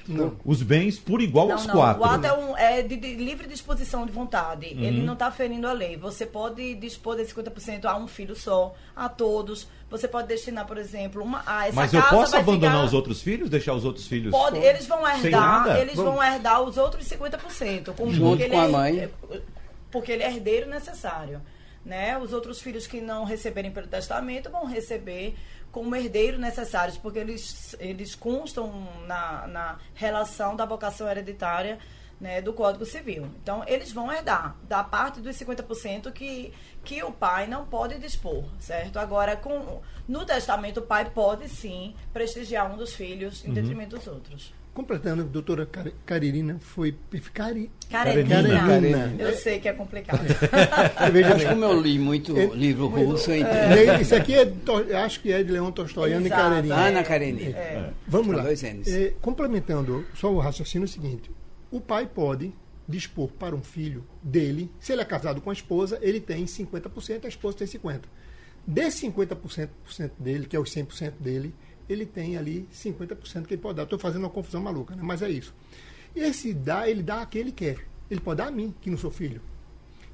os 0.44 0.64
bens 0.64 0.98
por 0.98 1.20
igual 1.22 1.46
Não, 1.46 1.54
aos 1.54 1.64
não, 1.64 1.74
quatro. 1.76 2.02
o 2.02 2.04
ato 2.04 2.26
é, 2.26 2.32
um, 2.32 2.56
é 2.58 2.82
de, 2.82 2.96
de 2.96 3.14
livre 3.14 3.46
disposição 3.46 4.04
de 4.04 4.10
vontade. 4.10 4.66
Uhum. 4.74 4.82
Ele 4.82 5.02
não 5.02 5.12
está 5.12 5.30
ferindo 5.30 5.68
a 5.68 5.72
lei. 5.72 5.96
Você 5.96 6.26
pode 6.26 6.74
dispor 6.74 7.14
de 7.14 7.22
50% 7.22 7.84
a 7.84 7.96
um 7.96 8.08
filho 8.08 8.34
só, 8.34 8.74
a 8.96 9.08
todos. 9.08 9.68
Você 9.88 10.08
pode 10.08 10.26
destinar, 10.26 10.66
por 10.66 10.76
exemplo, 10.76 11.22
uma, 11.22 11.40
a 11.46 11.68
essa 11.68 11.76
Mas 11.76 11.94
eu 11.94 12.02
posso 12.02 12.32
vai 12.32 12.40
abandonar 12.40 12.72
ficar- 12.72 12.84
os 12.86 12.92
outros 12.92 13.22
filhos, 13.22 13.48
deixar 13.48 13.74
os 13.74 13.84
outros 13.84 14.08
filhos? 14.08 14.32
Pode, 14.32 14.58
eles 14.58 14.84
vão 14.88 15.06
herdar, 15.08 15.78
eles 15.78 15.94
vão 15.94 16.20
herdar 16.20 16.62
os 16.64 16.76
outros 16.76 17.08
50%. 17.08 17.92
Com, 17.94 18.10
Junto 18.12 18.30
porque 18.30 18.42
ele 18.42 18.50
com 18.54 18.60
a 18.60 18.64
é- 18.64 18.68
mãe. 18.68 19.08
Porque 19.90 20.12
ele 20.12 20.22
é 20.22 20.28
herdeiro 20.28 20.68
necessário. 20.68 21.42
Né? 21.84 22.18
Os 22.18 22.32
outros 22.32 22.60
filhos 22.60 22.86
que 22.86 23.00
não 23.00 23.24
receberem 23.24 23.70
pelo 23.70 23.86
testamento 23.86 24.50
vão 24.50 24.66
receber 24.66 25.36
como 25.70 25.94
herdeiro 25.94 26.38
necessários, 26.38 26.96
porque 26.96 27.18
eles, 27.18 27.76
eles 27.78 28.14
constam 28.14 28.88
na, 29.06 29.46
na 29.46 29.78
relação 29.94 30.56
da 30.56 30.64
vocação 30.64 31.08
hereditária 31.08 31.78
né, 32.20 32.40
do 32.40 32.52
Código 32.52 32.84
Civil. 32.84 33.26
Então, 33.42 33.62
eles 33.66 33.92
vão 33.92 34.12
herdar 34.12 34.56
da 34.64 34.82
parte 34.82 35.20
dos 35.20 35.36
50% 35.36 36.12
que, 36.12 36.52
que 36.84 37.02
o 37.02 37.12
pai 37.12 37.46
não 37.46 37.66
pode 37.66 37.98
dispor, 37.98 38.44
certo? 38.58 38.98
Agora, 38.98 39.36
com, 39.36 39.80
no 40.06 40.24
testamento, 40.24 40.80
o 40.80 40.82
pai 40.82 41.10
pode 41.10 41.48
sim 41.48 41.94
prestigiar 42.12 42.70
um 42.72 42.76
dos 42.76 42.94
filhos 42.94 43.44
em 43.44 43.52
detrimento 43.52 43.96
dos 43.96 44.06
outros. 44.06 44.52
Completando, 44.82 45.24
doutora 45.24 45.66
Car- 45.66 45.90
Caririna, 46.06 46.56
foi. 46.60 46.94
Cari, 47.34 47.68
Karenina. 47.90 48.60
Karenina. 48.64 49.12
Eu 49.18 49.32
sei 49.34 49.58
que 49.58 49.68
é 49.68 49.72
complicado. 49.72 50.20
Veja 51.12 51.30
Mas 51.30 51.38
bem, 51.38 51.48
como 51.48 51.64
eu 51.64 51.80
li 51.80 51.98
muito 51.98 52.38
É- 52.38 52.46
livro 52.54 52.86
russo, 52.86 53.32
eu 53.32 53.38
entendo. 53.38 53.54
né, 53.74 54.00
Isso 54.00 54.14
aqui 54.14 54.34
é, 54.36 54.52
acho 55.04 55.18
que 55.20 55.32
é 55.32 55.42
de 55.42 55.50
Leão 55.50 55.72
Tolstói, 55.72 56.12
Ana 56.12 56.26
Exato. 56.28 56.42
Karenina. 56.42 56.76
Ana 56.76 57.02
Karenina. 57.02 57.58
É. 57.58 57.90
Vamos 58.06 58.28
Com 58.28 58.32
lá. 58.40 58.44
É, 58.52 59.14
complementando 59.20 60.06
só 60.14 60.32
o 60.32 60.38
raciocínio 60.38 60.84
é 60.84 60.88
o 60.88 60.92
seguinte: 60.92 61.28
o 61.72 61.80
pai 61.80 62.06
pode 62.06 62.54
dispor 62.86 63.30
para 63.32 63.56
um 63.56 63.62
filho 63.62 64.04
dele, 64.22 64.70
se 64.78 64.92
ele 64.92 65.02
é 65.02 65.04
casado 65.04 65.40
com 65.40 65.50
a 65.50 65.52
esposa, 65.52 65.98
ele 66.00 66.20
tem 66.20 66.44
50%, 66.44 67.24
a 67.24 67.28
esposa 67.28 67.56
tem 67.58 67.66
50%. 67.66 68.02
Desse 68.64 69.10
50% 69.10 69.68
por 69.82 69.92
cento 69.92 70.12
dele, 70.22 70.46
que 70.46 70.54
é 70.54 70.60
os 70.60 70.70
100% 70.72 71.14
dele, 71.18 71.52
ele 71.88 72.04
tem 72.06 72.36
ali 72.36 72.68
50% 72.72 73.46
que 73.46 73.54
ele 73.54 73.62
pode 73.62 73.76
dar. 73.76 73.84
Estou 73.84 73.98
fazendo 73.98 74.22
uma 74.24 74.30
confusão 74.30 74.60
maluca, 74.62 74.94
né? 74.94 75.02
mas 75.04 75.22
é 75.22 75.30
isso. 75.30 75.54
Esse 76.14 76.52
dá, 76.52 76.88
ele 76.88 77.02
dá 77.02 77.22
a 77.22 77.26
quem 77.26 77.40
ele 77.42 77.52
quer. 77.52 77.78
Ele 78.10 78.20
pode 78.20 78.38
dar 78.38 78.48
a 78.48 78.50
mim, 78.50 78.74
que 78.80 78.90
não 78.90 78.96
sou 78.98 79.10
filho. 79.10 79.40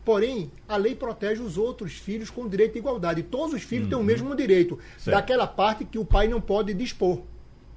Porém, 0.04 0.50
a 0.68 0.76
lei 0.76 0.94
protege 0.94 1.40
os 1.40 1.56
outros 1.56 1.92
filhos 1.94 2.28
com 2.28 2.46
direito 2.48 2.72
de 2.74 2.78
igualdade. 2.78 3.22
Todos 3.22 3.54
os 3.54 3.62
filhos 3.62 3.88
têm 3.88 3.96
o 3.96 4.02
mesmo 4.02 4.34
direito. 4.36 4.78
Certo. 4.98 5.16
Daquela 5.16 5.46
parte 5.46 5.84
que 5.84 5.98
o 5.98 6.04
pai 6.04 6.28
não 6.28 6.40
pode 6.40 6.74
dispor. 6.74 7.22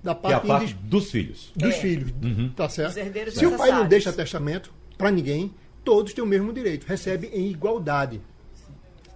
Da 0.03 0.13
Que 0.13 0.27
é 0.27 0.33
a 0.33 0.39
parte, 0.39 0.47
parte 0.47 0.63
indis- 0.73 0.77
dos 0.89 1.09
filhos. 1.11 1.51
dos 1.55 1.73
É. 1.73 1.79
filhos. 1.79 2.11
Tá 2.55 2.67
certo? 2.67 2.93
Se 3.31 3.45
o 3.45 3.55
pai 3.57 3.71
não 3.71 3.87
deixa 3.87 4.11
testamento 4.11 4.73
para 4.97 5.09
ninguém, 5.09 5.53
todos 5.85 6.13
têm 6.13 6.23
o 6.23 6.27
mesmo 6.27 6.51
direito. 6.51 6.85
Recebem 6.85 7.29
em 7.33 7.49
igualdade. 7.49 8.19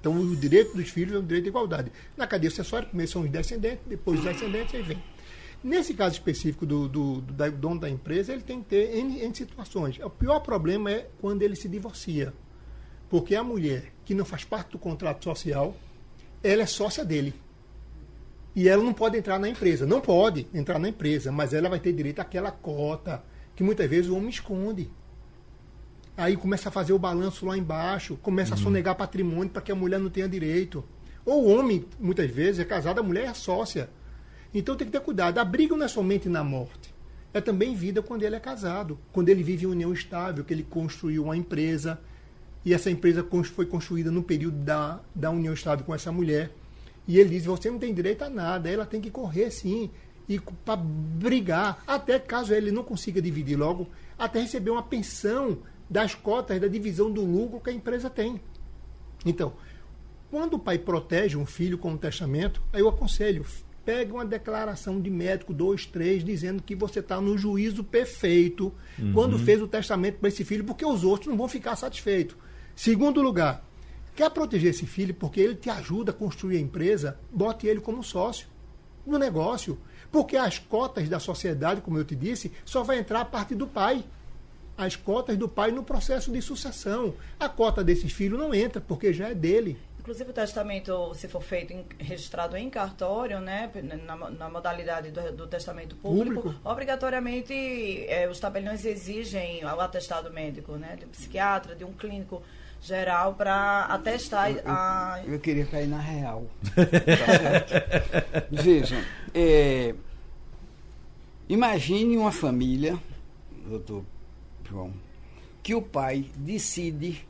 Então, 0.01 0.19
o 0.19 0.35
direito 0.35 0.75
dos 0.75 0.89
filhos 0.89 1.13
é 1.15 1.19
um 1.19 1.23
direito 1.23 1.43
de 1.43 1.49
igualdade. 1.49 1.91
Na 2.17 2.25
cadeia 2.25 2.49
sucessória, 2.49 2.87
primeiro 2.87 3.09
são 3.11 3.21
os 3.21 3.29
descendentes, 3.29 3.85
depois 3.87 4.19
os 4.19 4.25
descendentes, 4.25 4.73
aí 4.75 4.81
vem. 4.81 5.01
Nesse 5.63 5.93
caso 5.93 6.15
específico 6.15 6.65
do, 6.65 6.87
do, 6.89 7.21
do, 7.21 7.33
da- 7.33 7.49
dono 7.49 7.79
da 7.79 7.87
empresa, 7.87 8.33
ele 8.33 8.41
tem 8.41 8.59
que 8.63 8.69
ter 8.69 8.97
N, 8.97 9.21
N 9.21 9.35
situações. 9.35 9.99
O 9.99 10.09
pior 10.09 10.39
problema 10.39 10.91
é 10.91 11.07
quando 11.21 11.43
ele 11.43 11.55
se 11.55 11.69
divorcia. 11.69 12.33
Porque 13.11 13.35
a 13.35 13.43
mulher 13.43 13.93
que 14.03 14.15
não 14.15 14.25
faz 14.25 14.43
parte 14.43 14.71
do 14.71 14.79
contrato 14.79 15.23
social, 15.23 15.75
ela 16.43 16.63
é 16.63 16.65
sócia 16.65 17.05
dele. 17.05 17.35
E 18.55 18.67
ela 18.67 18.83
não 18.83 18.93
pode 18.93 19.17
entrar 19.17 19.37
na 19.37 19.47
empresa. 19.47 19.85
Não 19.85 20.01
pode 20.01 20.47
entrar 20.51 20.79
na 20.79 20.89
empresa, 20.89 21.31
mas 21.31 21.53
ela 21.53 21.69
vai 21.69 21.79
ter 21.79 21.93
direito 21.93 22.19
àquela 22.19 22.49
cota 22.51 23.23
que 23.55 23.61
muitas 23.63 23.87
vezes 23.87 24.09
o 24.09 24.15
homem 24.17 24.29
esconde. 24.29 24.89
Aí 26.21 26.37
começa 26.37 26.69
a 26.69 26.71
fazer 26.71 26.93
o 26.93 26.99
balanço 26.99 27.47
lá 27.47 27.57
embaixo, 27.57 28.15
começa 28.15 28.53
a 28.53 28.57
sonegar 28.57 28.93
patrimônio 28.93 29.49
para 29.49 29.59
que 29.59 29.71
a 29.71 29.75
mulher 29.75 29.99
não 29.99 30.07
tenha 30.07 30.29
direito. 30.29 30.83
Ou 31.25 31.45
o 31.45 31.49
homem, 31.49 31.83
muitas 31.99 32.29
vezes, 32.29 32.59
é 32.59 32.63
casado, 32.63 32.99
a 32.99 33.03
mulher 33.03 33.25
é 33.25 33.33
sócia. 33.33 33.89
Então 34.53 34.75
tem 34.75 34.85
que 34.85 34.93
ter 34.93 35.01
cuidado. 35.01 35.39
A 35.39 35.43
briga 35.43 35.75
não 35.75 35.83
é 35.83 35.87
somente 35.87 36.29
na 36.29 36.43
morte. 36.43 36.93
É 37.33 37.41
também 37.41 37.73
vida 37.73 38.03
quando 38.03 38.21
ele 38.21 38.35
é 38.35 38.39
casado. 38.39 38.99
Quando 39.11 39.29
ele 39.29 39.41
vive 39.41 39.65
em 39.65 39.69
união 39.69 39.91
estável, 39.91 40.43
que 40.43 40.53
ele 40.53 40.61
construiu 40.61 41.23
uma 41.23 41.35
empresa. 41.35 41.99
E 42.63 42.71
essa 42.71 42.91
empresa 42.91 43.25
foi 43.55 43.65
construída 43.65 44.11
no 44.11 44.21
período 44.21 44.57
da, 44.57 44.99
da 45.15 45.31
união 45.31 45.55
estável 45.55 45.83
com 45.83 45.95
essa 45.95 46.11
mulher. 46.11 46.51
E 47.07 47.17
ele 47.17 47.29
diz: 47.29 47.45
você 47.45 47.71
não 47.71 47.79
tem 47.79 47.95
direito 47.95 48.23
a 48.23 48.29
nada, 48.29 48.69
ela 48.69 48.85
tem 48.85 49.01
que 49.01 49.09
correr 49.09 49.49
sim. 49.49 49.89
E 50.29 50.39
para 50.39 50.75
brigar, 50.75 51.81
até 51.87 52.19
caso 52.19 52.53
ele 52.53 52.69
não 52.69 52.83
consiga 52.83 53.19
dividir 53.19 53.57
logo, 53.57 53.89
até 54.19 54.39
receber 54.39 54.69
uma 54.69 54.83
pensão 54.83 55.57
das 55.91 56.15
cotas 56.15 56.57
da 56.57 56.69
divisão 56.69 57.11
do 57.11 57.21
lucro 57.21 57.59
que 57.59 57.69
a 57.69 57.73
empresa 57.73 58.09
tem. 58.09 58.39
Então, 59.25 59.53
quando 60.31 60.53
o 60.53 60.59
pai 60.59 60.79
protege 60.79 61.35
um 61.35 61.45
filho 61.45 61.77
com 61.77 61.91
um 61.91 61.97
testamento, 61.97 62.61
aí 62.71 62.79
eu 62.79 62.87
aconselho, 62.87 63.45
pegue 63.83 64.13
uma 64.13 64.25
declaração 64.25 65.01
de 65.01 65.09
médico, 65.09 65.53
dois, 65.53 65.85
três, 65.85 66.23
dizendo 66.23 66.63
que 66.63 66.73
você 66.73 66.99
está 66.99 67.19
no 67.19 67.37
juízo 67.37 67.83
perfeito 67.83 68.73
quando 69.13 69.37
fez 69.37 69.61
o 69.61 69.67
testamento 69.67 70.19
para 70.19 70.29
esse 70.29 70.45
filho, 70.45 70.63
porque 70.63 70.85
os 70.85 71.03
outros 71.03 71.27
não 71.27 71.37
vão 71.37 71.49
ficar 71.49 71.75
satisfeitos. 71.75 72.37
Segundo 72.73 73.21
lugar, 73.21 73.65
quer 74.15 74.29
proteger 74.29 74.69
esse 74.69 74.85
filho 74.85 75.13
porque 75.13 75.41
ele 75.41 75.55
te 75.55 75.69
ajuda 75.69 76.11
a 76.11 76.15
construir 76.15 76.55
a 76.55 76.61
empresa, 76.61 77.19
bote 77.29 77.67
ele 77.67 77.81
como 77.81 78.01
sócio 78.01 78.47
no 79.05 79.19
negócio. 79.19 79.77
Porque 80.09 80.37
as 80.37 80.57
cotas 80.57 81.09
da 81.09 81.19
sociedade, 81.19 81.81
como 81.81 81.97
eu 81.97 82.05
te 82.05 82.15
disse, 82.15 82.51
só 82.63 82.83
vai 82.83 82.99
entrar 82.99 83.21
a 83.21 83.25
partir 83.25 83.55
do 83.55 83.67
pai 83.67 84.05
as 84.85 84.95
cotas 84.95 85.37
do 85.37 85.47
pai 85.47 85.71
no 85.71 85.83
processo 85.83 86.31
de 86.31 86.41
sucessão. 86.41 87.13
A 87.39 87.47
cota 87.47 87.83
desses 87.83 88.11
filhos 88.11 88.39
não 88.39 88.53
entra, 88.53 88.81
porque 88.81 89.13
já 89.13 89.29
é 89.29 89.33
dele. 89.35 89.77
Inclusive 89.99 90.31
o 90.31 90.33
testamento, 90.33 91.13
se 91.13 91.27
for 91.27 91.43
feito 91.43 91.71
em- 91.73 91.85
registrado 91.99 92.57
em 92.57 92.69
cartório, 92.71 93.39
né, 93.39 93.69
na, 94.03 94.15
na 94.31 94.49
modalidade 94.49 95.11
do, 95.11 95.31
do 95.31 95.47
testamento 95.47 95.95
público, 95.95 96.41
Público. 96.41 96.67
obrigatoriamente 96.67 97.53
eh, 98.07 98.27
os 98.27 98.39
tabeliões 98.39 98.83
exigem 98.83 99.63
o 99.63 99.79
atestado 99.79 100.31
médico, 100.33 100.73
né, 100.75 100.95
de 100.97 101.05
um 101.05 101.09
psiquiatra, 101.09 101.75
de 101.75 101.83
um 101.83 101.93
clínico 101.93 102.41
geral 102.81 103.35
para 103.35 103.81
atestar 103.85 104.49
a 104.65 105.21
Eu 105.23 105.39
queria 105.39 105.67
cair 105.67 105.87
na 105.87 105.99
real. 105.99 106.47
Tá? 106.73 108.43
Vejam, 108.49 108.99
é, 109.35 109.93
imagine 111.47 112.17
uma 112.17 112.31
família, 112.31 112.97
doutor 113.67 114.03
João, 114.71 114.91
que 115.61 115.75
o 115.75 115.81
pai 115.81 116.25
decide 116.35 117.25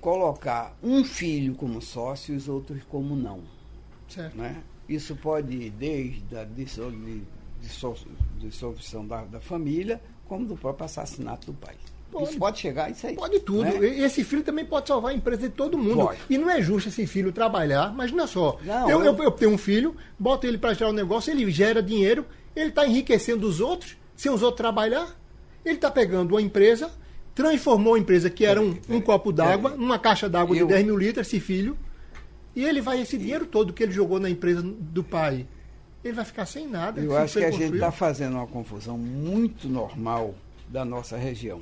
colocar 0.00 0.76
um 0.82 1.04
filho 1.04 1.54
como 1.54 1.80
sócio 1.80 2.34
e 2.34 2.36
os 2.36 2.48
outros 2.48 2.82
como 2.88 3.16
não. 3.16 3.40
Certo? 4.08 4.36
né? 4.36 4.56
Isso 4.88 5.14
pode 5.16 5.54
ir 5.54 5.70
desde 5.70 6.36
a 6.36 6.44
dissolução 8.40 9.06
da, 9.06 9.24
da 9.24 9.40
família, 9.40 10.00
como 10.26 10.46
do 10.46 10.56
próprio 10.56 10.84
assassinato 10.86 11.52
do 11.52 11.54
pai. 11.58 11.74
Pode. 12.10 12.30
Isso 12.30 12.38
pode 12.38 12.58
chegar 12.58 12.86
a 12.86 12.90
isso 12.90 13.06
aí. 13.06 13.14
Pode 13.16 13.38
tudo. 13.40 13.64
né? 13.64 13.86
Esse 13.86 14.24
filho 14.24 14.42
também 14.42 14.64
pode 14.64 14.88
salvar 14.88 15.12
a 15.12 15.14
empresa 15.14 15.42
de 15.42 15.54
todo 15.54 15.76
mundo. 15.76 16.06
Pode. 16.06 16.20
E 16.30 16.38
não 16.38 16.48
é 16.48 16.62
justo 16.62 16.88
esse 16.88 17.06
filho 17.06 17.30
trabalhar, 17.32 17.92
mas 17.94 18.10
não 18.12 18.24
é 18.24 18.26
só. 18.26 18.58
Não, 18.64 18.88
eu, 18.90 19.04
eu- 19.04 19.14
eu, 19.14 19.24
eu 19.24 19.30
tenho 19.30 19.50
um 19.52 19.58
filho, 19.58 19.94
boto 20.18 20.46
ele 20.46 20.56
para 20.56 20.72
gerar 20.72 20.88
um 20.90 20.94
negócio, 20.94 21.30
ele 21.30 21.50
gera 21.50 21.82
dinheiro, 21.82 22.24
ele 22.56 22.70
está 22.70 22.86
enriquecendo 22.86 23.46
os 23.46 23.60
outros, 23.60 23.94
sem 24.16 24.32
os 24.32 24.42
outros 24.42 24.56
trabalhar. 24.56 25.14
Ele 25.64 25.74
está 25.74 25.90
pegando 25.90 26.32
uma 26.34 26.42
empresa, 26.42 26.90
transformou 27.34 27.94
a 27.94 27.98
empresa 27.98 28.30
que 28.30 28.44
era 28.44 28.60
um, 28.60 28.76
um 28.88 29.00
copo 29.00 29.32
d'água, 29.32 29.70
numa 29.76 29.98
caixa 29.98 30.28
d'água 30.28 30.54
de 30.54 30.62
Eu- 30.62 30.66
10 30.68 30.84
mil 30.86 30.96
litros, 30.96 31.26
esse 31.26 31.40
filho, 31.40 31.76
e 32.56 32.64
ele 32.64 32.80
vai, 32.80 33.00
esse 33.00 33.16
dinheiro 33.18 33.46
todo 33.46 33.72
que 33.72 33.82
ele 33.82 33.92
jogou 33.92 34.18
na 34.18 34.28
empresa 34.30 34.62
do 34.62 35.04
pai, 35.04 35.46
ele 36.02 36.14
vai 36.14 36.24
ficar 36.24 36.46
sem 36.46 36.66
nada. 36.66 37.00
Eu 37.00 37.16
acho 37.16 37.38
que 37.38 37.44
a 37.44 37.50
gente 37.50 37.74
está 37.74 37.90
fazendo 37.92 38.34
uma 38.34 38.46
confusão 38.46 38.96
muito 38.96 39.68
normal 39.68 40.34
da 40.68 40.84
nossa 40.84 41.16
região. 41.16 41.60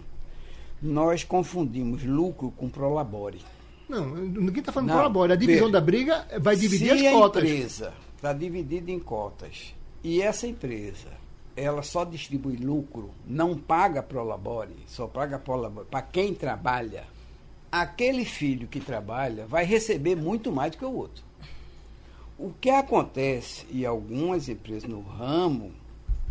Nós 0.80 1.24
confundimos 1.24 2.04
lucro 2.04 2.50
com 2.56 2.68
prolabore. 2.68 3.40
Não, 3.88 4.06
ninguém 4.14 4.58
está 4.60 4.72
falando 4.72 4.88
Não, 4.88 4.96
prolabore. 4.96 5.32
A 5.32 5.36
divisão 5.36 5.70
da 5.70 5.80
briga 5.80 6.26
vai 6.40 6.54
dividir 6.56 6.90
as 6.92 7.00
cotas. 7.12 7.42
a 7.42 7.46
empresa 7.46 7.92
está 8.16 8.32
dividida 8.32 8.90
em 8.90 8.98
cotas 8.98 9.74
e 10.02 10.20
essa 10.20 10.46
empresa 10.46 11.08
ela 11.56 11.82
só 11.82 12.04
distribui 12.04 12.56
lucro, 12.56 13.10
não 13.26 13.56
paga 13.56 14.02
prolabore, 14.02 14.76
só 14.86 15.06
paga 15.06 15.38
prolabore 15.38 15.86
para 15.90 16.02
quem 16.02 16.34
trabalha, 16.34 17.04
aquele 17.72 18.24
filho 18.24 18.68
que 18.68 18.78
trabalha 18.78 19.46
vai 19.46 19.64
receber 19.64 20.14
muito 20.14 20.52
mais 20.52 20.72
do 20.72 20.78
que 20.78 20.84
o 20.84 20.92
outro. 20.92 21.24
O 22.38 22.52
que 22.60 22.68
acontece, 22.68 23.66
e 23.70 23.86
algumas 23.86 24.48
empresas 24.48 24.88
no 24.88 25.00
ramo 25.00 25.72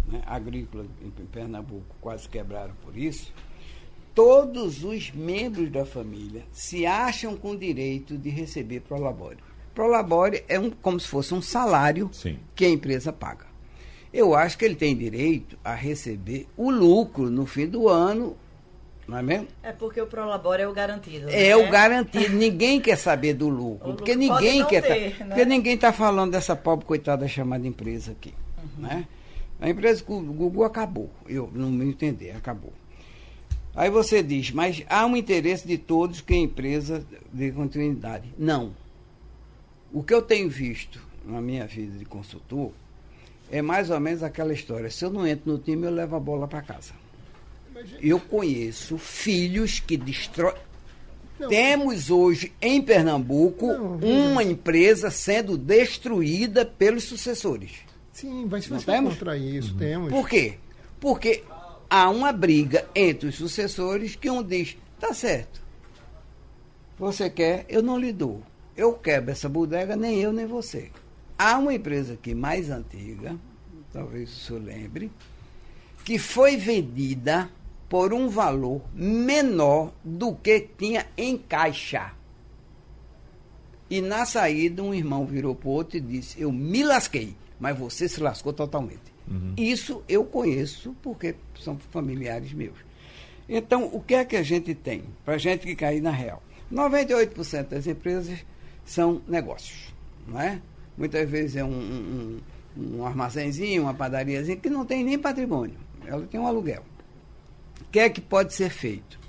né, 0.08 0.22
agrícola 0.26 0.86
em 1.02 1.10
Pernambuco 1.10 1.96
quase 2.00 2.30
quebraram 2.30 2.76
por 2.84 2.96
isso, 2.96 3.34
todos 4.14 4.84
os 4.84 5.12
membros 5.12 5.72
da 5.72 5.86
família 5.86 6.44
se 6.52 6.86
acham 6.86 7.36
com 7.36 7.56
direito 7.56 8.18
de 8.18 8.30
receber 8.30 8.82
prolabore. 8.82 9.38
Prolabore 9.74 10.44
é 10.48 10.60
um, 10.60 10.70
como 10.70 11.00
se 11.00 11.08
fosse 11.08 11.34
um 11.34 11.42
salário 11.42 12.10
Sim. 12.14 12.40
que 12.56 12.64
a 12.64 12.70
empresa 12.70 13.12
paga. 13.12 13.45
Eu 14.16 14.34
acho 14.34 14.58
que 14.58 14.64
ele 14.64 14.76
tem 14.76 14.96
direito 14.96 15.58
a 15.62 15.76
receber 15.76 16.48
o 16.56 16.72
lucro 16.72 17.30
no 17.30 17.46
fim 17.46 17.68
do 17.68 17.90
ano, 17.90 18.38
não 19.06 19.18
é 19.18 19.22
mesmo? 19.22 19.50
É 19.62 19.74
porque 19.74 20.00
o 20.00 20.08
Prolabore 20.08 20.62
é 20.62 20.68
o 20.70 20.72
garantido. 20.72 21.30
É 21.30 21.50
né? 21.50 21.56
o 21.58 21.70
garantido. 21.70 22.32
Ninguém 22.38 22.80
quer 22.80 22.98
saber 22.98 23.34
do 23.34 23.50
lucro. 23.50 23.92
O 23.92 23.94
porque 23.96 24.16
lucro 24.16 24.36
ninguém 24.36 24.66
quer. 24.68 24.82
ter, 24.82 25.18
tá, 25.18 25.26
né? 25.26 25.28
Porque 25.28 25.44
ninguém 25.44 25.76
está 25.76 25.92
falando 25.92 26.32
dessa 26.32 26.56
pobre 26.56 26.86
coitada 26.86 27.28
chamada 27.28 27.68
empresa 27.68 28.14
aqui. 28.14 28.34
Uhum. 28.58 28.88
Né? 28.88 29.06
A 29.60 29.70
empresa 29.70 30.02
do 30.02 30.34
Google 30.34 30.64
acabou. 30.64 31.10
Eu 31.28 31.52
não 31.54 31.70
me 31.70 31.86
entender, 31.86 32.32
acabou. 32.32 32.72
Aí 33.76 33.90
você 33.90 34.24
diz, 34.24 34.50
mas 34.50 34.82
há 34.90 35.06
um 35.06 35.18
interesse 35.18 35.68
de 35.68 35.78
todos 35.78 36.22
que 36.22 36.34
a 36.34 36.38
empresa 36.38 37.06
dê 37.34 37.52
continuidade. 37.52 38.34
Não. 38.38 38.74
O 39.92 40.02
que 40.02 40.14
eu 40.14 40.22
tenho 40.22 40.50
visto 40.50 41.02
na 41.26 41.42
minha 41.42 41.68
vida 41.68 41.98
de 41.98 42.06
consultor 42.06 42.72
é 43.52 43.62
mais 43.62 43.90
ou 43.90 44.00
menos 44.00 44.24
aquela 44.24 44.54
história. 44.54 44.90
Se 44.90 45.04
eu 45.06 45.10
não 45.10 45.26
entro 45.26 45.52
no 45.52 45.58
time, 45.60 45.86
eu 45.86 45.92
levo 45.92 46.16
a 46.16 46.20
bola 46.20 46.48
para 46.48 46.62
casa. 46.62 46.94
Eu 48.02 48.20
conheço 48.20 48.98
filhos 48.98 49.80
que 49.80 49.98
destroem. 49.98 50.56
Não. 51.38 51.50
Temos 51.50 52.10
hoje 52.10 52.54
em 52.62 52.82
Pernambuco 52.82 53.68
Não, 53.68 53.98
uma 53.98 54.42
empresa 54.42 55.12
sendo 55.12 55.58
destruída 55.58 56.66
pelos 56.66 57.04
sucessores. 57.04 57.72
Sim, 58.14 58.48
vai 58.48 58.62
se 58.62 58.72
Não 58.72 58.80
temos? 58.80 59.16
contra 59.16 59.38
isso, 59.38 59.76
temos. 59.76 60.10
Por 60.10 60.30
quê? 60.30 60.58
Porque 61.00 61.44
há 61.90 62.10
uma 62.10 62.32
briga 62.32 62.86
entre 62.96 63.28
os 63.28 63.36
sucessores 63.36 64.16
que 64.16 64.30
um 64.30 64.42
diz, 64.42 64.78
tá 64.98 65.14
certo. 65.14 65.62
Você 66.98 67.30
quer, 67.30 67.66
eu 67.68 67.84
não 67.84 68.00
lhe 68.00 68.14
dou. 68.14 68.42
Eu 68.78 68.94
quebro 68.94 69.32
essa 69.32 69.50
bodega, 69.50 69.98
nem 69.98 70.22
eu 70.22 70.32
nem 70.32 70.46
você. 70.46 70.90
Há 71.38 71.58
uma 71.58 71.74
empresa 71.74 72.14
aqui 72.14 72.34
mais 72.34 72.70
antiga, 72.70 73.36
talvez 73.92 74.32
o 74.32 74.40
senhor 74.40 74.64
lembre, 74.64 75.12
que 76.04 76.18
foi 76.18 76.56
vendida 76.56 77.50
por 77.90 78.14
um 78.14 78.30
valor 78.30 78.82
menor 78.94 79.94
do 80.04 80.34
que 80.34 80.60
tinha 80.78 81.06
em 81.18 81.38
caixa. 81.38 82.14
E 83.90 84.02
na 84.02 84.26
saída, 84.26 84.82
um 84.82 84.94
irmão 84.94 85.26
virou 85.26 85.54
para 85.54 85.70
o 85.70 85.72
outro 85.72 85.98
e 85.98 86.02
disse: 86.02 86.42
Eu 86.42 86.52
me 86.52 86.84
lasquei, 86.84 87.36
mas 87.60 87.78
você 87.78 88.08
se 88.08 88.20
lascou 88.20 88.54
totalmente. 88.54 89.14
Isso 89.58 90.04
eu 90.08 90.24
conheço 90.24 90.96
porque 91.02 91.36
são 91.60 91.78
familiares 91.92 92.54
meus. 92.54 92.78
Então, 93.48 93.90
o 93.94 94.02
que 94.02 94.16
é 94.16 94.26
que 94.26 94.36
a 94.36 94.44
gente 94.44 94.74
tem 94.74 95.04
para 95.24 95.36
a 95.36 95.38
gente 95.38 95.66
que 95.66 95.76
cair 95.76 96.02
na 96.02 96.12
real? 96.12 96.42
98% 96.72 97.68
das 97.70 97.86
empresas 97.86 98.44
são 98.84 99.22
negócios. 99.28 99.94
Não 100.28 100.40
é? 100.40 100.62
Muitas 100.98 101.30
vezes 101.30 101.56
é 101.58 101.64
um, 101.64 101.70
um, 101.70 102.40
um- 102.78 103.06
armazenzinho, 103.06 103.84
uma 103.84 103.94
padariazinha 103.94 104.58
que 104.58 104.70
não 104.70 104.86
tem 104.86 105.04
nem 105.04 105.18
patrimônio. 105.20 105.78
Ela 106.06 106.26
tem 106.26 106.40
um 106.40 106.48
aluguel. 106.48 106.84
O 107.82 107.86
que 107.92 108.00
é 108.00 108.10
que 108.10 108.22
pode 108.22 108.54
ser 108.54 108.70
feito? 108.70 109.20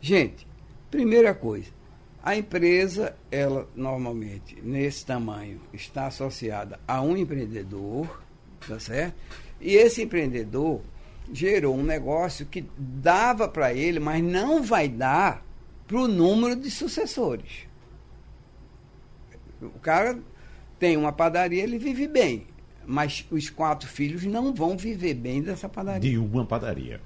Gente, 0.00 0.46
primeira 0.90 1.34
coisa, 1.34 1.70
a 2.22 2.36
empresa, 2.36 3.16
ela 3.30 3.68
normalmente, 3.74 4.56
nesse 4.62 5.04
tamanho, 5.04 5.60
está 5.72 6.06
associada 6.06 6.78
a 6.86 7.00
um 7.02 7.16
empreendedor, 7.16 8.22
tá 8.66 8.78
certo? 8.78 9.14
E 9.60 9.74
esse 9.74 10.02
empreendedor 10.02 10.80
gerou 11.32 11.74
um 11.76 11.82
negócio 11.82 12.46
que 12.46 12.64
dava 12.78 13.48
para 13.48 13.72
ele, 13.72 13.98
mas 13.98 14.22
não 14.22 14.62
vai 14.62 14.88
dar 14.88 15.44
para 15.86 15.98
o 15.98 16.08
número 16.08 16.56
de 16.56 16.70
sucessores. 16.70 17.66
O 19.62 19.78
cara 19.80 20.18
tem 20.84 20.98
uma 20.98 21.12
padaria, 21.12 21.62
ele 21.62 21.78
vive 21.78 22.06
bem, 22.06 22.46
mas 22.84 23.26
os 23.30 23.48
quatro 23.48 23.88
filhos 23.88 24.22
não 24.26 24.52
vão 24.52 24.76
viver 24.76 25.14
bem 25.14 25.40
dessa 25.40 25.66
padaria. 25.66 26.10
De 26.10 26.18
uma 26.18 26.44
padaria. 26.44 27.00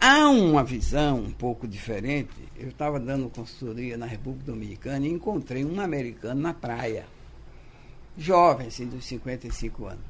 Há 0.00 0.30
uma 0.30 0.64
visão 0.64 1.18
um 1.18 1.30
pouco 1.30 1.68
diferente. 1.68 2.30
Eu 2.58 2.68
estava 2.68 2.98
dando 2.98 3.28
consultoria 3.28 3.98
na 3.98 4.06
República 4.06 4.50
Dominicana 4.50 5.06
e 5.06 5.10
encontrei 5.10 5.62
um 5.62 5.78
americano 5.78 6.40
na 6.40 6.54
praia. 6.54 7.04
Jovem, 8.16 8.68
assim, 8.68 8.86
dos 8.86 9.04
55 9.04 9.84
anos. 9.84 10.04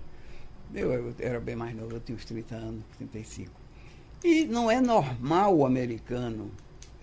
Eu, 0.72 0.93
eu 0.93 1.14
era 1.18 1.41
bem 1.41 1.57
mais 1.57 1.74
novo, 1.74 1.93
eu 1.93 2.01
tinha 2.01 2.14
uns 2.14 2.24
30 2.24 2.55
anos, 2.55 2.84
35. 2.99 3.51
E 4.22 4.45
não 4.45 4.70
é 4.70 4.80
normal 4.80 5.57
o 5.57 5.66
americano 5.66 6.53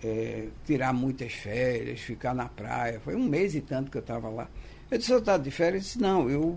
eh, 0.02 0.48
tirar 0.64 0.94
muitas 0.94 1.34
férias, 1.34 2.00
ficar 2.00 2.34
na 2.34 2.48
praia. 2.48 3.00
Foi 3.00 3.14
um 3.14 3.24
mês 3.24 3.54
e 3.54 3.60
tanto 3.60 3.90
que 3.90 3.98
eu 3.98 4.02
estava 4.02 4.30
lá. 4.30 4.48
Eu 4.94 4.98
disse, 4.98 5.10
eu 5.10 5.18
estava 5.18 5.42
de 5.42 5.50
férias? 5.50 5.96
Não, 5.96 6.30
eu, 6.30 6.56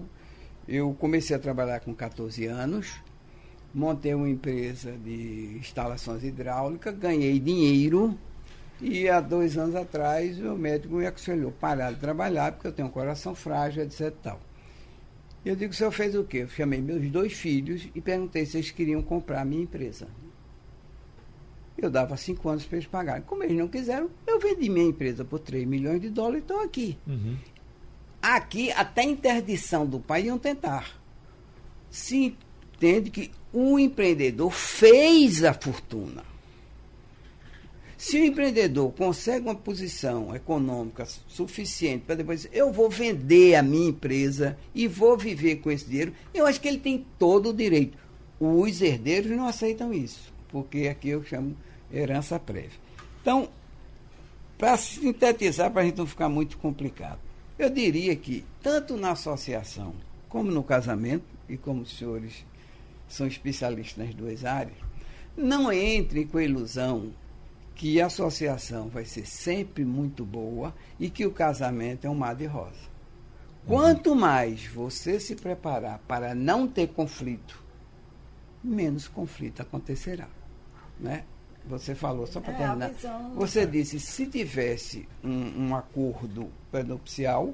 eu 0.68 0.96
comecei 1.00 1.36
a 1.36 1.40
trabalhar 1.40 1.80
com 1.80 1.92
14 1.92 2.46
anos, 2.46 2.94
montei 3.74 4.14
uma 4.14 4.30
empresa 4.30 4.92
de 4.92 5.58
instalações 5.58 6.24
hidráulicas, 6.24 6.96
ganhei 7.00 7.40
dinheiro 7.40 8.16
e 8.80 9.10
há 9.10 9.20
dois 9.20 9.58
anos 9.58 9.74
atrás 9.74 10.40
o 10.40 10.56
médico 10.56 10.98
me 10.98 11.08
aconselhou 11.08 11.52
parar 11.52 11.94
de 11.94 12.00
trabalhar 12.00 12.52
porque 12.52 12.68
eu 12.68 12.72
tenho 12.72 12.90
um 12.90 12.92
coração 12.92 13.34
frágil, 13.34 13.82
etc. 13.82 14.14
Tal. 14.22 14.40
Eu 15.44 15.56
digo, 15.56 15.74
o 15.74 15.76
senhor 15.76 15.90
fez 15.90 16.14
o 16.14 16.24
quê? 16.24 16.44
Eu 16.44 16.48
chamei 16.48 16.80
meus 16.80 17.10
dois 17.10 17.34
filhos 17.34 17.90
e 17.96 18.00
perguntei 18.00 18.46
se 18.46 18.58
eles 18.58 18.70
queriam 18.70 19.02
comprar 19.02 19.42
a 19.42 19.46
minha 19.46 19.64
empresa. 19.64 20.08
Eu 21.76 21.90
dava 21.90 22.16
cinco 22.16 22.48
anos 22.50 22.68
para 22.68 22.78
eles 22.78 22.88
pagarem. 22.88 23.24
Como 23.24 23.44
eles 23.44 23.58
não 23.58 23.68
quiseram, 23.68 24.12
eu 24.28 24.40
vendi 24.40 24.70
minha 24.70 24.86
empresa 24.86 25.26
por 25.26 25.40
3 25.40 25.68
milhões 25.68 26.00
de 26.00 26.10
dólares 26.12 26.42
e 26.42 26.42
estou 26.42 26.60
aqui. 26.60 27.00
Aqui, 28.22 28.72
até 28.72 29.04
interdição 29.04 29.86
do 29.86 30.00
pai 30.00 30.24
iam 30.26 30.38
tentar. 30.38 31.00
Se 31.90 32.36
entende 32.78 33.10
que 33.10 33.32
o 33.54 33.80
empreendedor 33.80 34.52
fez 34.52 35.44
a 35.44 35.54
fortuna. 35.54 36.24
Se 37.98 38.20
o 38.20 38.24
empreendedor 38.24 38.92
consegue 38.92 39.48
uma 39.48 39.56
posição 39.56 40.36
econômica 40.36 41.08
suficiente 41.28 42.04
para 42.06 42.16
depois 42.16 42.44
dizer, 42.44 42.56
eu 42.56 42.72
vou 42.72 42.90
vender 42.90 43.56
a 43.56 43.64
minha 43.64 43.90
empresa 43.90 44.56
e 44.76 44.88
vou 44.88 45.18
viver 45.18 45.58
com 45.58 45.72
esse 45.72 45.86
dinheiro, 45.86 46.14
eu 46.32 46.46
acho 46.46 46.62
que 46.62 46.68
ele 46.68 46.78
tem 46.78 47.04
todo 47.18 47.50
o 47.50 47.54
direito. 47.54 47.98
Os 48.40 48.82
herdeiros 48.84 49.32
não 49.32 49.48
aceitam 49.48 49.92
isso, 49.92 50.32
porque 50.50 50.88
aqui 50.88 51.10
eu 51.10 51.24
chamo 51.24 51.58
herança 51.92 52.40
prévia. 52.40 52.80
Então, 53.20 53.50
para 54.60 54.78
sintetizar, 54.78 55.72
para 55.72 55.82
a 55.82 55.86
gente 55.86 55.98
não 55.98 56.06
ficar 56.06 56.30
muito 56.30 56.56
complicado, 56.60 57.20
eu 57.58 57.70
diria 57.70 58.16
que, 58.16 58.46
tanto 58.62 58.98
na 58.98 59.12
associação 59.12 59.94
como 60.30 60.52
no 60.52 60.64
casamento, 60.64 61.38
e 61.50 61.58
como 61.58 61.82
os 61.82 61.98
senhores 61.98 62.46
são 63.08 63.26
especialistas 63.26 64.06
nas 64.06 64.14
duas 64.14 64.44
áreas, 64.44 64.78
não 65.36 65.72
entrem 65.72 66.28
com 66.28 66.38
a 66.38 66.44
ilusão 66.44 67.14
que 67.76 68.02
a 68.02 68.08
associação 68.08 68.90
vai 68.90 69.06
ser 69.06 69.26
sempre 69.26 69.86
muito 69.86 70.26
boa 70.26 70.74
e 71.00 71.10
que 71.10 71.26
o 71.26 71.32
casamento 71.32 72.06
é 72.06 72.10
um 72.10 72.16
mar 72.16 72.36
de 72.36 72.46
rosa. 72.46 72.98
Quanto 73.66 74.16
mais 74.16 74.66
você 74.66 75.20
se 75.20 75.36
preparar 75.36 76.00
para 76.08 76.34
não 76.34 76.68
ter 76.68 76.88
conflito, 76.88 77.64
menos 78.64 79.08
conflito 79.08 79.62
acontecerá. 79.62 80.28
Né? 81.00 81.24
Você 81.70 81.94
falou, 81.96 82.26
só 82.26 82.40
para 82.40 82.54
É, 82.54 82.58
terminar, 82.58 82.90
visão- 82.92 83.32
você 83.36 83.66
disse, 83.66 84.00
se 84.00 84.26
tivesse 84.28 85.08
um, 85.24 85.68
um 85.68 85.76
acordo 85.76 86.50
prenupcial, 86.72 87.54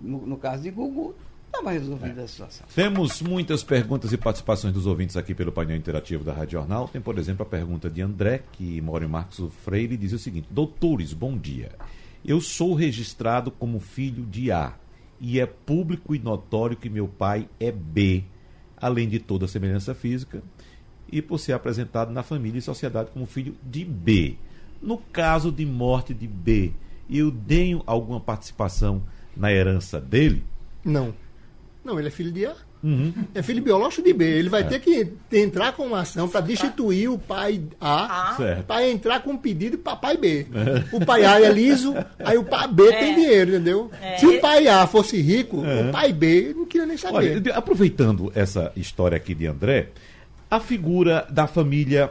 no, 0.00 0.26
no 0.26 0.36
caso 0.36 0.62
de 0.64 0.70
Gugu, 0.70 1.14
estava 1.46 1.70
resolvida 1.70 2.22
a 2.24 2.28
situação. 2.28 2.66
Temos 2.74 3.22
muitas 3.22 3.62
perguntas 3.62 4.12
e 4.12 4.16
participações 4.16 4.74
dos 4.74 4.86
ouvintes 4.86 5.16
aqui 5.16 5.34
pelo 5.34 5.52
painel 5.52 5.76
interativo 5.76 6.24
da 6.24 6.32
Rádio 6.32 6.58
Jornal. 6.58 6.88
Tem, 6.88 7.00
por 7.00 7.18
exemplo, 7.18 7.44
a 7.44 7.48
pergunta 7.48 7.88
de 7.88 8.02
André, 8.02 8.42
que 8.52 8.80
mora 8.80 9.04
em 9.04 9.08
Marcos 9.08 9.40
Freire, 9.64 9.94
e 9.94 9.96
diz 9.98 10.12
o 10.12 10.18
seguinte: 10.18 10.48
Doutores, 10.50 11.12
bom 11.12 11.38
dia. 11.38 11.72
Eu 12.24 12.40
sou 12.40 12.74
registrado 12.74 13.50
como 13.50 13.78
filho 13.78 14.24
de 14.26 14.50
A 14.50 14.74
e 15.20 15.38
é 15.38 15.46
público 15.46 16.14
e 16.14 16.18
notório 16.18 16.76
que 16.76 16.88
meu 16.90 17.06
pai 17.06 17.48
é 17.60 17.70
B, 17.70 18.24
além 18.76 19.08
de 19.08 19.18
toda 19.20 19.44
a 19.44 19.48
semelhança 19.48 19.94
física, 19.94 20.42
e 21.10 21.22
por 21.22 21.38
ser 21.38 21.52
apresentado 21.52 22.12
na 22.12 22.22
família 22.22 22.58
e 22.58 22.62
sociedade 22.62 23.10
como 23.12 23.26
filho 23.26 23.54
de 23.62 23.84
B. 23.84 24.36
No 24.82 24.98
caso 24.98 25.50
de 25.50 25.64
morte 25.64 26.12
de 26.12 26.26
B, 26.26 26.72
eu 27.08 27.34
tenho 27.46 27.82
alguma 27.86 28.20
participação 28.20 29.02
na 29.36 29.52
herança 29.52 30.00
dele? 30.00 30.42
Não. 30.84 31.14
Não, 31.84 31.98
ele 31.98 32.08
é 32.08 32.10
filho 32.10 32.32
de 32.32 32.46
A. 32.46 32.54
Uhum. 32.82 33.14
É 33.34 33.42
filho 33.42 33.62
biológico 33.62 34.02
de 34.02 34.12
B. 34.12 34.24
Ele 34.26 34.50
vai 34.50 34.62
ter 34.68 34.78
que 34.78 35.10
entrar 35.32 35.72
com 35.72 35.86
uma 35.86 36.00
ação 36.00 36.28
para 36.28 36.42
destituir 36.42 37.08
o 37.10 37.18
pai 37.18 37.62
A, 37.80 38.32
Ah. 38.32 38.62
Para 38.66 38.86
entrar 38.86 39.20
com 39.20 39.30
um 39.30 39.36
pedido 39.38 39.78
para 39.78 39.96
pai 39.96 40.18
B. 40.18 40.46
O 40.92 41.02
pai 41.02 41.24
A 41.24 41.40
é 41.40 41.50
liso, 41.50 41.94
aí 42.18 42.36
o 42.36 42.44
pai 42.44 42.68
B 42.68 42.92
tem 42.92 43.14
dinheiro, 43.14 43.52
entendeu? 43.52 43.90
Se 44.18 44.26
o 44.26 44.38
pai 44.38 44.68
A 44.68 44.86
fosse 44.86 45.18
rico, 45.20 45.58
o 45.62 45.92
pai 45.92 46.12
B 46.12 46.52
não 46.54 46.66
queria 46.66 46.86
nem 46.86 46.98
saber. 46.98 47.40
Olha, 47.40 47.54
aproveitando 47.56 48.30
essa 48.34 48.70
história 48.76 49.16
aqui 49.16 49.34
de 49.34 49.46
André, 49.46 49.88
a 50.50 50.60
figura 50.60 51.26
da 51.30 51.46
família 51.46 52.10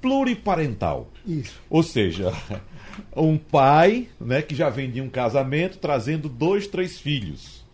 pluriparental. 0.00 1.08
Isso. 1.26 1.60
Ou 1.68 1.82
seja, 1.82 2.32
um 3.16 3.36
pai 3.36 4.08
né, 4.20 4.42
que 4.42 4.54
já 4.54 4.70
vem 4.70 4.90
de 4.90 5.00
um 5.00 5.08
casamento 5.08 5.78
trazendo 5.78 6.28
dois, 6.28 6.66
três 6.66 6.98
filhos. 6.98 7.64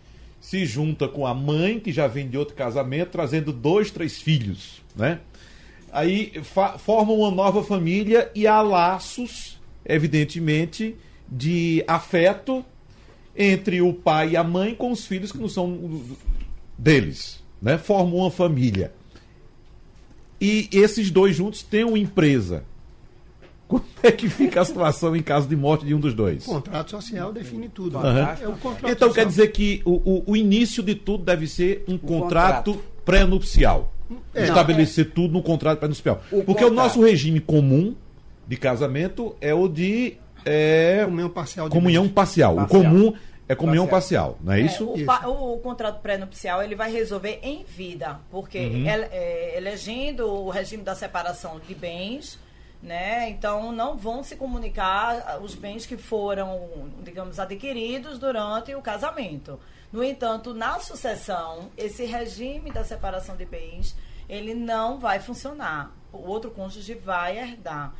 Se 0.40 0.64
junta 0.64 1.07
com 1.07 1.26
a 1.26 1.34
mãe 1.34 1.78
que 1.78 1.93
já 1.93 2.07
vem 2.07 2.28
de 2.28 2.36
outro 2.36 2.55
casamento 2.55 3.11
trazendo 3.11 3.53
dois, 3.53 3.90
três 3.90 4.20
filhos. 4.20 4.82
Né? 4.97 5.20
Aí 5.93 6.32
formam 6.78 7.18
uma 7.18 7.30
nova 7.30 7.62
família 7.62 8.30
e 8.34 8.47
há 8.47 8.61
laços, 8.62 9.61
evidentemente, 9.84 10.97
de 11.28 11.84
afeto 11.86 12.64
entre 13.36 13.80
o 13.80 13.93
pai 13.93 14.30
e 14.30 14.36
a 14.36 14.45
mãe 14.45 14.74
com 14.74 14.90
os 14.90 15.07
filhos 15.07 15.30
que 15.30 15.38
não 15.38 15.49
são 15.49 16.03
deles. 16.76 17.43
Né? 17.61 17.78
Formam 17.78 18.16
uma 18.16 18.30
família. 18.30 18.93
E 20.43 20.68
esses 20.72 21.11
dois 21.11 21.36
juntos 21.36 21.62
têm 21.62 21.84
uma 21.84 21.99
empresa. 21.99 22.64
Como 23.68 23.84
é 24.03 24.11
que 24.12 24.28
fica 24.28 24.61
a 24.61 24.64
situação 24.64 25.16
em 25.16 25.22
caso 25.22 25.49
de 25.49 25.57
morte 25.57 25.86
de 25.86 25.95
um 25.95 26.01
dos 26.01 26.12
dois? 26.12 26.47
O 26.47 26.51
contrato 26.51 26.90
social 26.90 27.32
define 27.32 27.68
tudo. 27.68 27.97
Aham. 27.97 28.36
É 28.43 28.49
o 28.49 28.53
contrato 28.53 28.90
Então 28.93 29.09
social. 29.09 29.12
quer 29.14 29.26
dizer 29.26 29.49
que 29.53 29.80
o, 29.84 29.93
o- 29.93 30.24
o 30.32 30.36
início 30.36 30.82
de 30.82 30.95
tudo 30.95 31.24
deve 31.24 31.47
ser 31.47 31.82
um 31.88 31.97
contrato, 31.97 32.72
contrato. 32.74 32.93
pré-nupcial. 33.05 33.93
É. 34.34 34.43
Estabelecer 34.45 35.11
tudo 35.12 35.32
no 35.32 35.43
contrato 35.43 35.78
pré-nupcial. 35.78 36.20
O 36.30 36.43
Porque 36.43 36.64
o 36.64 36.68
contrato. 36.68 36.74
nosso 36.74 37.03
regime 37.03 37.40
comum 37.40 37.95
de 38.47 38.57
casamento 38.59 39.34
é 39.40 39.55
o 39.55 39.66
de 39.68 40.14
é, 40.45 41.03
Comunhão 41.07 41.30
parcial 41.30 41.68
de 41.68 41.72
comunhão 41.74 42.03
bens. 42.05 42.12
parcial. 42.12 42.53
O 42.55 42.57
Parcial. 42.57 42.82
comum 42.82 43.14
é 43.49 43.55
comunhão 43.55 43.86
Parcial. 43.86 44.32
parcial, 44.32 44.45
não 44.45 44.53
é 44.53 44.61
É, 44.61 44.64
isso? 44.64 44.90
o, 44.90 44.97
Isso. 44.97 45.11
o- 45.28 45.55
o 45.55 45.59
contrato 45.61 46.01
pré-nupcial 46.01 46.62
ele 46.62 46.74
vai 46.74 46.90
resolver 46.90 47.38
em 47.43 47.64
vida, 47.64 48.20
porque 48.30 48.59
Uhum. 48.59 48.88
ele- 48.88 49.09
é, 49.11 49.57
elegendo 49.57 50.26
o 50.26 50.49
regime 50.51 50.82
da 50.82 50.95
separação 50.95 51.59
de 51.61 51.74
bens, 51.74 52.38
né? 52.82 53.28
Então 53.30 53.70
não 53.72 53.97
vão 53.97 54.22
se 54.22 54.36
comunicar 54.36 55.40
os 55.43 55.55
bens 55.55 55.84
que 55.86 55.97
foram, 55.97 56.90
digamos, 57.03 57.38
adquiridos 57.38 58.18
durante 58.18 58.74
o 58.74 58.80
casamento. 58.82 59.59
No 59.93 60.03
entanto, 60.03 60.55
na 60.55 60.78
sucessão, 60.80 61.70
esse 61.76 62.05
regime 62.05 62.70
da 62.72 62.82
separação 62.84 63.36
de 63.36 63.45
bens 63.45 63.95
ele 64.28 64.55
não 64.55 64.99
vai 64.99 65.20
funcionar. 65.20 65.93
O 66.12 66.26
outro 66.28 66.51
cônjuge 66.51 66.95
vai 66.95 67.38
herdar. 67.38 67.95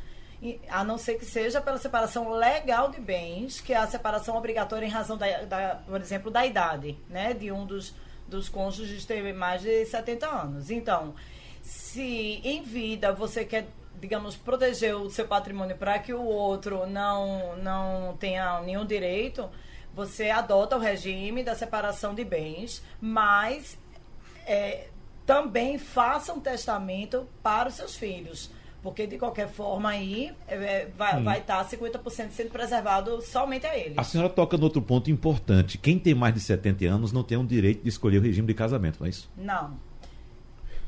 A 0.69 0.83
não 0.83 0.97
ser 0.97 1.15
que 1.15 1.25
seja 1.25 1.61
pela 1.61 1.77
separação 1.77 2.29
legal 2.31 2.89
de 2.89 2.99
bens, 2.99 3.61
que 3.61 3.73
é 3.73 3.77
a 3.77 3.87
separação 3.87 4.35
obrigatória 4.35 4.85
em 4.85 4.89
razão, 4.89 5.17
da, 5.17 5.43
da, 5.43 5.75
por 5.87 6.01
exemplo, 6.01 6.29
da 6.29 6.45
idade, 6.45 6.97
né? 7.09 7.33
De 7.33 7.51
um 7.51 7.65
dos, 7.65 7.93
dos 8.27 8.49
cônjuges 8.49 9.05
ter 9.05 9.33
mais 9.33 9.61
de 9.61 9.85
70 9.85 10.27
anos. 10.27 10.69
Então, 10.69 11.15
se 11.61 12.41
em 12.43 12.61
vida 12.61 13.13
você 13.13 13.45
quer, 13.45 13.67
digamos, 13.99 14.35
proteger 14.35 14.95
o 14.95 15.09
seu 15.09 15.27
patrimônio 15.27 15.77
para 15.77 15.97
que 15.99 16.13
o 16.13 16.23
outro 16.23 16.85
não, 16.85 17.55
não 17.57 18.17
tenha 18.19 18.59
nenhum 18.61 18.85
direito, 18.85 19.49
você 19.93 20.29
adota 20.29 20.75
o 20.75 20.79
regime 20.79 21.43
da 21.43 21.55
separação 21.55 22.13
de 22.13 22.25
bens, 22.25 22.83
mas 22.99 23.77
é, 24.45 24.87
também 25.25 25.77
faça 25.77 26.33
um 26.33 26.39
testamento 26.39 27.27
para 27.41 27.69
os 27.69 27.75
seus 27.75 27.95
filhos. 27.95 28.51
Porque, 28.83 29.07
de 29.07 29.17
qualquer 29.17 29.47
forma, 29.47 29.89
aí 29.89 30.31
é, 30.47 30.87
vai 30.97 31.17
Hum. 31.19 31.23
vai 31.23 31.39
estar 31.39 31.63
50% 31.65 32.31
sendo 32.31 32.49
preservado 32.51 33.21
somente 33.21 33.65
a 33.65 33.77
eles. 33.77 33.97
A 33.97 34.03
senhora 34.03 34.29
toca 34.29 34.57
no 34.57 34.65
outro 34.65 34.81
ponto 34.81 35.09
importante. 35.09 35.77
Quem 35.77 35.97
tem 35.97 36.13
mais 36.13 36.33
de 36.33 36.41
70 36.41 36.83
anos 36.85 37.13
não 37.13 37.23
tem 37.23 37.37
o 37.37 37.45
direito 37.45 37.81
de 37.81 37.87
escolher 37.89 38.17
o 38.17 38.21
regime 38.21 38.45
de 38.45 38.53
casamento, 38.53 38.99
não 38.99 39.07
é 39.07 39.09
isso? 39.09 39.29
Não. 39.37 39.77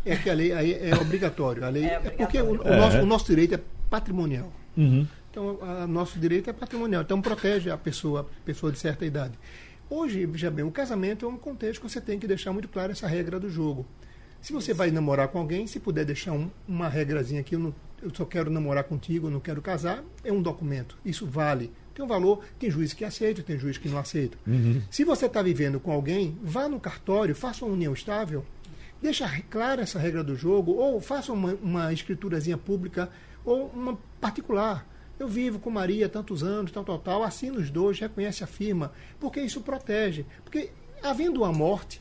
É 0.05 0.15
que 0.17 0.29
a 0.29 0.33
lei 0.33 0.51
aí 0.51 0.73
é 0.73 0.93
obrigatório. 0.95 1.63
A 1.65 1.69
lei, 1.69 1.85
É 1.85 1.93
é 1.93 1.99
porque 2.11 2.37
o, 2.39 2.43
o 2.43 2.49
obrigatório. 2.49 2.81
nosso, 2.81 2.97
É. 2.97 3.01
o 3.01 3.05
nosso 3.05 3.25
direito 3.27 3.55
é 3.55 3.59
patrimonial. 3.89 4.51
Uhum. 4.77 5.07
Então, 5.31 5.57
o 5.83 5.87
nosso 5.87 6.19
direito 6.19 6.49
é 6.49 6.53
patrimonial. 6.53 7.01
Então, 7.01 7.21
protege 7.21 7.69
a 7.71 7.77
pessoa, 7.77 8.21
a 8.21 8.45
pessoa 8.45 8.71
de 8.71 8.77
certa 8.79 9.05
idade. 9.05 9.33
Hoje, 9.89 10.25
veja 10.25 10.51
bem, 10.51 10.65
o 10.65 10.71
casamento 10.71 11.25
é 11.25 11.29
um 11.29 11.37
contexto 11.37 11.81
que 11.81 11.89
você 11.89 12.01
tem 12.01 12.19
que 12.19 12.27
deixar 12.27 12.51
muito 12.51 12.67
claro 12.67 12.91
essa 12.91 13.07
regra 13.07 13.39
do 13.39 13.49
jogo. 13.49 13.85
Se 14.45 14.53
você 14.53 14.75
vai 14.75 14.91
namorar 14.91 15.29
com 15.29 15.39
alguém, 15.39 15.65
se 15.65 15.79
puder 15.79 16.05
deixar 16.05 16.31
um- 16.31 16.51
uma 16.67 16.87
regrazinha 16.87 17.41
aqui, 17.41 17.55
eu, 17.55 17.59
não- 17.59 17.73
eu 17.99 18.11
só 18.13 18.23
quero 18.25 18.51
namorar 18.51 18.83
contigo, 18.83 19.25
eu 19.25 19.31
não 19.31 19.39
quero 19.39 19.59
casar, 19.59 20.03
é 20.23 20.31
um 20.31 20.39
documento. 20.39 20.95
Isso 21.03 21.25
vale. 21.25 21.71
Tem 21.95 22.05
um 22.05 22.07
valor, 22.07 22.43
tem 22.59 22.69
juiz 22.69 22.93
que 22.93 23.03
aceita, 23.03 23.41
tem 23.41 23.57
juiz 23.57 23.79
que 23.79 23.89
não 23.89 23.97
aceita. 23.97 24.37
Se 24.91 25.03
você 25.03 25.25
está 25.25 25.41
vivendo 25.41 25.79
com 25.79 25.91
alguém, 25.91 26.37
vá 26.43 26.69
no 26.69 26.79
cartório, 26.79 27.33
faça 27.33 27.65
uma 27.65 27.73
união 27.73 27.91
estável, 27.91 28.45
deixa 29.01 29.27
clara 29.49 29.81
essa 29.81 29.97
regra 29.97 30.23
do 30.23 30.35
jogo, 30.35 30.73
ou 30.73 31.01
faça 31.01 31.33
uma, 31.33 31.55
uma 31.55 31.91
escriturazinha 31.91 32.55
pública 32.55 33.09
ou 33.43 33.69
uma 33.73 33.97
particular. 34.21 34.87
Eu 35.17 35.27
vivo 35.27 35.57
com 35.57 35.71
Maria 35.71 36.07
tantos 36.07 36.43
anos, 36.43 36.71
tal, 36.71 36.83
tal, 36.83 36.99
tal, 36.99 37.23
assina 37.23 37.57
os 37.57 37.71
dois, 37.71 37.99
reconhece 37.99 38.43
a 38.43 38.47
firma, 38.47 38.91
porque 39.19 39.41
isso 39.41 39.61
protege. 39.61 40.23
Porque, 40.43 40.69
havendo 41.01 41.41
uma 41.41 41.51
morte, 41.51 41.99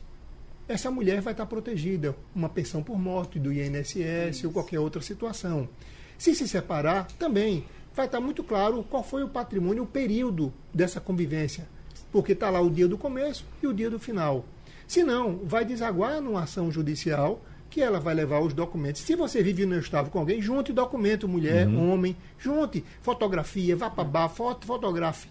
essa 0.67 0.89
mulher 0.89 1.21
vai 1.21 1.33
estar 1.33 1.45
protegida. 1.45 2.15
Uma 2.33 2.49
pensão 2.49 2.81
por 2.81 2.97
morte 2.97 3.39
do 3.39 3.53
INSS 3.53 4.43
ou 4.45 4.51
qualquer 4.51 4.79
outra 4.79 5.01
situação. 5.01 5.69
Se 6.17 6.33
se 6.33 6.47
separar, 6.47 7.07
também 7.19 7.65
vai 7.93 8.05
estar 8.05 8.19
muito 8.19 8.43
claro 8.43 8.83
qual 8.83 9.03
foi 9.03 9.23
o 9.23 9.29
patrimônio, 9.29 9.83
o 9.83 9.87
período 9.87 10.53
dessa 10.73 10.99
convivência. 10.99 11.67
Porque 12.11 12.31
está 12.31 12.49
lá 12.49 12.61
o 12.61 12.69
dia 12.69 12.87
do 12.87 12.97
começo 12.97 13.45
e 13.61 13.67
o 13.67 13.73
dia 13.73 13.89
do 13.89 13.99
final. 13.99 14.45
Se 14.87 15.03
não, 15.03 15.39
vai 15.43 15.65
desaguar 15.65 16.21
numa 16.21 16.43
ação 16.43 16.71
judicial 16.71 17.41
que 17.69 17.81
ela 17.81 17.99
vai 17.99 18.13
levar 18.13 18.39
os 18.39 18.53
documentos. 18.53 19.01
Se 19.01 19.15
você 19.15 19.43
vive 19.43 19.65
no 19.65 19.77
estável 19.77 20.11
com 20.11 20.19
alguém, 20.19 20.41
junte 20.41 20.71
documento, 20.71 21.27
mulher, 21.27 21.67
homem, 21.67 22.15
junte 22.39 22.83
fotografia, 23.01 23.75
vá 23.75 23.89
para 23.89 24.03
bar, 24.03 24.29
foto, 24.29 24.65
fotografe. 24.65 25.27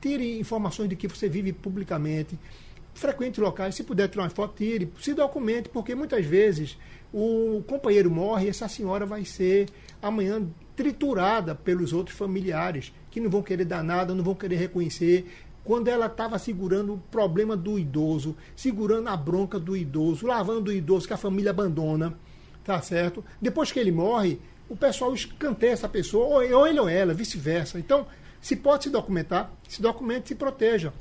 Tire 0.00 0.38
informações 0.38 0.90
de 0.90 0.96
que 0.96 1.08
você 1.08 1.28
vive 1.28 1.52
publicamente. 1.52 2.38
Frequente 2.96 3.42
locais, 3.42 3.74
se 3.74 3.84
puder 3.84 4.08
tirar 4.08 4.22
uma 4.22 4.30
foto, 4.30 4.54
tire, 4.56 4.90
se 4.98 5.12
documente, 5.12 5.68
porque 5.68 5.94
muitas 5.94 6.24
vezes 6.24 6.78
o 7.12 7.62
companheiro 7.66 8.10
morre 8.10 8.46
e 8.46 8.48
essa 8.48 8.68
senhora 8.68 9.04
vai 9.04 9.22
ser 9.22 9.68
amanhã 10.00 10.42
triturada 10.74 11.54
pelos 11.54 11.92
outros 11.92 12.16
familiares, 12.16 12.94
que 13.10 13.20
não 13.20 13.28
vão 13.28 13.42
querer 13.42 13.66
dar 13.66 13.84
nada, 13.84 14.14
não 14.14 14.24
vão 14.24 14.34
querer 14.34 14.56
reconhecer. 14.56 15.30
Quando 15.62 15.88
ela 15.88 16.06
estava 16.06 16.38
segurando 16.38 16.94
o 16.94 16.98
problema 17.10 17.54
do 17.54 17.78
idoso, 17.78 18.34
segurando 18.56 19.08
a 19.08 19.16
bronca 19.16 19.60
do 19.60 19.76
idoso, 19.76 20.26
lavando 20.26 20.70
o 20.70 20.72
idoso 20.72 21.06
que 21.06 21.12
a 21.12 21.18
família 21.18 21.50
abandona, 21.50 22.18
tá 22.64 22.80
certo? 22.80 23.22
Depois 23.42 23.70
que 23.70 23.78
ele 23.78 23.92
morre, 23.92 24.40
o 24.70 24.76
pessoal 24.76 25.12
escanteia 25.12 25.72
essa 25.72 25.88
pessoa, 25.88 26.26
ou 26.26 26.66
ele 26.66 26.80
ou 26.80 26.88
ela, 26.88 27.12
vice-versa. 27.12 27.78
Então, 27.78 28.06
se 28.40 28.56
pode 28.56 28.84
se 28.84 28.90
documentar, 28.90 29.52
se 29.68 29.82
documente, 29.82 30.28
se 30.28 30.34
proteja. 30.34 30.94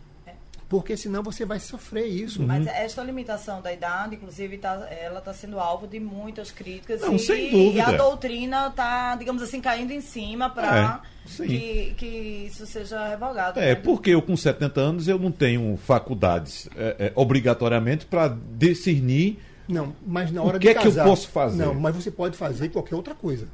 Porque 0.68 0.98
senão 0.98 1.22
você 1.22 1.46
vai 1.46 1.60
sofrer 1.60 2.08
isso. 2.08 2.42
Mas 2.42 2.66
esta 2.66 3.04
limitação 3.04 3.62
da 3.62 3.72
idade, 3.72 4.16
inclusive, 4.16 4.58
tá, 4.58 4.88
ela 4.90 5.20
está 5.20 5.32
sendo 5.32 5.60
alvo 5.60 5.88
de 5.88 6.00
muitas 6.00 6.50
críticas. 6.50 7.02
Não, 7.02 7.16
e, 7.16 7.20
sem 7.20 7.52
dúvida. 7.52 7.78
e 7.78 7.82
a 7.82 7.92
doutrina 7.92 8.68
está, 8.68 9.16
digamos 9.16 9.44
assim, 9.44 9.62
caindo 9.62 9.92
em 9.92 10.02
cima 10.02 10.50
para 10.50 11.02
É, 11.40 11.46
que, 11.46 11.94
que 11.98 12.06
isso 12.48 12.66
seja 12.66 13.08
revogado. 13.08 13.60
É, 13.60 13.70
né? 13.70 13.76
porque 13.76 14.10
eu 14.10 14.22
com 14.24 14.36
70 14.36 14.82
anos 14.82 15.08
eu 15.08 15.20
não 15.20 15.32
tenho 15.32 15.78
faculdades 15.78 16.68
é, 16.76 16.96
é, 17.08 17.12
obrigatoriamente 17.16 18.06
para 18.08 18.36
discernir 18.58 19.40
Não, 19.68 19.96
mas 20.06 20.32
na 20.32 20.42
O 20.42 20.48
hora 20.48 20.60
que 20.60 20.66
de 20.66 20.70
é 20.70 20.74
que 20.74 20.88
eu 20.88 20.92
casar. 20.92 21.06
posso 21.06 21.28
fazer? 21.30 21.64
Não, 21.64 21.74
mas 21.76 21.96
você 21.96 22.10
pode 22.10 22.36
fazer 22.36 22.70
qualquer 22.70 22.96
outra 22.96 23.14
coisa. 23.14 23.48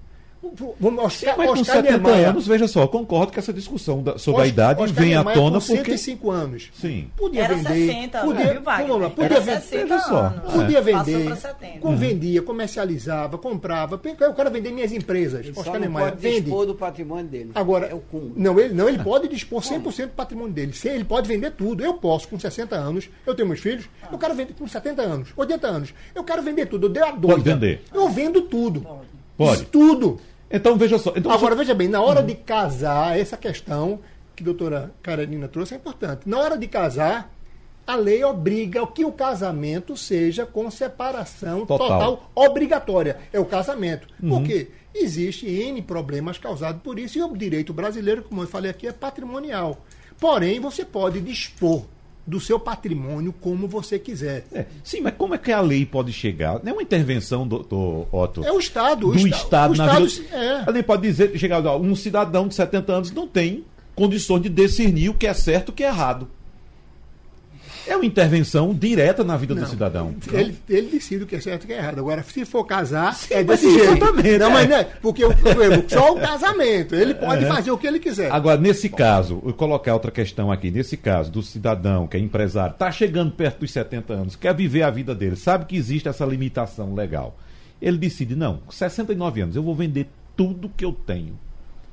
Oscar, 0.43 1.37
Mas 1.37 1.47
com 1.47 1.59
Oscar 1.59 1.75
70 1.83 1.97
Niemeyer- 1.99 2.29
anos, 2.29 2.47
veja 2.47 2.67
só, 2.67 2.81
eu 2.81 2.87
concordo 2.87 3.31
que 3.31 3.39
essa 3.39 3.53
discussão 3.53 4.01
da- 4.01 4.17
sobre 4.17 4.41
a 4.41 4.43
Os- 4.45 4.49
idade 4.49 4.81
Oscar 4.81 5.03
vem 5.03 5.15
à 5.15 5.23
tona 5.23 5.59
com 5.59 5.65
porque. 5.67 5.75
105 5.97 6.31
anos. 6.31 6.69
Sim. 6.73 7.09
Podia 7.15 7.43
Era 7.43 7.55
vender. 7.55 7.69
60, 7.87 8.19
podia, 8.21 8.53
viu, 8.53 8.61
Wagner? 8.61 8.87
vamos 8.87 9.01
lá, 9.03 9.09
podia, 9.09 9.25
Era 9.25 9.39
vender, 9.39 9.61
60 9.61 9.85
veja 9.85 9.99
só. 9.99 10.17
anos. 10.19 10.51
podia 10.53 10.81
Passou 10.81 11.03
vender. 11.03 11.25
para 11.25 11.35
70. 11.35 11.79
Com 11.79 11.95
vendia, 11.95 12.41
comercializava, 12.41 13.37
comprava. 13.37 14.01
Eu 14.19 14.33
quero 14.33 14.51
vender 14.51 14.71
minhas 14.71 14.91
empresas. 14.91 15.45
Ele 15.45 15.53
Oscar 15.55 15.79
Niemeyer, 15.79 16.09
pode 16.11 16.21
vende. 16.21 16.41
dispor 16.41 16.65
do 16.65 16.75
patrimônio 16.75 17.25
dele. 17.27 17.51
Agora, 17.53 17.87
é 17.87 17.93
o 17.93 17.99
cúmulo. 17.99 18.33
não 18.35 18.59
ele, 18.59 18.73
não, 18.73 18.89
ele 18.89 18.97
pode 19.03 19.27
dispor 19.27 19.61
100% 19.61 20.07
do 20.07 20.15
patrimônio 20.15 20.51
dele. 20.53 20.73
Ele 20.85 21.03
pode 21.03 21.27
vender 21.27 21.51
tudo. 21.51 21.83
Eu 21.83 21.93
posso, 21.95 22.27
com 22.27 22.39
60 22.39 22.75
anos, 22.75 23.09
eu 23.25 23.35
tenho 23.35 23.47
meus 23.47 23.59
filhos, 23.59 23.85
eu 24.11 24.17
quero 24.17 24.33
vender 24.33 24.53
com 24.53 24.67
70 24.67 25.01
anos, 25.01 25.29
80 25.35 25.67
anos. 25.67 25.93
Eu 26.15 26.23
quero 26.23 26.41
vender 26.41 26.65
tudo. 26.65 26.87
Eu 26.87 26.89
dei 26.89 27.03
a 27.03 27.11
doida. 27.11 27.41
vender. 27.41 27.81
Eu 27.93 28.09
vendo 28.09 28.41
tudo. 28.41 28.85
Pode. 29.45 29.65
Tudo. 29.65 30.19
Então 30.49 30.77
veja 30.77 30.97
só. 30.97 31.13
Então, 31.15 31.31
Agora, 31.31 31.55
veja 31.55 31.73
bem, 31.73 31.87
na 31.87 32.01
hora 32.01 32.21
de 32.21 32.35
casar, 32.35 33.17
essa 33.17 33.37
questão 33.37 33.99
que 34.35 34.43
a 34.43 34.45
doutora 34.45 34.91
Carolina 35.01 35.47
trouxe 35.47 35.73
é 35.73 35.77
importante. 35.77 36.27
Na 36.27 36.39
hora 36.39 36.57
de 36.57 36.67
casar, 36.67 37.33
a 37.87 37.95
lei 37.95 38.23
obriga 38.23 38.85
que 38.87 39.03
o 39.05 39.11
casamento 39.11 39.97
seja 39.97 40.45
com 40.45 40.69
separação 40.69 41.65
Total. 41.65 41.87
total, 41.87 42.31
obrigatória. 42.35 43.17
É 43.31 43.39
o 43.39 43.45
casamento. 43.45 44.07
Por 44.19 44.43
quê? 44.43 44.69
Existe 44.93 45.47
N 45.47 45.81
problemas 45.81 46.37
causados 46.37 46.81
por 46.81 46.99
isso, 46.99 47.17
e 47.17 47.23
o 47.23 47.35
direito 47.35 47.73
brasileiro, 47.73 48.23
como 48.23 48.43
eu 48.43 48.47
falei 48.47 48.69
aqui, 48.69 48.87
é 48.87 48.91
patrimonial. 48.91 49.85
Porém, 50.19 50.59
você 50.59 50.83
pode 50.83 51.21
dispor 51.21 51.85
do 52.25 52.39
seu 52.39 52.59
patrimônio 52.59 53.33
como 53.41 53.67
você 53.67 53.97
quiser. 53.97 54.45
É, 54.53 54.65
sim, 54.83 55.01
mas 55.01 55.13
como 55.17 55.33
é 55.35 55.37
que 55.37 55.51
a 55.51 55.59
lei 55.61 55.85
pode 55.85 56.13
chegar? 56.13 56.59
Não 56.63 56.71
é 56.71 56.73
uma 56.73 56.81
intervenção, 56.83 57.47
doutor 57.47 58.07
Otto? 58.11 58.43
É 58.43 58.51
o 58.51 58.59
Estado. 58.59 59.09
o 59.09 59.11
do 59.11 59.17
Esta- 59.17 59.29
Estado 59.29 59.73
o 59.73 59.77
na 59.77 59.85
Estado, 59.87 60.07
vida. 60.07 60.35
é. 60.35 60.47
Ela 60.63 60.71
nem 60.71 60.83
pode 60.83 61.01
dizer, 61.01 61.37
chegar, 61.37 61.59
um 61.77 61.95
cidadão 61.95 62.47
de 62.47 62.55
70 62.55 62.93
anos 62.93 63.11
não 63.11 63.27
tem 63.27 63.63
condições 63.95 64.41
de 64.43 64.49
discernir 64.49 65.09
o 65.09 65.13
que 65.13 65.27
é 65.27 65.33
certo 65.33 65.69
e 65.69 65.71
o 65.71 65.73
que 65.73 65.83
é 65.83 65.87
errado. 65.87 66.27
É 67.87 67.95
uma 67.95 68.05
intervenção 68.05 68.73
direta 68.73 69.23
na 69.23 69.35
vida 69.37 69.55
do 69.55 69.61
Não. 69.61 69.67
cidadão. 69.67 70.15
Ele, 70.31 70.55
ele 70.69 70.87
decide 70.89 71.23
o 71.23 71.27
que 71.27 71.35
é 71.35 71.41
certo 71.41 71.63
e 71.63 71.65
o 71.65 71.67
que 71.67 71.73
é 71.73 71.77
errado. 71.77 71.99
Agora, 71.99 72.23
se 72.23 72.45
for 72.45 72.63
casar, 72.65 73.17
é 73.29 73.43
mas 73.43 73.59
desse 73.61 73.73
jeito. 73.73 73.91
exatamente, 73.95 74.37
Não, 74.37 74.47
é. 74.47 74.53
mas 74.53 74.69
não 74.69 74.77
é, 74.77 74.83
porque 74.83 75.25
o, 75.25 75.29
o- 75.29 75.89
só 75.89 76.13
o 76.13 76.19
casamento. 76.19 76.95
Ele 76.95 77.13
pode 77.15 77.45
fazer 77.45 77.71
o 77.71 77.77
que 77.77 77.87
ele 77.87 77.99
quiser. 77.99 78.31
Agora, 78.31 78.59
nesse 78.59 78.87
caso, 78.89 79.35
eu 79.35 79.41
vou 79.41 79.53
colocar 79.53 79.93
outra 79.93 80.11
questão 80.11 80.51
aqui. 80.51 80.69
Nesse 80.71 80.95
caso, 80.97 81.31
do 81.31 81.41
cidadão 81.41 82.07
que 82.07 82.17
é 82.17 82.19
empresário, 82.19 82.73
está 82.73 82.91
chegando 82.91 83.31
perto 83.31 83.59
dos 83.59 83.71
70 83.71 84.13
anos, 84.13 84.35
quer 84.35 84.53
viver 84.55 84.83
a 84.83 84.89
vida 84.91 85.13
dele, 85.15 85.35
sabe 85.35 85.65
que 85.65 85.75
existe 85.75 86.07
essa 86.07 86.25
limitação 86.25 86.93
legal. 86.93 87.37
Ele 87.81 87.97
decide, 87.97 88.35
não, 88.35 88.57
com 88.57 88.71
69 88.71 89.41
anos, 89.41 89.55
eu 89.55 89.63
vou 89.63 89.73
vender 89.75 90.07
tudo 90.37 90.69
que 90.69 90.85
eu 90.85 90.91
tenho. 90.93 91.37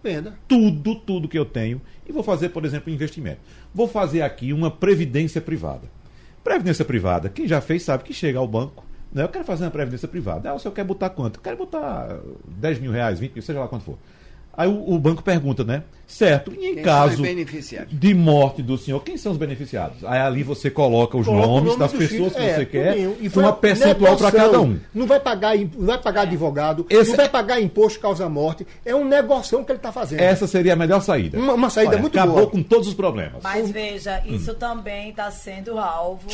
Venda. 0.02 0.38
Tudo, 0.46 0.94
tudo 0.94 1.28
que 1.28 1.38
eu 1.38 1.44
tenho. 1.44 1.80
E 2.08 2.12
vou 2.12 2.22
fazer, 2.22 2.50
por 2.50 2.64
exemplo, 2.64 2.92
investimento. 2.92 3.40
Vou 3.74 3.88
fazer 3.88 4.22
aqui 4.22 4.52
uma 4.52 4.70
previdência 4.70 5.40
privada. 5.40 5.88
Previdência 6.42 6.84
privada, 6.84 7.28
quem 7.28 7.46
já 7.46 7.60
fez 7.60 7.82
sabe 7.82 8.04
que 8.04 8.14
chega 8.14 8.38
ao 8.38 8.46
banco. 8.46 8.84
Né? 9.12 9.22
Eu 9.22 9.28
quero 9.28 9.44
fazer 9.44 9.64
uma 9.64 9.70
previdência 9.70 10.08
privada. 10.08 10.50
Ah, 10.50 10.54
o 10.54 10.58
senhor 10.58 10.72
quer 10.72 10.84
botar 10.84 11.10
quanto? 11.10 11.36
Eu 11.36 11.42
quero 11.42 11.56
botar 11.56 12.20
10 12.46 12.78
mil 12.78 12.92
reais, 12.92 13.18
20 13.18 13.34
mil, 13.34 13.42
seja 13.42 13.60
lá 13.60 13.68
quanto 13.68 13.84
for. 13.84 13.98
Aí 14.58 14.66
o, 14.68 14.92
o 14.94 14.98
banco 14.98 15.22
pergunta, 15.22 15.62
né? 15.62 15.84
Certo, 16.04 16.52
e 16.52 16.70
em 16.70 16.74
Quem 16.76 16.82
caso 16.82 17.22
de 17.92 18.14
morte 18.14 18.62
do 18.62 18.78
senhor, 18.78 18.98
quem 19.04 19.16
são 19.18 19.30
os 19.32 19.38
beneficiados? 19.38 20.02
Aí 20.04 20.18
ali 20.18 20.42
você 20.42 20.70
coloca 20.70 21.16
os 21.18 21.26
Coloca 21.26 21.46
nomes 21.46 21.64
nome 21.68 21.78
das 21.78 21.92
pessoas 21.92 22.10
filhos, 22.10 22.32
que 22.32 22.40
é, 22.42 22.54
você 22.54 22.64
quer, 22.66 22.92
tudinho. 22.94 23.16
E 23.20 23.24
com 23.24 23.30
foi 23.30 23.42
uma 23.42 23.52
percentual 23.52 24.16
para 24.16 24.32
cada 24.32 24.60
um. 24.60 24.80
Não 24.94 25.06
vai 25.06 25.20
pagar, 25.20 25.54
não 25.56 25.86
vai 25.86 25.98
pagar 25.98 26.22
advogado, 26.22 26.86
Esse- 26.88 27.10
não 27.10 27.16
vai 27.18 27.28
pagar 27.28 27.60
imposto 27.60 28.00
causa 28.00 28.26
morte. 28.28 28.66
É 28.86 28.94
um 28.96 29.04
negocião 29.06 29.62
que 29.62 29.70
ele 29.70 29.78
está 29.78 29.92
fazendo. 29.92 30.20
Essa 30.20 30.46
seria 30.46 30.72
a 30.72 30.76
melhor 30.76 31.02
saída. 31.02 31.38
Uma- 31.38 31.52
uma 31.52 31.70
saída 31.70 31.98
muito 31.98 32.18
acabou 32.18 32.36
boa. 32.38 32.50
com 32.50 32.62
todos 32.62 32.88
os 32.88 32.94
problemas. 32.94 33.42
Mas 33.42 33.70
veja, 33.70 34.22
isso 34.26 34.54
também 34.54 35.10
está 35.10 35.30
sendo 35.30 35.78
alvo 35.78 36.26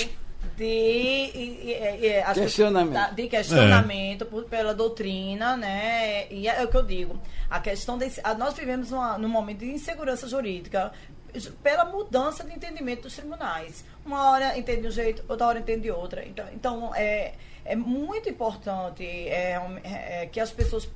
de, 0.56 1.30
pessoas- 1.34 2.34
Questionamento. 2.42 3.14
de 3.14 3.28
questionamento 3.28 4.26
por- 4.26 4.44
pela 4.44 4.74
doutrina, 4.74 5.56
né? 5.56 6.26
E 6.30 6.48
é, 6.48 6.62
o 6.64 6.68
que 6.68 6.76
eu 6.76 6.82
digo. 6.82 7.20
A 7.50 7.60
questão 7.60 7.98
a- 8.22 8.34
nós 8.34 8.54
vivemos 8.54 8.90
uma, 8.92 9.18
num 9.18 9.28
momento 9.28 9.58
de 9.60 9.70
insegurança 9.70 10.26
jurídica 10.28 10.92
ju- 11.34 11.52
pela 11.62 11.84
mudança 11.84 12.44
de 12.44 12.52
entendimento 12.52 13.02
dos 13.02 13.14
tribunais. 13.16 13.84
Uma 14.04 14.30
hora 14.30 14.56
entende 14.58 14.82
de 14.82 14.88
um 14.88 14.90
jeito, 14.90 15.24
outra 15.28 15.46
hora 15.46 15.58
entende 15.58 15.82
de 15.82 15.90
outra. 15.90 16.24
Então, 16.24 16.46
então 16.52 16.94
é, 16.94 17.34
é 17.64 17.74
muito 17.76 18.28
importante 18.28 19.04
é, 19.04 19.60
é, 19.84 20.22
é, 20.22 20.26
que 20.26 20.38
as 20.40 20.50
pessoas 20.50 20.88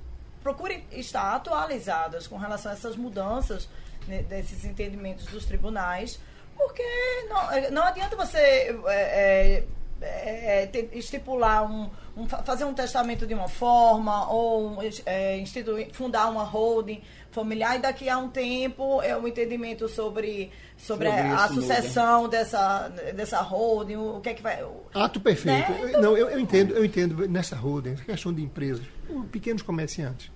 procurem 0.42 0.84
estar 0.92 1.34
atualizadas 1.34 2.26
com 2.26 2.36
relação 2.36 2.70
a 2.70 2.74
essas 2.74 2.96
mudanças 2.96 3.68
né, 4.06 4.22
desses 4.22 4.64
entendimentos 4.64 5.26
dos 5.26 5.44
tribunais, 5.44 6.18
porque 6.58 6.82
não, 7.28 7.52
é, 7.52 7.70
não 7.70 7.82
adianta 7.84 8.16
você 8.16 8.38
é, 8.38 9.64
é, 10.00 10.62
é, 10.62 10.66
te- 10.66 10.88
estipular 10.92 11.64
um, 11.70 11.88
um 12.16 12.28
fa- 12.28 12.42
fazer 12.42 12.64
um 12.64 12.74
testamento 12.74 13.26
de 13.26 13.34
uma 13.34 13.48
forma 13.48 14.30
ou 14.30 14.68
um, 14.70 14.76
é, 15.06 15.38
instituir, 15.38 15.88
fundar 15.92 16.28
uma 16.30 16.42
holding 16.44 17.00
familiar 17.30 17.76
e 17.76 17.78
daqui 17.80 18.08
a 18.08 18.18
um 18.18 18.28
tempo 18.28 19.00
é 19.02 19.16
um 19.16 19.26
entendimento 19.28 19.88
sobre 19.88 20.50
sobre, 20.76 21.08
Sobre 21.08 21.20
a, 21.22 21.48
muda. 21.48 21.54
sucessão 21.54 22.28
dessa 22.28 22.88
dessa 23.14 23.38
holding 23.40 23.96
o 23.96 24.20
que 24.20 24.28
é 24.30 24.34
que 24.34 24.42
vai 24.42 24.64
Ato 24.94 25.20
perfeito. 25.20 25.70
Né? 25.72 25.82
Então- 25.90 26.00
Não, 26.02 26.16
eu, 26.16 26.28
eu 26.30 26.38
entendo, 26.40 26.74
eu 26.74 26.84
entendo 26.84 27.28
nessa 27.28 27.54
holding, 27.56 27.92
essa 27.94 28.04
questão 28.04 28.32
de 28.32 28.42
empresas, 28.42 28.84
os 29.08 29.26
pequenos 29.26 29.62
comerciantes. 29.62 30.30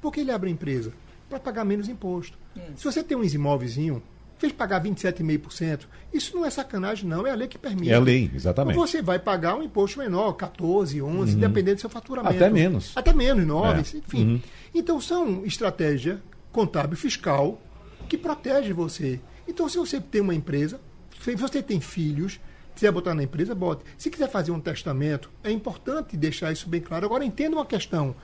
Por 0.00 0.12
que 0.12 0.20
ele 0.20 0.30
abre 0.32 0.48
empresa? 0.50 0.92
Para 1.28 1.38
pagar 1.38 1.64
menos 1.64 1.88
imposto. 1.88 2.36
Se 2.76 2.84
você 2.84 3.02
tem 3.04 3.16
uns 3.16 3.34
imóvelzinho, 3.34 4.02
fez 4.40 4.52
pagar 4.54 4.82
27,5%, 4.82 5.80
isso 6.12 6.34
não 6.34 6.44
é 6.46 6.50
sacanagem, 6.50 7.06
não, 7.08 7.26
é 7.26 7.30
a 7.30 7.34
lei 7.34 7.46
que 7.46 7.58
permite. 7.58 7.90
É 7.90 7.94
a 7.94 8.00
lei, 8.00 8.30
exatamente. 8.34 8.74
Você 8.74 9.02
vai 9.02 9.18
pagar 9.18 9.54
um 9.54 9.62
imposto 9.62 9.98
menor, 9.98 10.32
14, 10.32 11.00
11, 11.00 11.36
dependendo 11.36 11.76
do 11.76 11.80
seu 11.82 11.90
faturamento. 11.90 12.34
Até 12.34 12.48
menos. 12.48 12.92
Até 12.96 13.12
menos, 13.12 13.46
9, 13.46 13.78
É. 13.78 13.98
enfim. 13.98 14.42
Então 14.74 14.98
são 15.00 15.44
estratégia 15.44 16.20
contábil 16.50 16.96
fiscal 16.96 17.60
que 18.08 18.16
protege 18.16 18.72
você. 18.72 19.20
Então 19.46 19.68
se 19.68 19.76
você 19.76 20.00
tem 20.00 20.22
uma 20.22 20.34
empresa, 20.34 20.80
se 21.22 21.34
você 21.36 21.62
tem 21.62 21.78
filhos, 21.80 22.40
quiser 22.74 22.90
botar 22.90 23.14
na 23.14 23.22
empresa, 23.22 23.54
bote. 23.54 23.84
Se 23.98 24.08
quiser 24.08 24.30
fazer 24.30 24.52
um 24.52 24.60
testamento, 24.60 25.30
é 25.44 25.50
importante 25.50 26.16
deixar 26.16 26.50
isso 26.50 26.66
bem 26.66 26.80
claro. 26.80 27.04
Agora 27.04 27.24
entenda 27.24 27.54
uma 27.56 27.66
questão. 27.66 28.16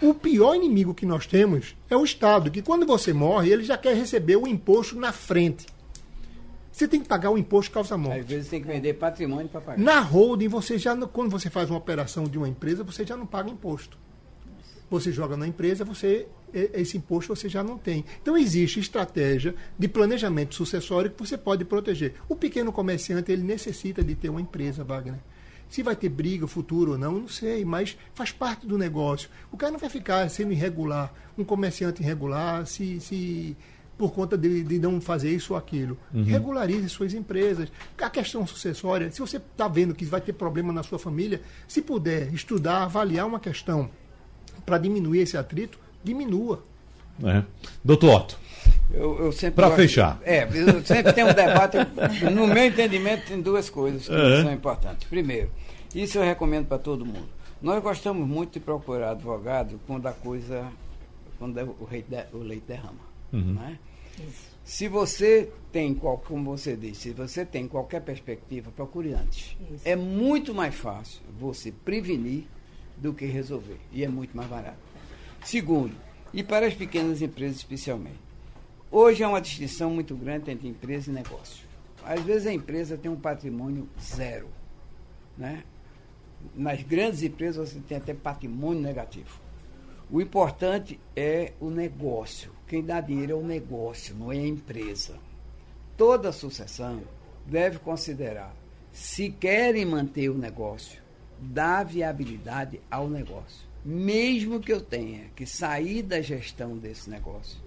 O 0.00 0.12
pior 0.12 0.54
inimigo 0.54 0.94
que 0.94 1.06
nós 1.06 1.26
temos 1.26 1.74
é 1.88 1.96
o 1.96 2.04
Estado, 2.04 2.50
que 2.50 2.60
quando 2.60 2.84
você 2.84 3.12
morre, 3.12 3.50
ele 3.50 3.64
já 3.64 3.78
quer 3.78 3.94
receber 3.94 4.36
o 4.36 4.46
imposto 4.46 4.98
na 4.98 5.12
frente. 5.12 5.66
Você 6.70 6.86
tem 6.86 7.00
que 7.00 7.08
pagar 7.08 7.30
o 7.30 7.38
imposto 7.38 7.72
causa 7.72 7.96
morte. 7.96 8.20
Às 8.20 8.26
vezes 8.26 8.50
tem 8.50 8.60
que 8.60 8.68
vender 8.68 8.92
patrimônio 8.94 9.48
para 9.48 9.62
pagar. 9.62 9.82
Na 9.82 10.00
holding, 10.00 10.48
você 10.48 10.76
já, 10.76 10.94
quando 11.06 11.30
você 11.30 11.48
faz 11.48 11.70
uma 11.70 11.78
operação 11.78 12.24
de 12.24 12.36
uma 12.36 12.46
empresa, 12.46 12.84
você 12.84 13.06
já 13.06 13.16
não 13.16 13.24
paga 13.24 13.48
imposto. 13.48 13.96
Você 14.90 15.10
joga 15.10 15.36
na 15.36 15.48
empresa, 15.48 15.84
você 15.84 16.28
esse 16.52 16.96
imposto 16.96 17.34
você 17.34 17.48
já 17.48 17.62
não 17.62 17.76
tem. 17.76 18.04
Então 18.22 18.36
existe 18.36 18.78
estratégia 18.78 19.54
de 19.78 19.88
planejamento 19.88 20.54
sucessório 20.54 21.10
que 21.10 21.18
você 21.18 21.36
pode 21.36 21.64
proteger. 21.64 22.14
O 22.28 22.36
pequeno 22.36 22.72
comerciante 22.72 23.32
ele 23.32 23.42
necessita 23.42 24.02
de 24.02 24.14
ter 24.14 24.28
uma 24.28 24.40
empresa, 24.40 24.84
Wagner. 24.84 25.18
Se 25.68 25.82
vai 25.82 25.96
ter 25.96 26.08
briga 26.08 26.46
futuro 26.46 26.92
ou 26.92 26.98
não, 26.98 27.12
não 27.12 27.28
sei, 27.28 27.64
mas 27.64 27.96
faz 28.14 28.30
parte 28.30 28.66
do 28.66 28.78
negócio. 28.78 29.28
O 29.50 29.56
cara 29.56 29.72
não 29.72 29.78
vai 29.78 29.90
ficar 29.90 30.28
sendo 30.30 30.52
irregular, 30.52 31.12
um 31.36 31.44
comerciante 31.44 32.02
irregular, 32.02 32.66
se, 32.66 33.00
se 33.00 33.56
por 33.98 34.12
conta 34.12 34.36
de, 34.36 34.62
de 34.62 34.78
não 34.78 35.00
fazer 35.00 35.30
isso 35.30 35.54
ou 35.54 35.58
aquilo. 35.58 35.98
Regularize 36.12 36.88
suas 36.88 37.14
empresas. 37.14 37.70
A 37.98 38.10
questão 38.10 38.46
sucessória, 38.46 39.10
se 39.10 39.20
você 39.20 39.38
está 39.38 39.66
vendo 39.68 39.94
que 39.94 40.04
vai 40.04 40.20
ter 40.20 40.34
problema 40.34 40.72
na 40.72 40.82
sua 40.82 40.98
família, 40.98 41.40
se 41.66 41.82
puder 41.82 42.32
estudar, 42.32 42.82
avaliar 42.82 43.26
uma 43.26 43.40
questão 43.40 43.90
para 44.64 44.78
diminuir 44.78 45.20
esse 45.20 45.36
atrito, 45.36 45.78
diminua. 46.02 46.62
né? 47.18 47.44
Doutor 47.84 48.14
Otto, 48.14 48.38
Eu, 48.92 49.18
eu 49.26 49.32
sempre 49.32 49.64
gosto- 49.64 49.76
fechar. 49.76 50.20
É, 50.22 50.44
eu 50.44 50.84
sempre 50.84 51.12
tenho 51.12 51.28
um 51.28 51.32
debate. 51.34 51.76
no 52.32 52.46
meu 52.46 52.64
entendimento, 52.64 53.26
tem 53.26 53.40
duas 53.40 53.68
coisas 53.68 54.06
que 54.08 54.14
É. 54.14 54.42
são 54.42 54.52
importantes. 54.52 55.08
Primeiro, 55.08 55.50
isso 55.94 56.18
eu 56.18 56.22
recomendo 56.22 56.66
para 56.66 56.78
todo 56.78 57.04
mundo. 57.04 57.28
Nós 57.60 57.82
gostamos 57.82 58.26
muito 58.26 58.52
de 58.54 58.60
procurar 58.60 59.10
advogado 59.10 59.80
quando 59.86 60.06
a 60.06 60.12
coisa. 60.12 60.66
quando 61.38 61.58
o, 61.80 61.84
rei 61.84 62.02
de- 62.08 62.24
o 62.32 62.38
leite 62.38 62.64
derrama. 62.66 63.04
né? 63.32 63.78
Se 64.64 64.88
você 64.88 65.50
tem, 65.70 65.94
qual, 65.94 66.16
como 66.18 66.56
você 66.56 66.74
disse, 66.74 67.02
se 67.02 67.10
você 67.10 67.44
tem 67.44 67.68
qualquer 67.68 68.00
perspectiva, 68.00 68.70
procure 68.74 69.12
antes. 69.12 69.54
Isso. 69.70 69.82
É 69.84 69.94
muito 69.94 70.54
mais 70.54 70.74
fácil 70.74 71.20
você 71.38 71.70
prevenir 71.70 72.44
do 72.96 73.12
que 73.12 73.26
resolver. 73.26 73.76
E 73.92 74.02
é 74.02 74.08
muito 74.08 74.34
mais 74.36 74.48
barato. 74.48 74.78
Segundo, 75.44 75.92
e 76.32 76.42
para 76.42 76.66
as 76.66 76.74
pequenas 76.74 77.20
empresas 77.20 77.58
especialmente, 77.58 78.18
hoje 78.90 79.22
é 79.22 79.28
uma 79.28 79.40
distinção 79.40 79.90
muito 79.90 80.14
grande 80.14 80.50
entre 80.50 80.68
empresa 80.68 81.10
e 81.10 81.14
negócio. 81.14 81.64
Às 82.04 82.22
vezes 82.22 82.46
a 82.46 82.52
empresa 82.52 82.96
tem 82.96 83.10
um 83.10 83.18
patrimônio 83.18 83.88
zero. 84.00 84.48
Né? 85.36 85.64
Nas 86.54 86.82
grandes 86.82 87.22
empresas 87.22 87.72
você 87.72 87.80
tem 87.80 87.98
até 87.98 88.14
patrimônio 88.14 88.82
negativo. 88.82 89.40
O 90.10 90.20
importante 90.20 91.00
é 91.16 91.52
o 91.58 91.68
negócio. 91.68 92.52
Quem 92.68 92.84
dá 92.84 93.00
dinheiro 93.00 93.32
é 93.32 93.34
o 93.34 93.42
negócio, 93.42 94.14
não 94.14 94.32
é 94.32 94.38
a 94.38 94.46
empresa. 94.46 95.14
Toda 95.96 96.30
sucessão 96.30 97.02
deve 97.44 97.78
considerar 97.78 98.54
se 98.92 99.30
querem 99.30 99.84
manter 99.84 100.30
o 100.30 100.38
negócio, 100.38 101.02
dá 101.38 101.82
viabilidade 101.82 102.80
ao 102.90 103.08
negócio. 103.08 103.66
Mesmo 103.84 104.58
que 104.58 104.72
eu 104.72 104.80
tenha 104.80 105.26
que 105.36 105.44
sair 105.44 106.02
da 106.02 106.20
gestão 106.22 106.78
desse 106.78 107.10
negócio, 107.10 107.58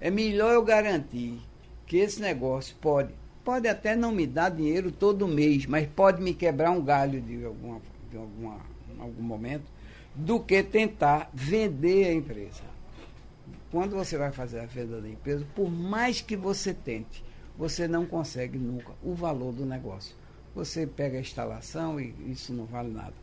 é 0.00 0.10
melhor 0.10 0.52
eu 0.52 0.62
garantir 0.62 1.38
que 1.86 1.96
esse 1.96 2.20
negócio 2.20 2.76
pode, 2.80 3.14
pode 3.44 3.68
até 3.68 3.94
não 3.94 4.12
me 4.12 4.26
dar 4.26 4.50
dinheiro 4.50 4.90
todo 4.90 5.28
mês, 5.28 5.66
mas 5.66 5.86
pode 5.86 6.20
me 6.20 6.34
quebrar 6.34 6.70
um 6.70 6.82
galho 6.82 7.20
de, 7.20 7.44
alguma, 7.44 7.80
de 8.10 8.16
alguma, 8.16 8.58
algum 8.98 9.22
momento, 9.22 9.64
do 10.14 10.40
que 10.40 10.62
tentar 10.62 11.30
vender 11.32 12.06
a 12.06 12.12
empresa. 12.12 12.62
quando 13.70 13.94
você 13.94 14.16
vai 14.16 14.32
fazer 14.32 14.60
a 14.60 14.66
venda 14.66 15.00
da 15.00 15.08
empresa, 15.08 15.46
por 15.54 15.70
mais 15.70 16.20
que 16.20 16.36
você 16.36 16.72
tente, 16.72 17.24
você 17.56 17.86
não 17.86 18.06
consegue 18.06 18.58
nunca 18.58 18.92
o 19.02 19.14
valor 19.14 19.52
do 19.52 19.64
negócio. 19.64 20.14
Você 20.54 20.86
pega 20.86 21.18
a 21.18 21.20
instalação 21.20 22.00
e 22.00 22.14
isso 22.26 22.52
não 22.52 22.64
vale 22.64 22.90
nada. 22.90 23.14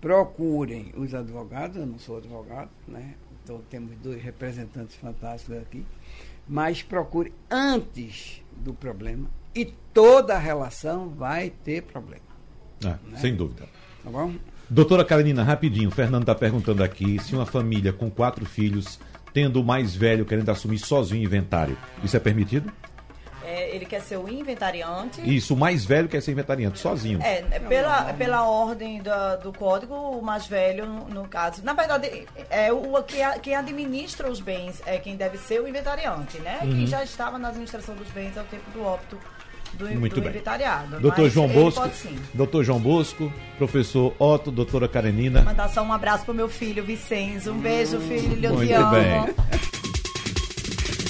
Procurem 0.00 0.92
os 0.96 1.14
advogados, 1.14 1.76
eu 1.76 1.86
não 1.86 1.98
sou 1.98 2.18
advogado, 2.18 2.70
né? 2.86 3.14
Então 3.46 3.62
temos 3.70 3.92
dois 4.02 4.20
representantes 4.20 4.96
fantásticos 4.96 5.58
aqui, 5.58 5.86
mas 6.48 6.82
procure 6.82 7.32
antes 7.48 8.42
do 8.56 8.74
problema 8.74 9.30
e 9.54 9.66
toda 9.94 10.34
a 10.34 10.38
relação 10.38 11.10
vai 11.10 11.50
ter 11.62 11.84
problema. 11.84 12.24
Ah, 12.84 12.98
Né? 13.08 13.18
Sem 13.18 13.36
dúvida. 13.36 13.68
Tá 14.02 14.10
bom? 14.10 14.34
Doutora 14.68 15.04
Karenina, 15.04 15.44
rapidinho, 15.44 15.90
o 15.90 15.92
Fernando 15.92 16.24
está 16.24 16.34
perguntando 16.34 16.82
aqui 16.82 17.22
se 17.22 17.36
uma 17.36 17.46
família 17.46 17.92
com 17.92 18.10
quatro 18.10 18.44
filhos, 18.44 18.98
tendo 19.32 19.60
o 19.60 19.64
mais 19.64 19.94
velho 19.94 20.26
querendo 20.26 20.48
assumir 20.48 20.80
sozinho 20.80 21.22
o 21.22 21.24
inventário, 21.24 21.78
isso 22.02 22.16
é 22.16 22.20
permitido? 22.20 22.72
É, 23.46 23.74
ele 23.74 23.86
quer 23.86 24.00
ser 24.00 24.16
o 24.16 24.28
inventariante. 24.28 25.20
Isso, 25.24 25.54
o 25.54 25.56
mais 25.56 25.84
velho 25.84 26.08
quer 26.08 26.20
ser 26.20 26.32
inventariante, 26.32 26.78
sozinho. 26.80 27.20
É, 27.22 27.44
é 27.50 27.60
pela, 27.60 28.12
pela 28.14 28.42
ordem 28.48 29.00
da- 29.00 29.36
do 29.36 29.52
código, 29.52 29.94
o 29.94 30.20
mais 30.20 30.46
velho, 30.46 30.84
no, 30.86 31.08
no 31.08 31.28
caso. 31.28 31.62
Na 31.64 31.72
verdade, 31.72 32.26
é 32.50 32.72
o, 32.72 33.02
que 33.04 33.18
quem 33.42 33.54
administra 33.54 34.28
os 34.30 34.40
bens 34.40 34.82
é 34.84 34.98
quem 34.98 35.14
deve 35.16 35.38
ser 35.38 35.60
o 35.60 35.68
inventariante, 35.68 36.38
né? 36.40 36.58
Uhum. 36.62 36.70
Quem 36.70 36.86
já 36.86 37.04
estava 37.04 37.38
na 37.38 37.48
administração 37.48 37.94
dos 37.94 38.08
bens 38.08 38.36
ao 38.36 38.44
tempo 38.44 38.68
do 38.72 38.82
óbito 38.82 39.16
do, 39.74 39.86
Muito 39.90 40.14
do 40.14 40.20
bem. 40.22 40.30
inventariado. 40.30 40.98
Doutor 41.00 41.22
Mas 41.24 41.32
João 41.32 41.48
Bosco, 41.48 41.80
Pode 41.80 42.18
doutor 42.34 42.64
João 42.64 42.80
Bosco, 42.80 43.32
professor 43.58 44.14
Otto, 44.18 44.50
doutora 44.50 44.88
Karenina. 44.88 45.42
Mandar 45.42 45.68
só 45.68 45.82
um 45.82 45.92
abraço 45.92 46.24
pro 46.24 46.34
meu 46.34 46.48
filho 46.48 46.82
Vicenzo. 46.84 47.52
Um 47.52 47.58
beijo, 47.58 48.00
filho. 48.00 48.38
Eu 48.44 48.54
Muito 48.54 48.68
te 48.68 48.74
amo. 48.74 48.90
bem. 48.90 49.34